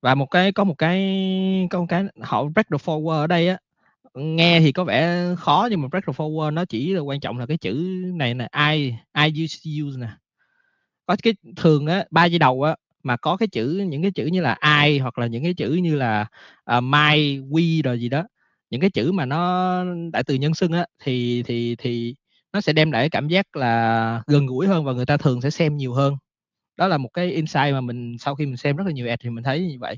và 0.00 0.14
một 0.14 0.26
cái 0.30 0.52
có 0.52 0.64
một 0.64 0.74
cái 0.78 1.68
có 1.70 1.78
một 1.80 1.86
cái 1.88 2.04
họ 2.22 2.44
break 2.44 2.66
the 2.70 2.76
forward 2.76 3.20
ở 3.20 3.26
đây 3.26 3.48
á, 3.48 3.58
nghe 4.14 4.60
thì 4.60 4.72
có 4.72 4.84
vẻ 4.84 5.24
khó 5.38 5.68
nhưng 5.70 5.82
mà 5.82 5.88
break 5.88 6.04
the 6.06 6.12
fourth 6.12 6.32
wall 6.34 6.54
nó 6.54 6.64
chỉ 6.64 6.92
là 6.92 7.00
quan 7.00 7.20
trọng 7.20 7.38
là 7.38 7.46
cái 7.46 7.56
chữ 7.58 7.72
này 8.14 8.34
nè, 8.34 8.48
I 8.72 8.94
I 9.14 9.44
used 9.44 9.58
to 9.64 9.70
use 9.86 9.98
nè. 10.00 10.08
Có 11.06 11.16
cái 11.22 11.34
thường 11.56 11.86
á, 11.86 12.04
3 12.10 12.24
giây 12.24 12.38
đầu 12.38 12.62
á, 12.62 12.76
mà 13.02 13.16
có 13.16 13.36
cái 13.36 13.48
chữ 13.48 13.84
những 13.88 14.02
cái 14.02 14.10
chữ 14.10 14.26
như 14.26 14.40
là 14.40 14.58
I 14.86 14.98
hoặc 14.98 15.18
là 15.18 15.26
những 15.26 15.42
cái 15.44 15.54
chữ 15.54 15.70
như 15.82 15.96
là, 15.96 16.26
à, 16.64 16.80
my, 16.80 17.38
we 17.40 17.82
đồ 17.82 17.92
gì 17.94 18.08
đó, 18.08 18.24
những 18.70 18.80
cái 18.80 18.90
chữ 18.90 19.12
mà 19.12 19.26
nó 19.26 19.84
đại 20.12 20.24
từ 20.24 20.34
nhân 20.34 20.54
xưng 20.54 20.72
á, 20.72 20.86
thì 21.04 21.42
thì 21.46 21.76
thì 21.78 22.14
nó 22.52 22.60
sẽ 22.60 22.72
đem 22.72 22.90
lại 22.92 23.02
cái 23.02 23.10
cảm 23.10 23.28
giác 23.28 23.56
là 23.56 24.22
gần 24.26 24.46
gũi 24.46 24.66
hơn 24.66 24.84
và 24.84 24.92
người 24.92 25.06
ta 25.06 25.16
thường 25.16 25.40
sẽ 25.42 25.50
xem 25.50 25.76
nhiều 25.76 25.92
hơn. 25.94 26.14
Đó 26.76 26.88
là 26.88 26.98
một 26.98 27.08
cái 27.14 27.32
insight 27.32 27.72
mà 27.74 27.80
mình 27.80 28.16
sau 28.20 28.34
khi 28.34 28.46
mình 28.46 28.56
xem 28.56 28.76
rất 28.76 28.84
là 28.86 28.92
nhiều 28.92 29.08
ad 29.08 29.20
thì 29.24 29.30
mình 29.30 29.44
thấy 29.44 29.60
như 29.60 29.76
vậy. 29.80 29.96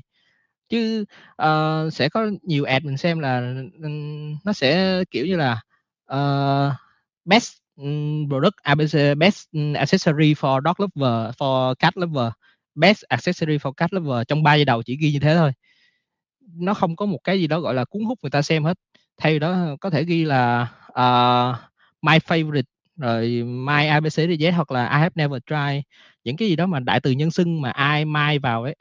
Chứ, 0.71 1.05
uh, 1.43 1.93
sẽ 1.93 2.09
có 2.09 2.27
nhiều 2.43 2.63
ad 2.65 2.83
mình 2.85 2.97
xem 2.97 3.19
là, 3.19 3.53
um, 3.83 4.37
nó 4.45 4.53
sẽ, 4.53 5.03
kiểu 5.11 5.25
như 5.25 5.35
là, 5.37 5.61
uh, 6.13 6.73
best, 7.25 7.53
um, 7.75 8.29
product 8.29 8.55
ABC, 8.63 9.15
best, 9.17 9.45
accessory 9.75 10.33
for 10.33 10.61
dog 10.65 10.75
lover, 10.79 11.35
for 11.37 11.75
cat 11.75 11.97
lover, 11.97 12.31
best 12.75 13.03
accessory 13.03 13.57
for 13.57 13.71
cat 13.71 13.93
lover, 13.93 14.23
trong 14.27 14.43
ba 14.43 14.55
giây 14.55 14.65
đầu 14.65 14.83
chỉ 14.83 14.97
ghi 15.01 15.11
như 15.11 15.19
thế 15.19 15.35
thôi. 15.35 15.51
Nó 16.55 16.73
không 16.73 16.95
có 16.95 17.05
một 17.05 17.19
cái 17.23 17.39
gì 17.39 17.47
đó, 17.47 17.59
gọi 17.59 17.73
là, 17.73 17.85
cuốn 17.85 18.03
hút 18.05 18.19
người 18.23 18.31
ta 18.31 18.41
xem 18.41 18.63
hết. 18.65 18.77
Thay 19.17 19.39
đó 19.39 19.55
có 19.81 19.89
thể 19.89 20.03
ghi 20.05 20.25
là, 20.25 20.67
uh, 20.91 21.57
my 22.01 22.17
favorite, 22.19 22.63
rồi 22.97 23.43
my 23.45 23.87
ABCDZ 23.87 24.53
hoặc 24.55 24.71
là 24.71 24.83
I 24.85 24.99
have 24.99 25.11
never 25.15 25.41
tried, 25.49 25.83
những 26.23 26.37
cái 26.37 26.49
gì 26.49 26.55
đó 26.55 26.65
mà 26.67 26.79
đại 26.79 27.01
từ 27.01 27.11
nhân 27.11 27.31
xưng 27.31 27.61
mà 27.61 27.73
I, 27.97 28.05
my 28.05 28.37
vào 28.39 28.63
ấy, 28.63 28.75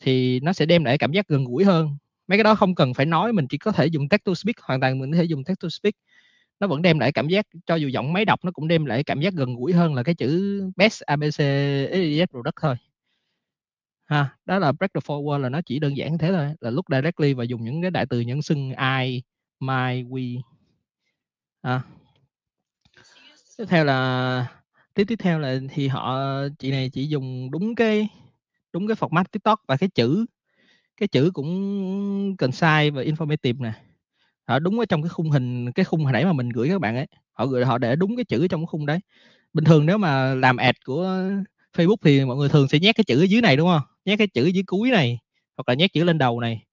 thì 0.00 0.40
nó 0.40 0.52
sẽ 0.52 0.66
đem 0.66 0.84
lại 0.84 0.98
cảm 0.98 1.12
giác 1.12 1.28
gần 1.28 1.44
gũi 1.44 1.64
hơn. 1.64 1.96
Mấy 2.28 2.38
cái 2.38 2.44
đó 2.44 2.54
không 2.54 2.74
cần 2.74 2.94
phải 2.94 3.06
nói, 3.06 3.32
mình 3.32 3.46
chỉ 3.48 3.58
có 3.58 3.72
thể 3.72 3.86
dùng 3.86 4.08
text 4.08 4.24
to 4.24 4.34
speak, 4.34 4.56
hoàn 4.62 4.80
toàn 4.80 4.98
mình 4.98 5.12
có 5.12 5.18
thể 5.18 5.24
dùng 5.24 5.44
text 5.44 5.60
to 5.60 5.68
speak. 5.68 5.94
Nó 6.60 6.66
vẫn 6.66 6.82
đem 6.82 6.98
lại 6.98 7.12
cảm 7.12 7.28
giác 7.28 7.46
cho 7.66 7.74
dù 7.74 7.88
giọng 7.88 8.12
máy 8.12 8.24
đọc 8.24 8.44
nó 8.44 8.50
cũng 8.50 8.68
đem 8.68 8.84
lại 8.84 9.04
cảm 9.04 9.20
giác 9.20 9.34
gần 9.34 9.54
gũi 9.54 9.72
hơn 9.72 9.94
là 9.94 10.02
cái 10.02 10.14
chữ 10.14 10.60
best 10.76 11.02
abc 11.02 11.40
ABCDZ 11.40 12.26
product 12.26 12.56
thôi. 12.60 12.74
Ha, 14.04 14.36
đó 14.46 14.58
là 14.58 14.72
break 14.72 14.92
the 14.94 15.00
fourth 15.00 15.38
là 15.38 15.48
nó 15.48 15.60
chỉ 15.66 15.78
đơn 15.78 15.96
giản 15.96 16.18
thế 16.18 16.28
thôi, 16.28 16.54
là 16.60 16.70
look 16.70 16.86
directly 16.90 17.34
và 17.34 17.44
dùng 17.44 17.64
những 17.64 17.82
cái 17.82 17.90
đại 17.90 18.06
từ 18.06 18.20
nhân 18.20 18.42
xưng 18.42 18.70
I, 18.70 19.22
my, 19.60 20.02
we. 20.02 20.40
À. 21.62 21.82
Tiếp 23.58 23.64
theo 23.68 23.84
là 23.84 24.46
tiếp 24.94 25.04
tiếp 25.08 25.16
theo 25.18 25.38
là 25.38 25.58
thì 25.70 25.88
họ 25.88 26.18
chị 26.58 26.70
này 26.70 26.90
chỉ 26.90 27.06
dùng 27.08 27.50
đúng 27.50 27.74
cái 27.74 28.08
đúng 28.72 28.86
cái 28.88 28.96
format 28.96 29.24
TikTok 29.32 29.60
và 29.68 29.76
cái 29.76 29.88
chữ 29.94 30.26
cái 31.00 31.08
chữ 31.08 31.30
cũng 31.34 32.36
concise 32.38 32.90
và 32.90 33.02
informative 33.02 33.62
nè. 33.62 33.72
Họ 34.48 34.58
đúng 34.58 34.78
ở 34.80 34.84
trong 34.86 35.02
cái 35.02 35.08
khung 35.10 35.30
hình 35.30 35.72
cái 35.72 35.84
khung 35.84 36.04
hồi 36.04 36.12
nãy 36.12 36.24
mà 36.24 36.32
mình 36.32 36.48
gửi 36.48 36.68
các 36.68 36.80
bạn 36.80 36.96
ấy, 36.96 37.06
họ 37.32 37.46
gửi 37.46 37.64
họ 37.64 37.78
để 37.78 37.96
đúng 37.96 38.16
cái 38.16 38.24
chữ 38.24 38.48
trong 38.48 38.60
cái 38.60 38.66
khung 38.66 38.86
đấy. 38.86 38.98
Bình 39.54 39.64
thường 39.64 39.86
nếu 39.86 39.98
mà 39.98 40.34
làm 40.34 40.56
ad 40.56 40.74
của 40.86 41.04
Facebook 41.78 41.96
thì 42.04 42.24
mọi 42.24 42.36
người 42.36 42.48
thường 42.48 42.68
sẽ 42.68 42.78
nhét 42.78 42.96
cái 42.96 43.04
chữ 43.04 43.20
ở 43.22 43.24
dưới 43.24 43.40
này, 43.42 43.56
đúng 43.56 43.68
không 43.68 43.82
Nhét 44.04 44.18
cái 44.18 44.26
chữ 44.28 44.46
dưới 44.46 44.62
cuối 44.66 44.90
này, 44.90 45.18
hoặc 45.56 45.68
là 45.68 45.74
nhét 45.74 45.92
chữ 45.92 46.04
lên 46.04 46.18
đầu 46.18 46.40
này. 46.40 46.64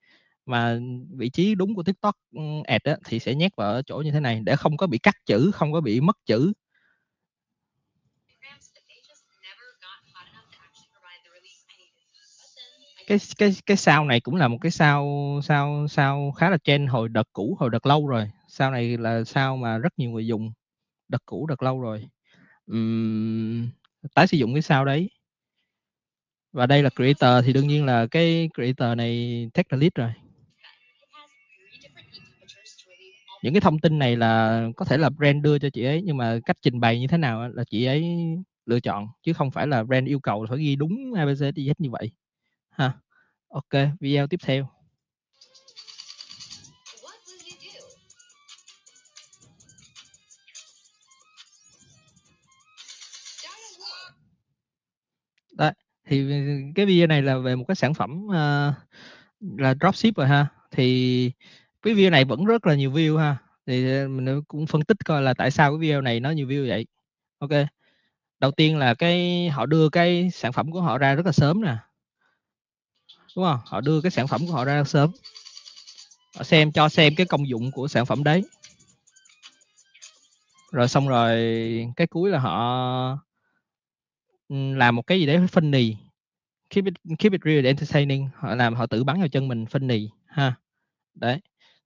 Mà 0.45 0.79
vị 1.17 1.29
trí 1.29 1.55
đúng 1.55 1.75
của 1.75 1.83
TikTok, 1.83 2.15
ừ, 2.35 2.41
ad 2.65 2.81
á, 2.83 2.97
thì 3.05 3.19
sẽ 3.19 3.35
nhét 3.35 3.51
vào 3.57 3.81
chỗ 3.83 3.97
như 4.05 4.11
thế 4.11 4.19
này 4.19 4.41
để 4.45 4.55
không 4.55 4.77
có 4.77 4.87
bị 4.87 4.97
cắt 4.97 5.15
chữ, 5.25 5.51
không 5.53 5.73
có 5.73 5.81
bị 5.81 6.01
mất 6.01 6.17
chữ. 6.25 6.53
Cái 13.07 13.17
cái 13.37 13.55
cái 13.65 13.77
sao 13.77 14.05
này 14.05 14.19
cũng 14.19 14.35
là 14.35 14.47
một 14.47 14.57
cái 14.61 14.71
sao 14.71 15.07
sao 15.43 15.87
sao 15.89 16.31
khá 16.31 16.49
là 16.49 16.57
trend 16.63 16.89
hồi 16.89 17.09
đợt 17.09 17.27
cũ, 17.33 17.57
hồi 17.59 17.69
đợt 17.69 17.85
lâu 17.85 18.07
rồi. 18.07 18.29
sao 18.47 18.71
này 18.71 18.97
là 18.97 19.23
sao 19.23 19.57
mà 19.57 19.77
rất 19.77 19.93
nhiều 19.97 20.11
người 20.11 20.27
dùng, 20.27 20.51
đợt 21.09 21.21
cũ, 21.25 21.45
đợt 21.47 21.63
lâu 21.63 21.81
rồi. 21.81 22.07
uhm, 22.71 23.67
tái 24.15 24.27
sử 24.27 24.37
dụng 24.37 24.53
cái 24.53 24.61
sao 24.61 24.85
đấy. 24.85 25.09
Và 26.53 26.65
đây 26.65 26.83
là 26.83 26.89
creator 26.89 27.45
thì 27.45 27.53
đương 27.53 27.67
nhiên 27.67 27.85
là 27.85 28.07
cái 28.11 28.49
creator 28.55 28.97
này 28.97 29.45
tech 29.53 29.73
lead 29.73 29.91
rồi. 29.95 30.11
Những 33.43 33.53
cái 33.53 33.61
thông 33.61 33.79
tin 33.79 33.99
này 33.99 34.15
là 34.15 34.63
có 34.75 34.85
thể 34.85 34.97
là 34.97 35.09
brand 35.09 35.43
đưa 35.43 35.59
cho 35.59 35.69
chị 35.69 35.83
ấy, 35.83 36.01
nhưng 36.01 36.17
mà 36.17 36.39
cách 36.45 36.57
trình 36.61 36.79
bày 36.79 36.99
như 36.99 37.07
thế 37.07 37.17
nào 37.17 37.49
là 37.49 37.63
chị 37.69 37.85
ấy 37.85 38.17
lựa 38.65 38.79
chọn, 38.79 39.07
chứ 39.23 39.33
không 39.33 39.51
phải 39.51 39.67
là 39.67 39.83
brand 39.83 40.07
yêu 40.07 40.19
cầu 40.19 40.45
phải 40.49 40.57
ghi 40.57 40.75
đúng 40.75 41.13
ABCDZ 41.13 41.73
như 41.77 41.91
vậy. 41.91 42.11
Ha. 42.69 42.93
OK, 43.49 43.69
video 43.99 44.27
tiếp 44.27 44.39
theo. 44.43 44.67
Đấy, 55.51 55.71
thì 56.05 56.25
cái 56.75 56.85
video 56.85 57.07
này 57.07 57.21
là 57.21 57.37
về 57.37 57.55
một 57.55 57.65
cái 57.67 57.75
sản 57.75 57.93
phẩm, 57.93 58.25
uh, 58.27 58.75
là 59.59 59.75
dropship 59.81 60.15
rồi 60.17 60.27
ha. 60.27 60.47
Thì 60.71 61.31
cái 61.81 61.93
video 61.93 62.11
này 62.11 62.25
vẫn 62.25 62.45
rất 62.45 62.67
là 62.67 62.75
nhiều 62.75 62.91
view 62.91 63.17
ha, 63.17 63.37
thì, 63.67 63.99
ờ, 63.99 64.07
mình 64.07 64.41
cũng 64.47 64.67
phân 64.67 64.81
tích 64.83 64.97
coi 65.05 65.21
là 65.21 65.33
tại 65.33 65.51
sao 65.51 65.71
cái 65.71 65.79
video 65.79 66.01
này 66.01 66.19
nó 66.19 66.31
nhiều 66.31 66.47
view 66.47 66.67
vậy. 66.69 66.85
OK. 67.39 67.51
Đầu 68.39 68.51
tiên 68.51 68.77
là 68.77 68.93
cái 68.95 69.49
họ 69.49 69.65
đưa 69.65 69.89
cái 69.89 70.31
sản 70.31 70.53
phẩm 70.53 70.71
của 70.71 70.81
họ 70.81 70.97
ra 70.97 71.15
rất 71.15 71.25
là 71.25 71.31
sớm 71.31 71.61
nè. 71.61 71.77
Đúng 73.37 73.45
không? 73.45 73.59
Họ 73.65 73.81
đưa 73.81 74.01
cái 74.01 74.11
sản 74.11 74.27
phẩm 74.27 74.47
của 74.47 74.53
họ 74.53 74.65
ra 74.65 74.83
sớm. 74.83 75.11
Họ 76.37 76.43
xem 76.43 76.71
cho 76.71 76.89
xem 76.89 77.15
cái 77.15 77.25
công 77.25 77.49
dụng 77.49 77.71
của 77.71 77.87
sản 77.87 78.05
phẩm 78.05 78.23
đấy. 78.23 78.43
rồi 80.71 80.87
xong 80.87 81.07
rồi 81.07 81.35
cái 81.95 82.07
cuối 82.07 82.29
là 82.29 82.39
họ 82.39 83.17
làm 84.49 84.95
một 84.95 85.07
cái 85.07 85.19
gì 85.19 85.25
đấy 85.25 85.37
funny. 85.37 85.93
Keep 86.69 86.85
it 86.85 86.93
keep 87.19 87.31
it 87.31 87.41
real 87.45 87.65
entertaining. 87.65 88.29
Họ 88.35 88.55
làm 88.55 88.75
họ 88.75 88.85
tự 88.85 89.03
bắn 89.03 89.19
vào 89.19 89.27
chân 89.27 89.47
mình 89.47 89.65
funny 89.65 90.07
ha. 90.25 90.55
Đấy. 91.15 91.39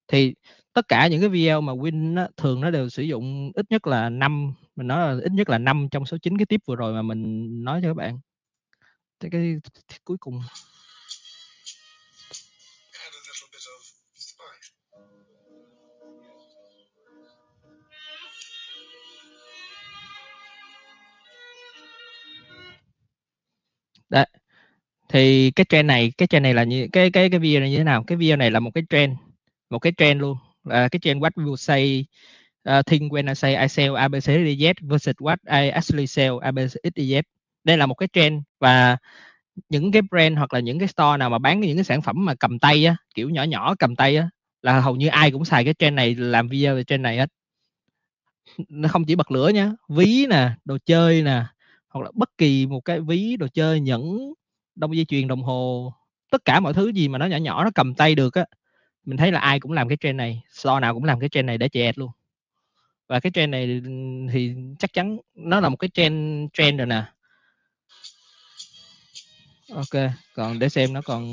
Thì 0.07 0.33
tất 0.73 0.87
cả 0.87 1.07
những 1.07 1.19
cái 1.19 1.29
video 1.29 1.61
mà 1.61 1.73
win 1.73 2.17
á, 2.17 2.27
thường 2.37 2.61
nó 2.61 2.71
đều 2.71 2.89
sử 2.89 3.03
dụng 3.03 3.51
ít 3.55 3.65
nhất 3.69 3.87
là 3.87 4.09
năm 4.09 4.53
mình 4.75 4.87
nói 4.87 5.15
là 5.15 5.21
ít 5.23 5.31
nhất 5.31 5.49
là 5.49 5.57
năm 5.57 5.87
trong 5.91 6.05
số 6.05 6.17
9 6.17 6.37
cái 6.37 6.45
tiếp 6.45 6.61
vừa 6.67 6.75
rồi 6.75 6.93
mà 6.93 7.01
mình 7.01 7.49
nói 7.63 7.79
cho 7.83 7.89
các 7.89 7.93
bạn. 7.93 8.19
Cái, 9.19 9.31
cái 9.31 9.59
cuối 10.03 10.17
cùng 10.19 10.41
đấy. 24.09 24.25
Thì 25.09 25.51
cái 25.51 25.65
trend 25.69 25.87
này 25.87 26.11
cái 26.17 26.27
trend 26.27 26.43
này 26.43 26.53
là 26.53 26.63
như 26.63 26.87
cái 26.93 27.11
cái 27.11 27.29
cái 27.29 27.39
video 27.39 27.61
này 27.61 27.71
như 27.71 27.77
thế 27.77 27.83
nào? 27.83 28.03
Cái 28.07 28.17
video 28.17 28.37
này 28.37 28.51
là 28.51 28.59
một 28.59 28.71
cái 28.75 28.83
trend 28.89 29.13
một 29.69 29.79
cái 29.79 29.93
trend 29.97 30.21
luôn. 30.21 30.37
Là 30.63 30.89
cái 30.89 30.99
trend 30.99 31.23
what 31.23 31.31
will 31.35 31.55
say 31.55 32.05
uh, 32.69 32.85
think 32.85 33.11
when 33.11 33.27
I 33.27 33.35
say 33.35 33.55
I 33.55 33.67
sell 33.67 33.95
ABCDZ 33.95 34.73
versus 34.81 35.15
what 35.19 35.37
I 35.45 35.69
actually 35.69 36.07
sell 36.07 36.35
ABCDZ 36.39 37.21
đây 37.63 37.77
là 37.77 37.85
một 37.85 37.95
cái 37.95 38.09
trend 38.13 38.41
và 38.59 38.97
những 39.69 39.91
cái 39.91 40.01
brand 40.01 40.37
hoặc 40.37 40.53
là 40.53 40.59
những 40.59 40.79
cái 40.79 40.87
store 40.87 41.17
nào 41.17 41.29
mà 41.29 41.39
bán 41.39 41.59
những 41.59 41.77
cái 41.77 41.83
sản 41.83 42.01
phẩm 42.01 42.25
mà 42.25 42.35
cầm 42.35 42.59
tay 42.59 42.85
á, 42.85 42.95
kiểu 43.15 43.29
nhỏ 43.29 43.43
nhỏ 43.43 43.75
cầm 43.79 43.95
tay 43.95 44.17
á, 44.17 44.29
là 44.61 44.79
hầu 44.79 44.95
như 44.95 45.07
ai 45.07 45.31
cũng 45.31 45.45
xài 45.45 45.65
cái 45.65 45.73
trend 45.79 45.95
này, 45.95 46.15
làm 46.15 46.47
video 46.47 46.75
về 46.75 46.83
trend 46.83 47.03
này 47.03 47.17
hết. 47.17 47.29
Nó 48.69 48.89
không 48.89 49.05
chỉ 49.05 49.15
bật 49.15 49.31
lửa 49.31 49.49
nhá 49.53 49.71
ví 49.89 50.25
nè, 50.29 50.49
đồ 50.65 50.77
chơi 50.85 51.21
nè, 51.23 51.43
hoặc 51.89 52.01
là 52.05 52.11
bất 52.15 52.37
kỳ 52.37 52.65
một 52.65 52.79
cái 52.85 52.99
ví, 53.01 53.35
đồ 53.37 53.47
chơi, 53.53 53.79
nhẫn, 53.79 54.33
đông 54.75 54.95
dây 54.95 55.05
chuyền, 55.05 55.27
đồng 55.27 55.43
hồ, 55.43 55.93
tất 56.31 56.45
cả 56.45 56.59
mọi 56.59 56.73
thứ 56.73 56.87
gì 56.95 57.07
mà 57.07 57.17
nó 57.17 57.25
nhỏ 57.25 57.37
nhỏ, 57.37 57.63
nó 57.63 57.69
cầm 57.75 57.93
tay 57.95 58.15
được 58.15 58.33
á, 58.33 58.45
mình 59.05 59.17
thấy 59.17 59.31
là 59.31 59.39
ai 59.39 59.59
cũng 59.59 59.71
làm 59.71 59.87
cái 59.89 59.97
trend 60.01 60.17
này, 60.17 60.41
store 60.51 60.79
nào 60.79 60.93
cũng 60.93 61.03
làm 61.03 61.19
cái 61.19 61.29
trend 61.29 61.47
này 61.47 61.57
để 61.57 61.69
chẹt 61.69 61.97
luôn. 61.97 62.11
Và 63.09 63.19
cái 63.19 63.31
trend 63.35 63.51
này 63.51 63.81
thì 64.33 64.53
chắc 64.79 64.93
chắn 64.93 65.17
nó 65.35 65.59
là 65.59 65.69
một 65.69 65.77
cái 65.77 65.89
trend 65.93 66.49
trend 66.53 66.77
rồi 66.79 66.87
nè 66.87 67.03
ok, 69.75 70.11
còn 70.35 70.59
để 70.59 70.69
xem 70.69 70.93
nó 70.93 71.01
còn 71.01 71.27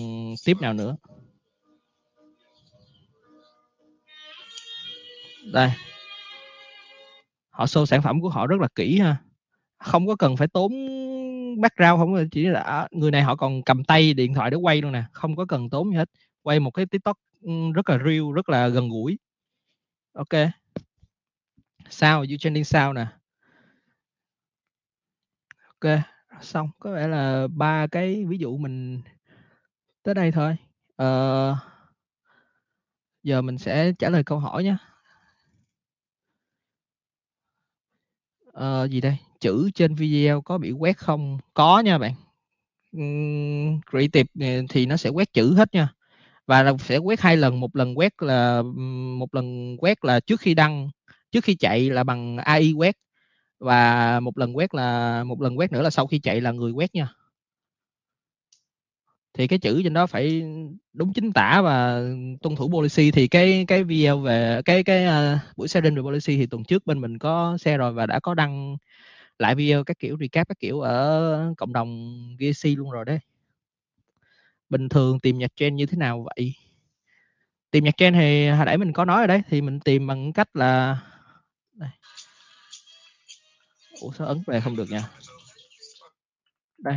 tiếp 0.44 0.56
nào 0.60 0.74
nữa. 0.74 0.96
Đây. 5.52 5.70
Họ 7.50 7.64
show 7.64 7.84
sản 7.84 8.02
phẩm 8.02 8.20
của 8.20 8.28
họ 8.28 8.46
rất 8.46 8.60
là 8.60 8.68
kỹ 8.74 8.98
ha. 8.98 9.16
Không 9.78 10.06
có 10.06 10.16
cần 10.16 10.36
phải 10.36 10.48
tốn 10.48 10.72
background, 11.60 11.98
không 11.98 12.28
chỉ 12.30 12.46
là 12.46 12.60
à, 12.60 12.88
người 12.90 13.10
này 13.10 13.22
họ 13.22 13.36
còn 13.36 13.62
cầm 13.62 13.84
tay 13.84 14.14
điện 14.14 14.34
thoại 14.34 14.50
để 14.50 14.56
quay 14.56 14.82
luôn 14.82 14.92
nè. 14.92 15.04
Không 15.12 15.36
có 15.36 15.44
cần 15.48 15.70
tốn 15.70 15.90
gì 15.90 15.96
hết. 15.96 16.10
Quay 16.42 16.60
một 16.60 16.70
cái 16.70 16.86
tiktok 16.86 17.18
rất 17.74 17.90
là 17.90 17.98
real, 17.98 18.22
rất 18.34 18.48
là 18.48 18.68
gần 18.68 18.88
gũi. 18.88 19.18
Ok. 20.12 20.48
Sao 21.90 22.18
you 22.18 22.36
trending 22.38 22.64
sao 22.64 22.92
nè. 22.92 23.06
Ok 25.80 26.00
xong 26.42 26.70
có 26.78 26.92
vẻ 26.92 27.08
là 27.08 27.46
ba 27.56 27.86
cái 27.86 28.24
ví 28.28 28.38
dụ 28.38 28.56
mình 28.56 29.02
tới 30.02 30.14
đây 30.14 30.32
thôi. 30.32 30.56
Ờ, 30.96 31.56
giờ 33.22 33.42
mình 33.42 33.58
sẽ 33.58 33.92
trả 33.98 34.10
lời 34.10 34.24
câu 34.24 34.38
hỏi 34.38 34.64
nhé 34.64 34.76
ờ, 38.52 38.88
gì 38.90 39.00
đây? 39.00 39.16
Chữ 39.40 39.70
trên 39.74 39.94
video 39.94 40.40
có 40.40 40.58
bị 40.58 40.70
quét 40.72 40.98
không? 40.98 41.38
Có 41.54 41.80
nha 41.80 41.98
bạn. 41.98 42.12
Uhm, 42.98 43.80
creative 43.90 44.62
thì 44.70 44.86
nó 44.86 44.96
sẽ 44.96 45.10
quét 45.10 45.32
chữ 45.32 45.54
hết 45.54 45.74
nha. 45.74 45.88
Và 46.46 46.74
sẽ 46.80 46.98
quét 46.98 47.20
hai 47.20 47.36
lần 47.36 47.60
một 47.60 47.76
lần 47.76 47.98
quét 47.98 48.22
là 48.22 48.62
một 49.18 49.34
lần 49.34 49.76
quét 49.78 50.04
là 50.04 50.20
trước 50.20 50.40
khi 50.40 50.54
đăng 50.54 50.90
trước 51.32 51.44
khi 51.44 51.54
chạy 51.56 51.90
là 51.90 52.04
bằng 52.04 52.38
AI 52.38 52.72
quét 52.72 52.96
và 53.58 54.20
một 54.20 54.38
lần 54.38 54.56
quét 54.56 54.74
là 54.74 55.24
một 55.24 55.40
lần 55.40 55.58
quét 55.58 55.72
nữa 55.72 55.82
là 55.82 55.90
sau 55.90 56.06
khi 56.06 56.18
chạy 56.18 56.40
là 56.40 56.52
người 56.52 56.72
quét 56.72 56.94
nha. 56.94 57.08
Thì 59.34 59.46
cái 59.46 59.58
chữ 59.58 59.80
trên 59.84 59.94
đó 59.94 60.06
phải 60.06 60.42
đúng 60.92 61.12
chính 61.12 61.32
tả 61.32 61.62
và 61.62 62.02
tuân 62.42 62.56
thủ 62.56 62.68
policy. 62.68 63.10
Thì 63.10 63.28
cái 63.28 63.64
cái 63.68 63.84
video 63.84 64.18
về 64.18 64.62
cái 64.64 64.84
cái 64.84 65.06
uh, 65.06 65.40
buổi 65.56 65.68
sharing 65.68 65.94
về 65.94 66.02
policy 66.02 66.36
thì 66.36 66.46
tuần 66.46 66.64
trước 66.64 66.86
bên 66.86 67.00
mình 67.00 67.18
có 67.18 67.58
xe 67.60 67.76
rồi 67.76 67.92
và 67.92 68.06
đã 68.06 68.20
có 68.20 68.34
đăng 68.34 68.76
lại 69.38 69.54
video 69.54 69.84
các 69.84 69.98
kiểu 69.98 70.16
recap 70.20 70.48
các 70.48 70.58
kiểu 70.60 70.80
ở 70.80 71.54
cộng 71.56 71.72
đồng 71.72 72.16
GC 72.38 72.76
luôn 72.76 72.90
rồi 72.90 73.04
đấy. 73.04 73.18
Bình 74.70 74.88
thường 74.88 75.20
tìm 75.20 75.38
nhạc 75.38 75.52
trend 75.56 75.76
như 75.76 75.86
thế 75.86 75.96
nào 75.96 76.26
vậy? 76.36 76.54
Tìm 77.70 77.84
nhạc 77.84 77.96
trend 77.96 78.16
thì 78.16 78.48
hồi 78.48 78.66
nãy 78.66 78.78
mình 78.78 78.92
có 78.92 79.04
nói 79.04 79.20
ở 79.20 79.26
đấy 79.26 79.42
thì 79.48 79.60
mình 79.60 79.80
tìm 79.80 80.06
bằng 80.06 80.32
cách 80.32 80.56
là 80.56 80.98
ủa, 83.98 84.10
sao 84.12 84.26
ấn 84.26 84.42
về 84.46 84.60
không 84.60 84.76
được 84.76 84.90
nha? 84.90 85.08
Đây. 86.78 86.96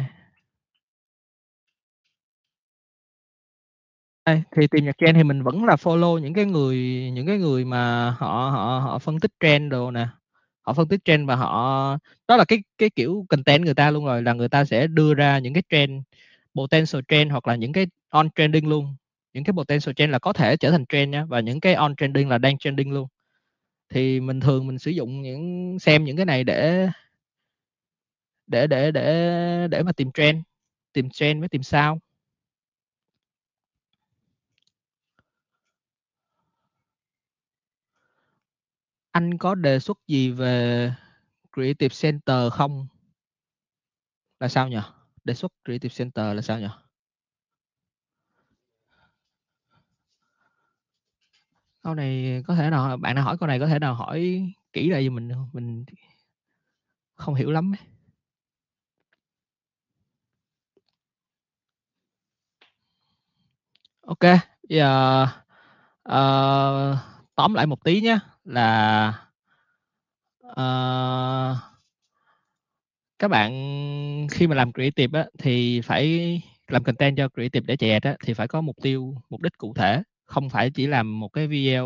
Đây, 4.26 4.42
thì 4.56 4.68
tìm 4.68 4.86
nhạc 4.86 4.96
trend 4.98 5.16
thì 5.18 5.24
mình 5.24 5.44
vẫn 5.44 5.64
là 5.66 5.76
follow 5.76 6.18
những 6.18 6.34
cái 6.34 6.46
người, 6.46 6.78
những 7.14 7.28
cái 7.28 7.38
người 7.38 7.66
mà 7.66 8.10
họ 8.12 8.28
họ 8.54 8.80
họ 8.80 9.00
phân 9.00 9.20
tích 9.20 9.32
trend 9.40 9.72
đồ 9.72 9.92
nè. 9.92 10.08
Họ 10.62 10.74
phân 10.74 10.88
tích 10.88 11.00
trend 11.06 11.28
và 11.28 11.36
họ, 11.36 11.98
đó 12.28 12.38
là 12.38 12.46
cái 12.46 12.60
cái 12.78 12.90
kiểu 12.90 13.26
content 13.30 13.64
người 13.66 13.74
ta 13.74 13.92
luôn 13.92 14.06
rồi, 14.06 14.22
là 14.24 14.34
người 14.34 14.50
ta 14.50 14.66
sẽ 14.66 14.88
đưa 14.88 15.14
ra 15.14 15.40
những 15.40 15.54
cái 15.54 15.64
trend, 15.70 15.92
potential 16.56 17.02
trend 17.08 17.32
hoặc 17.32 17.48
là 17.48 17.56
những 17.56 17.74
cái 17.74 17.88
on 18.10 18.30
trending 18.36 18.68
luôn. 18.70 18.96
Những 19.34 19.44
cái 19.44 19.54
potential 19.54 19.94
trend 19.96 20.12
là 20.12 20.20
có 20.20 20.34
thể 20.34 20.58
trở 20.58 20.72
thành 20.72 20.86
trend 20.90 21.12
nhé 21.14 21.24
và 21.30 21.40
những 21.40 21.60
cái 21.60 21.74
on 21.74 21.96
trending 21.96 22.30
là 22.30 22.38
đang 22.38 22.58
trending 22.58 22.92
luôn 22.94 23.08
thì 23.92 24.20
mình 24.20 24.40
thường 24.40 24.68
mình 24.68 24.80
sử 24.80 24.92
dụng 24.92 25.22
những, 25.22 25.78
xem 25.80 26.04
những 26.04 26.18
cái 26.18 26.26
này 26.26 26.44
để 26.44 26.88
để 28.48 28.68
để 28.68 28.92
để 28.92 29.68
để 29.68 29.84
mà 29.84 29.92
tìm 29.92 30.12
trend 30.12 30.40
tìm 30.94 31.10
trend 31.10 31.40
với 31.40 31.50
tìm 31.50 31.64
sao. 31.64 32.00
Anh 39.12 39.38
có 39.38 39.56
đề 39.56 39.80
xuất 39.80 39.98
gì 40.08 40.32
về 40.32 40.92
creative 41.54 41.96
center 42.02 42.54
không? 42.54 42.88
Là 44.40 44.48
sao 44.48 44.68
nhỉ? 44.70 44.80
Đề 45.24 45.34
xuất 45.34 45.52
creative 45.66 45.96
center 45.98 46.36
là 46.36 46.42
sao 46.42 46.60
nhỉ? 46.60 46.68
Câu 51.84 51.96
này 51.96 52.44
có 52.48 52.56
thể 52.56 52.70
nào 52.70 52.98
bạn 52.98 53.16
nào 53.16 53.24
hỏi 53.24 53.38
câu 53.38 53.48
này 53.48 53.60
có 53.60 53.68
thể 53.68 53.80
nào 53.80 53.94
hỏi 53.96 54.48
kỹ 54.74 54.90
lại 54.90 55.10
mình 55.10 55.32
mình 55.54 55.86
không 57.16 57.36
hiểu 57.36 57.52
lắm 57.52 57.74
ấy. 57.74 57.88
ok 64.02 64.40
giờ 64.70 65.24
uh, 66.10 66.98
tóm 67.36 67.54
lại 67.54 67.66
một 67.66 67.84
tí 67.84 68.02
nhé 68.02 68.20
là 68.44 69.08
uh, 70.48 71.58
các 73.20 73.28
bạn 73.28 73.52
khi 74.32 74.48
mà 74.48 74.56
làm 74.56 74.74
creative 74.74 75.20
á, 75.20 75.26
thì 75.40 75.82
phải 75.82 76.42
làm 76.68 76.84
content 76.84 77.18
cho 77.18 77.30
creative 77.30 77.66
để 77.66 77.78
chạy 77.78 77.92
á, 77.92 78.16
thì 78.26 78.34
phải 78.34 78.48
có 78.48 78.62
mục 78.62 78.76
tiêu 78.82 79.16
mục 79.30 79.42
đích 79.42 79.58
cụ 79.58 79.74
thể 79.74 80.04
không 80.32 80.50
phải 80.50 80.72
chỉ 80.72 80.88
làm 80.88 81.20
một 81.20 81.28
cái 81.28 81.48
video 81.48 81.86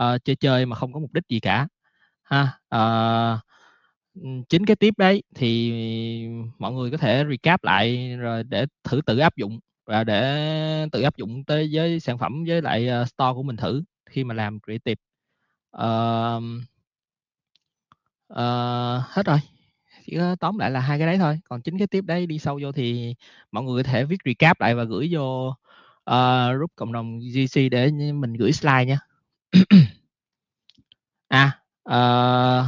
uh, 0.00 0.24
chơi 0.24 0.36
chơi 0.36 0.66
mà 0.66 0.76
không 0.76 0.92
có 0.92 1.00
mục 1.00 1.12
đích 1.12 1.24
gì 1.28 1.40
cả 1.40 1.68
ha. 2.22 2.60
Uh, 2.74 3.40
chính 4.48 4.66
cái 4.66 4.76
tiếp 4.76 4.94
đấy 4.98 5.22
thì 5.34 5.72
mọi 6.58 6.72
người 6.72 6.90
có 6.90 6.96
thể 6.96 7.24
recap 7.30 7.64
lại 7.64 8.16
rồi 8.16 8.44
để 8.44 8.66
thử 8.84 9.00
tự 9.06 9.18
áp 9.18 9.36
dụng 9.36 9.60
và 9.86 10.04
để 10.04 10.88
tự 10.92 11.02
áp 11.02 11.16
dụng 11.16 11.44
tới 11.44 11.70
với 11.72 12.00
sản 12.00 12.18
phẩm 12.18 12.44
với 12.48 12.62
lại 12.62 12.88
uh, 13.02 13.08
store 13.08 13.32
của 13.34 13.42
mình 13.42 13.56
thử 13.56 13.82
khi 14.10 14.24
mà 14.24 14.34
làm 14.34 14.58
creative. 14.60 15.00
Uh, 15.76 16.42
uh, 18.32 19.02
hết 19.08 19.26
rồi. 19.26 19.38
Chỉ 20.06 20.16
có 20.16 20.36
tóm 20.40 20.58
lại 20.58 20.70
là 20.70 20.80
hai 20.80 20.98
cái 20.98 21.06
đấy 21.06 21.18
thôi. 21.18 21.40
Còn 21.48 21.62
chính 21.62 21.78
cái 21.78 21.86
tiếp 21.86 22.04
đấy 22.04 22.26
đi 22.26 22.38
sâu 22.38 22.58
vô 22.62 22.72
thì 22.72 23.14
mọi 23.52 23.64
người 23.64 23.82
có 23.82 23.90
thể 23.90 24.04
viết 24.04 24.18
recap 24.24 24.60
lại 24.60 24.74
và 24.74 24.84
gửi 24.84 25.08
vô 25.12 25.54
Ờ, 26.06 26.50
uh, 26.50 26.56
group 26.56 26.70
cộng 26.76 26.92
đồng 26.92 27.20
GC 27.20 27.68
để 27.70 27.90
mình 28.12 28.32
gửi 28.32 28.52
slide 28.52 28.84
nha. 28.84 28.98
À 31.28 31.60
uh, 31.88 32.66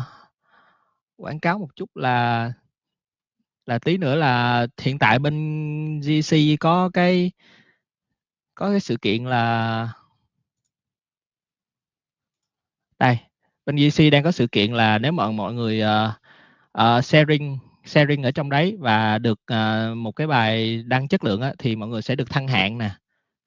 quảng 1.16 1.40
cáo 1.40 1.58
một 1.58 1.76
chút 1.76 1.96
là 1.96 2.52
là 3.66 3.78
tí 3.78 3.96
nữa 3.96 4.14
là 4.14 4.66
hiện 4.80 4.98
tại 4.98 5.18
bên 5.18 6.00
GC 6.00 6.36
có 6.60 6.90
cái 6.92 7.32
có 8.54 8.70
cái 8.70 8.80
sự 8.80 8.96
kiện 9.02 9.24
là 9.24 9.88
đây 12.98 13.18
bên 13.66 13.76
GC 13.76 14.12
đang 14.12 14.22
có 14.24 14.32
sự 14.32 14.46
kiện 14.52 14.72
là 14.72 14.98
nếu 14.98 15.12
mà 15.12 15.30
mọi 15.30 15.54
người 15.54 15.82
uh, 15.82 16.10
uh, 16.82 17.04
sharing 17.04 17.58
sharing 17.84 18.22
ở 18.22 18.30
trong 18.30 18.50
đấy 18.50 18.76
và 18.80 19.18
được 19.18 19.40
uh, 19.52 19.96
một 19.96 20.12
cái 20.12 20.26
bài 20.26 20.82
đăng 20.86 21.08
chất 21.08 21.24
lượng 21.24 21.40
á, 21.40 21.52
thì 21.58 21.76
mọi 21.76 21.88
người 21.88 22.02
sẽ 22.02 22.16
được 22.16 22.30
thăng 22.30 22.48
hạng 22.48 22.78
nè 22.78 22.90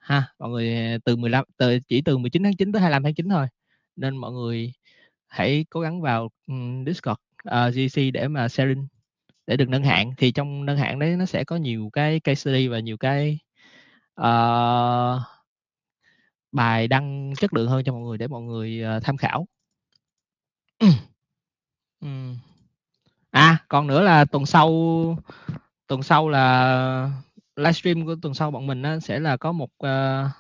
ha 0.02 0.34
mọi 0.40 0.50
người 0.50 0.76
à, 0.76 0.98
từ 1.06 1.16
15 1.16 1.46
từ 1.58 1.80
chỉ 1.80 2.02
từ 2.02 2.18
19 2.18 2.44
tháng 2.44 2.56
9 2.56 2.72
tới 2.72 2.82
25 2.82 3.04
tháng 3.04 3.14
9 3.14 3.30
thôi. 3.30 3.48
Nên 3.96 4.18
mọi 4.18 4.32
người 4.32 4.74
hãy 5.28 5.66
cố 5.70 5.80
gắng 5.82 6.02
vào 6.02 6.30
um, 6.48 6.86
Discord 6.86 7.20
ờ, 7.44 7.68
uh, 7.68 7.74
GC 7.74 8.02
để 8.14 8.28
mà 8.28 8.48
sharing 8.48 8.88
để 9.48 9.58
được 9.58 9.70
nâng 9.70 9.84
hạng. 9.84 10.14
Thì 10.18 10.32
trong 10.32 10.66
nâng 10.66 10.78
hạng 10.78 11.00
đấy 11.00 11.16
nó 11.16 11.26
sẽ 11.26 11.44
có 11.44 11.56
nhiều 11.56 11.90
cái 11.94 12.20
case 12.20 12.36
study 12.36 12.68
và 12.68 12.80
nhiều 12.80 12.98
cái 12.98 13.40
uh, 14.22 15.22
bài 16.52 16.88
đăng 16.88 17.34
chất 17.38 17.54
lượng 17.54 17.70
hơn 17.70 17.84
cho 17.84 17.94
mọi 17.94 18.02
người 18.02 18.18
để 18.18 18.28
mọi 18.28 18.42
người 18.42 18.84
uh, 18.98 19.04
tham 19.04 19.18
khảo. 19.18 19.48
À 23.32 23.58
còn 23.68 23.88
nữa 23.88 24.02
là 24.02 24.26
tuần 24.26 24.46
sau 24.46 24.70
tuần 25.88 26.04
sau 26.04 26.30
là 26.30 27.12
livestream 27.62 28.06
của 28.06 28.16
tuần 28.22 28.34
sau 28.34 28.52
bọn 28.52 28.68
mình 28.68 28.84
á, 28.84 29.00
sẽ 29.00 29.20
là 29.20 29.38
có 29.38 29.52
một 29.52 29.70
uh, 29.86 30.32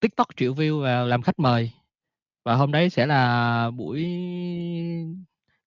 tiktok 0.00 0.28
triệu 0.36 0.54
view 0.54 0.82
và 0.82 1.02
làm 1.02 1.22
khách 1.22 1.38
mời 1.38 1.70
và 2.44 2.54
hôm 2.54 2.72
đấy 2.72 2.90
sẽ 2.90 3.06
là 3.06 3.70
buổi 3.70 4.06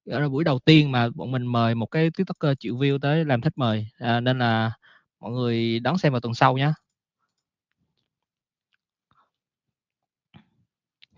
là 0.05 0.29
buổi 0.29 0.43
đầu 0.43 0.59
tiên 0.59 0.91
mà 0.91 1.09
bọn 1.15 1.31
mình 1.31 1.45
mời 1.45 1.75
một 1.75 1.85
cái 1.85 2.09
tiktoker 2.17 2.53
triệu 2.59 2.75
view 2.75 2.99
tới 2.99 3.25
làm 3.25 3.41
khách 3.41 3.57
mời 3.57 3.87
à, 3.97 4.19
nên 4.19 4.39
là 4.39 4.71
mọi 5.19 5.31
người 5.31 5.79
đón 5.79 5.97
xem 5.97 6.13
vào 6.13 6.19
tuần 6.21 6.33
sau 6.33 6.57
nhé 6.57 6.71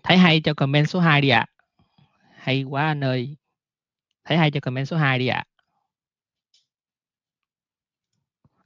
thấy 0.02 0.16
hay 0.16 0.40
cho 0.40 0.54
comment 0.54 0.88
số 0.88 1.00
2 1.00 1.20
đi 1.20 1.28
ạ 1.28 1.38
à. 1.38 1.52
hay 2.36 2.62
quá 2.62 2.86
anh 2.86 3.04
ơi 3.04 3.36
thấy 4.24 4.38
hay 4.38 4.50
cho 4.50 4.60
comment 4.60 4.88
số 4.88 4.96
2 4.96 5.18
đi 5.18 5.26
ạ 5.26 5.44
à. 5.46 5.53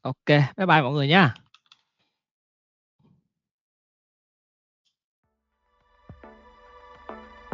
Ok 0.03 0.27
bye 0.27 0.67
bye 0.67 0.83
mọi 0.83 0.93
người 0.93 1.09
nha 1.09 1.35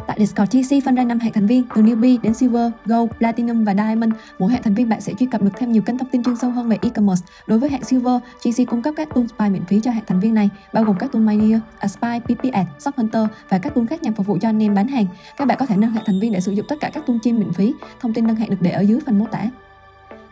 Tại 0.07 0.17
Discord 0.19 0.51
TC 0.51 0.85
phân 0.85 0.95
ra 0.95 1.03
5 1.03 1.19
hạng 1.19 1.33
thành 1.33 1.47
viên 1.47 1.63
từ 1.75 1.81
newbie 1.81 2.17
đến 2.21 2.33
silver, 2.33 2.71
gold, 2.85 3.11
platinum 3.17 3.63
và 3.63 3.73
diamond. 3.73 4.13
Mỗi 4.39 4.51
hạng 4.51 4.63
thành 4.63 4.73
viên 4.73 4.89
bạn 4.89 5.01
sẽ 5.01 5.13
truy 5.19 5.25
cập 5.25 5.41
được 5.41 5.51
thêm 5.55 5.71
nhiều 5.71 5.81
kênh 5.81 5.97
thông 5.97 6.09
tin 6.09 6.23
chuyên 6.23 6.35
sâu 6.35 6.51
hơn 6.51 6.69
về 6.69 6.77
e-commerce. 6.81 7.25
Đối 7.47 7.59
với 7.59 7.69
hạng 7.69 7.83
silver, 7.83 8.21
TC 8.39 8.67
cung 8.67 8.81
cấp 8.81 8.93
các 8.97 9.09
tool 9.15 9.25
spy 9.35 9.49
miễn 9.49 9.65
phí 9.65 9.79
cho 9.79 9.91
hạng 9.91 10.03
thành 10.07 10.19
viên 10.19 10.33
này, 10.33 10.49
bao 10.73 10.83
gồm 10.83 10.97
các 10.99 11.11
tool 11.11 11.23
Miner, 11.23 11.59
Aspy, 11.79 12.19
PPS, 12.19 12.83
Shop 12.83 12.95
Hunter 12.95 13.27
và 13.49 13.57
các 13.57 13.75
tool 13.75 13.85
khác 13.85 14.03
nhằm 14.03 14.13
phục 14.13 14.25
vụ 14.25 14.37
cho 14.41 14.49
anh 14.49 14.63
em 14.63 14.75
bán 14.75 14.87
hàng. 14.87 15.05
Các 15.37 15.47
bạn 15.47 15.57
có 15.59 15.65
thể 15.65 15.77
nâng 15.77 15.91
hạng 15.91 16.03
thành 16.05 16.19
viên 16.19 16.31
để 16.31 16.39
sử 16.39 16.51
dụng 16.51 16.65
tất 16.69 16.75
cả 16.79 16.89
các 16.93 17.05
tool 17.07 17.17
chim 17.23 17.39
miễn 17.39 17.53
phí. 17.53 17.73
Thông 17.99 18.13
tin 18.13 18.27
nâng 18.27 18.35
hạng 18.35 18.49
được 18.49 18.61
để 18.61 18.71
ở 18.71 18.81
dưới 18.81 18.99
phần 19.05 19.19
mô 19.19 19.25
tả. 19.31 19.49